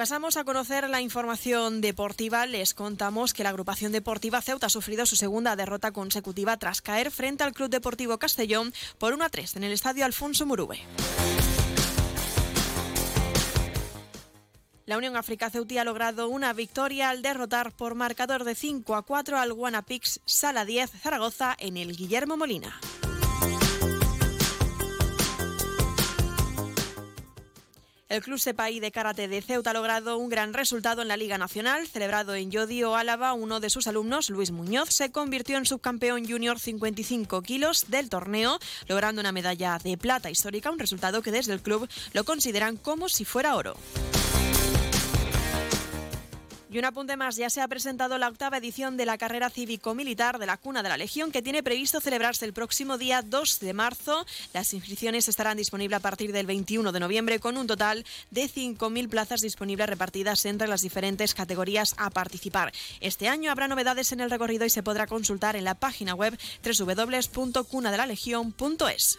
Pasamos 0.00 0.38
a 0.38 0.44
conocer 0.44 0.88
la 0.88 1.02
información 1.02 1.82
deportiva. 1.82 2.46
Les 2.46 2.72
contamos 2.72 3.34
que 3.34 3.42
la 3.42 3.50
agrupación 3.50 3.92
deportiva 3.92 4.40
Ceuta 4.40 4.68
ha 4.68 4.70
sufrido 4.70 5.04
su 5.04 5.14
segunda 5.14 5.56
derrota 5.56 5.92
consecutiva 5.92 6.56
tras 6.56 6.80
caer 6.80 7.10
frente 7.10 7.44
al 7.44 7.52
Club 7.52 7.68
Deportivo 7.68 8.18
Castellón 8.18 8.72
por 8.96 9.12
1 9.12 9.22
a 9.22 9.28
3 9.28 9.56
en 9.56 9.64
el 9.64 9.72
estadio 9.72 10.06
Alfonso 10.06 10.46
Murube. 10.46 10.80
La 14.86 14.96
Unión 14.96 15.18
África 15.18 15.50
Ceutí 15.50 15.76
ha 15.76 15.84
logrado 15.84 16.30
una 16.30 16.54
victoria 16.54 17.10
al 17.10 17.20
derrotar 17.20 17.70
por 17.70 17.94
marcador 17.94 18.44
de 18.44 18.54
5 18.54 18.94
a 18.94 19.02
4 19.02 19.38
al 19.38 19.52
Guanapix 19.52 20.22
Sala 20.24 20.64
10 20.64 20.92
Zaragoza 20.92 21.54
en 21.58 21.76
el 21.76 21.94
Guillermo 21.94 22.38
Molina. 22.38 22.80
El 28.10 28.22
Club 28.22 28.40
Sepaí 28.40 28.80
de 28.80 28.90
Karate 28.90 29.28
de 29.28 29.40
Ceuta 29.40 29.70
ha 29.70 29.72
logrado 29.72 30.18
un 30.18 30.28
gran 30.28 30.52
resultado 30.52 31.00
en 31.00 31.06
la 31.06 31.16
Liga 31.16 31.38
Nacional. 31.38 31.86
Celebrado 31.86 32.34
en 32.34 32.50
Yodio, 32.50 32.96
Álava, 32.96 33.34
uno 33.34 33.60
de 33.60 33.70
sus 33.70 33.86
alumnos, 33.86 34.30
Luis 34.30 34.50
Muñoz, 34.50 34.88
se 34.90 35.12
convirtió 35.12 35.56
en 35.56 35.64
subcampeón 35.64 36.26
junior 36.28 36.58
55 36.58 37.40
kilos 37.42 37.84
del 37.86 38.08
torneo, 38.10 38.58
logrando 38.88 39.20
una 39.20 39.30
medalla 39.30 39.78
de 39.78 39.96
plata 39.96 40.28
histórica, 40.28 40.72
un 40.72 40.80
resultado 40.80 41.22
que 41.22 41.30
desde 41.30 41.52
el 41.52 41.62
club 41.62 41.88
lo 42.12 42.24
consideran 42.24 42.76
como 42.76 43.08
si 43.08 43.24
fuera 43.24 43.54
oro. 43.54 43.76
Y 46.72 46.78
un 46.78 46.84
apunte 46.84 47.16
más, 47.16 47.34
ya 47.34 47.50
se 47.50 47.60
ha 47.60 47.66
presentado 47.66 48.16
la 48.16 48.28
octava 48.28 48.58
edición 48.58 48.96
de 48.96 49.04
la 49.04 49.18
carrera 49.18 49.50
cívico-militar 49.50 50.38
de 50.38 50.46
la 50.46 50.56
Cuna 50.56 50.84
de 50.84 50.88
la 50.88 50.96
Legión, 50.96 51.32
que 51.32 51.42
tiene 51.42 51.64
previsto 51.64 52.00
celebrarse 52.00 52.44
el 52.44 52.52
próximo 52.52 52.96
día 52.96 53.22
2 53.22 53.58
de 53.58 53.72
marzo. 53.72 54.24
Las 54.54 54.72
inscripciones 54.72 55.26
estarán 55.26 55.56
disponibles 55.56 55.96
a 55.96 56.00
partir 56.00 56.30
del 56.30 56.46
21 56.46 56.92
de 56.92 57.00
noviembre, 57.00 57.40
con 57.40 57.56
un 57.56 57.66
total 57.66 58.06
de 58.30 58.44
5.000 58.44 59.08
plazas 59.08 59.40
disponibles 59.40 59.88
repartidas 59.88 60.46
entre 60.46 60.68
las 60.68 60.82
diferentes 60.82 61.34
categorías 61.34 61.96
a 61.96 62.08
participar. 62.10 62.70
Este 63.00 63.26
año 63.26 63.50
habrá 63.50 63.66
novedades 63.66 64.12
en 64.12 64.20
el 64.20 64.30
recorrido 64.30 64.64
y 64.64 64.70
se 64.70 64.84
podrá 64.84 65.08
consultar 65.08 65.56
en 65.56 65.64
la 65.64 65.74
página 65.74 66.14
web 66.14 66.38
www.cunadelalegión.es. 66.62 69.18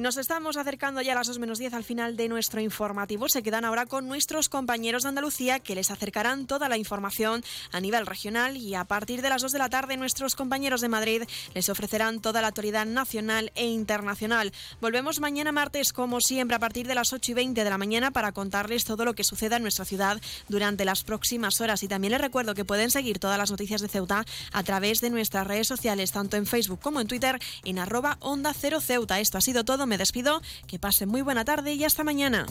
Y 0.00 0.02
nos 0.02 0.16
estamos 0.16 0.56
acercando 0.56 1.02
ya 1.02 1.12
a 1.12 1.16
las 1.16 1.26
2 1.26 1.38
menos 1.40 1.58
10 1.58 1.74
al 1.74 1.84
final 1.84 2.16
de 2.16 2.26
nuestro 2.26 2.62
informativo. 2.62 3.28
Se 3.28 3.42
quedan 3.42 3.66
ahora 3.66 3.84
con 3.84 4.08
nuestros 4.08 4.48
compañeros 4.48 5.02
de 5.02 5.10
Andalucía 5.10 5.60
que 5.60 5.74
les 5.74 5.90
acercarán 5.90 6.46
toda 6.46 6.70
la 6.70 6.78
información 6.78 7.44
a 7.70 7.80
nivel 7.80 8.06
regional 8.06 8.56
y 8.56 8.74
a 8.74 8.84
partir 8.84 9.20
de 9.20 9.28
las 9.28 9.42
2 9.42 9.52
de 9.52 9.58
la 9.58 9.68
tarde 9.68 9.98
nuestros 9.98 10.36
compañeros 10.36 10.80
de 10.80 10.88
Madrid 10.88 11.24
les 11.52 11.68
ofrecerán 11.68 12.20
toda 12.20 12.40
la 12.40 12.48
actualidad 12.48 12.86
nacional 12.86 13.52
e 13.54 13.66
internacional. 13.66 14.54
Volvemos 14.80 15.20
mañana 15.20 15.52
martes 15.52 15.92
como 15.92 16.22
siempre 16.22 16.56
a 16.56 16.60
partir 16.60 16.86
de 16.86 16.94
las 16.94 17.12
8 17.12 17.32
y 17.32 17.34
20 17.34 17.62
de 17.62 17.68
la 17.68 17.76
mañana 17.76 18.10
para 18.10 18.32
contarles 18.32 18.86
todo 18.86 19.04
lo 19.04 19.12
que 19.12 19.22
suceda 19.22 19.56
en 19.56 19.62
nuestra 19.64 19.84
ciudad 19.84 20.18
durante 20.48 20.86
las 20.86 21.04
próximas 21.04 21.60
horas. 21.60 21.82
Y 21.82 21.88
también 21.88 22.12
les 22.12 22.22
recuerdo 22.22 22.54
que 22.54 22.64
pueden 22.64 22.90
seguir 22.90 23.18
todas 23.18 23.36
las 23.36 23.50
noticias 23.50 23.82
de 23.82 23.88
Ceuta 23.88 24.24
a 24.50 24.62
través 24.62 25.02
de 25.02 25.10
nuestras 25.10 25.46
redes 25.46 25.68
sociales, 25.68 26.10
tanto 26.10 26.38
en 26.38 26.46
Facebook 26.46 26.80
como 26.80 27.02
en 27.02 27.06
Twitter, 27.06 27.38
en 27.64 27.78
arroba 27.78 28.16
onda 28.20 28.54
cero 28.54 28.80
Ceuta. 28.80 29.20
Esto 29.20 29.36
ha 29.36 29.42
sido 29.42 29.62
todo, 29.62 29.89
me 29.90 29.98
despido, 29.98 30.40
que 30.66 30.78
pasen 30.78 31.10
muy 31.10 31.20
buena 31.20 31.44
tarde 31.44 31.74
y 31.74 31.84
hasta 31.84 32.04
mañana. 32.04 32.46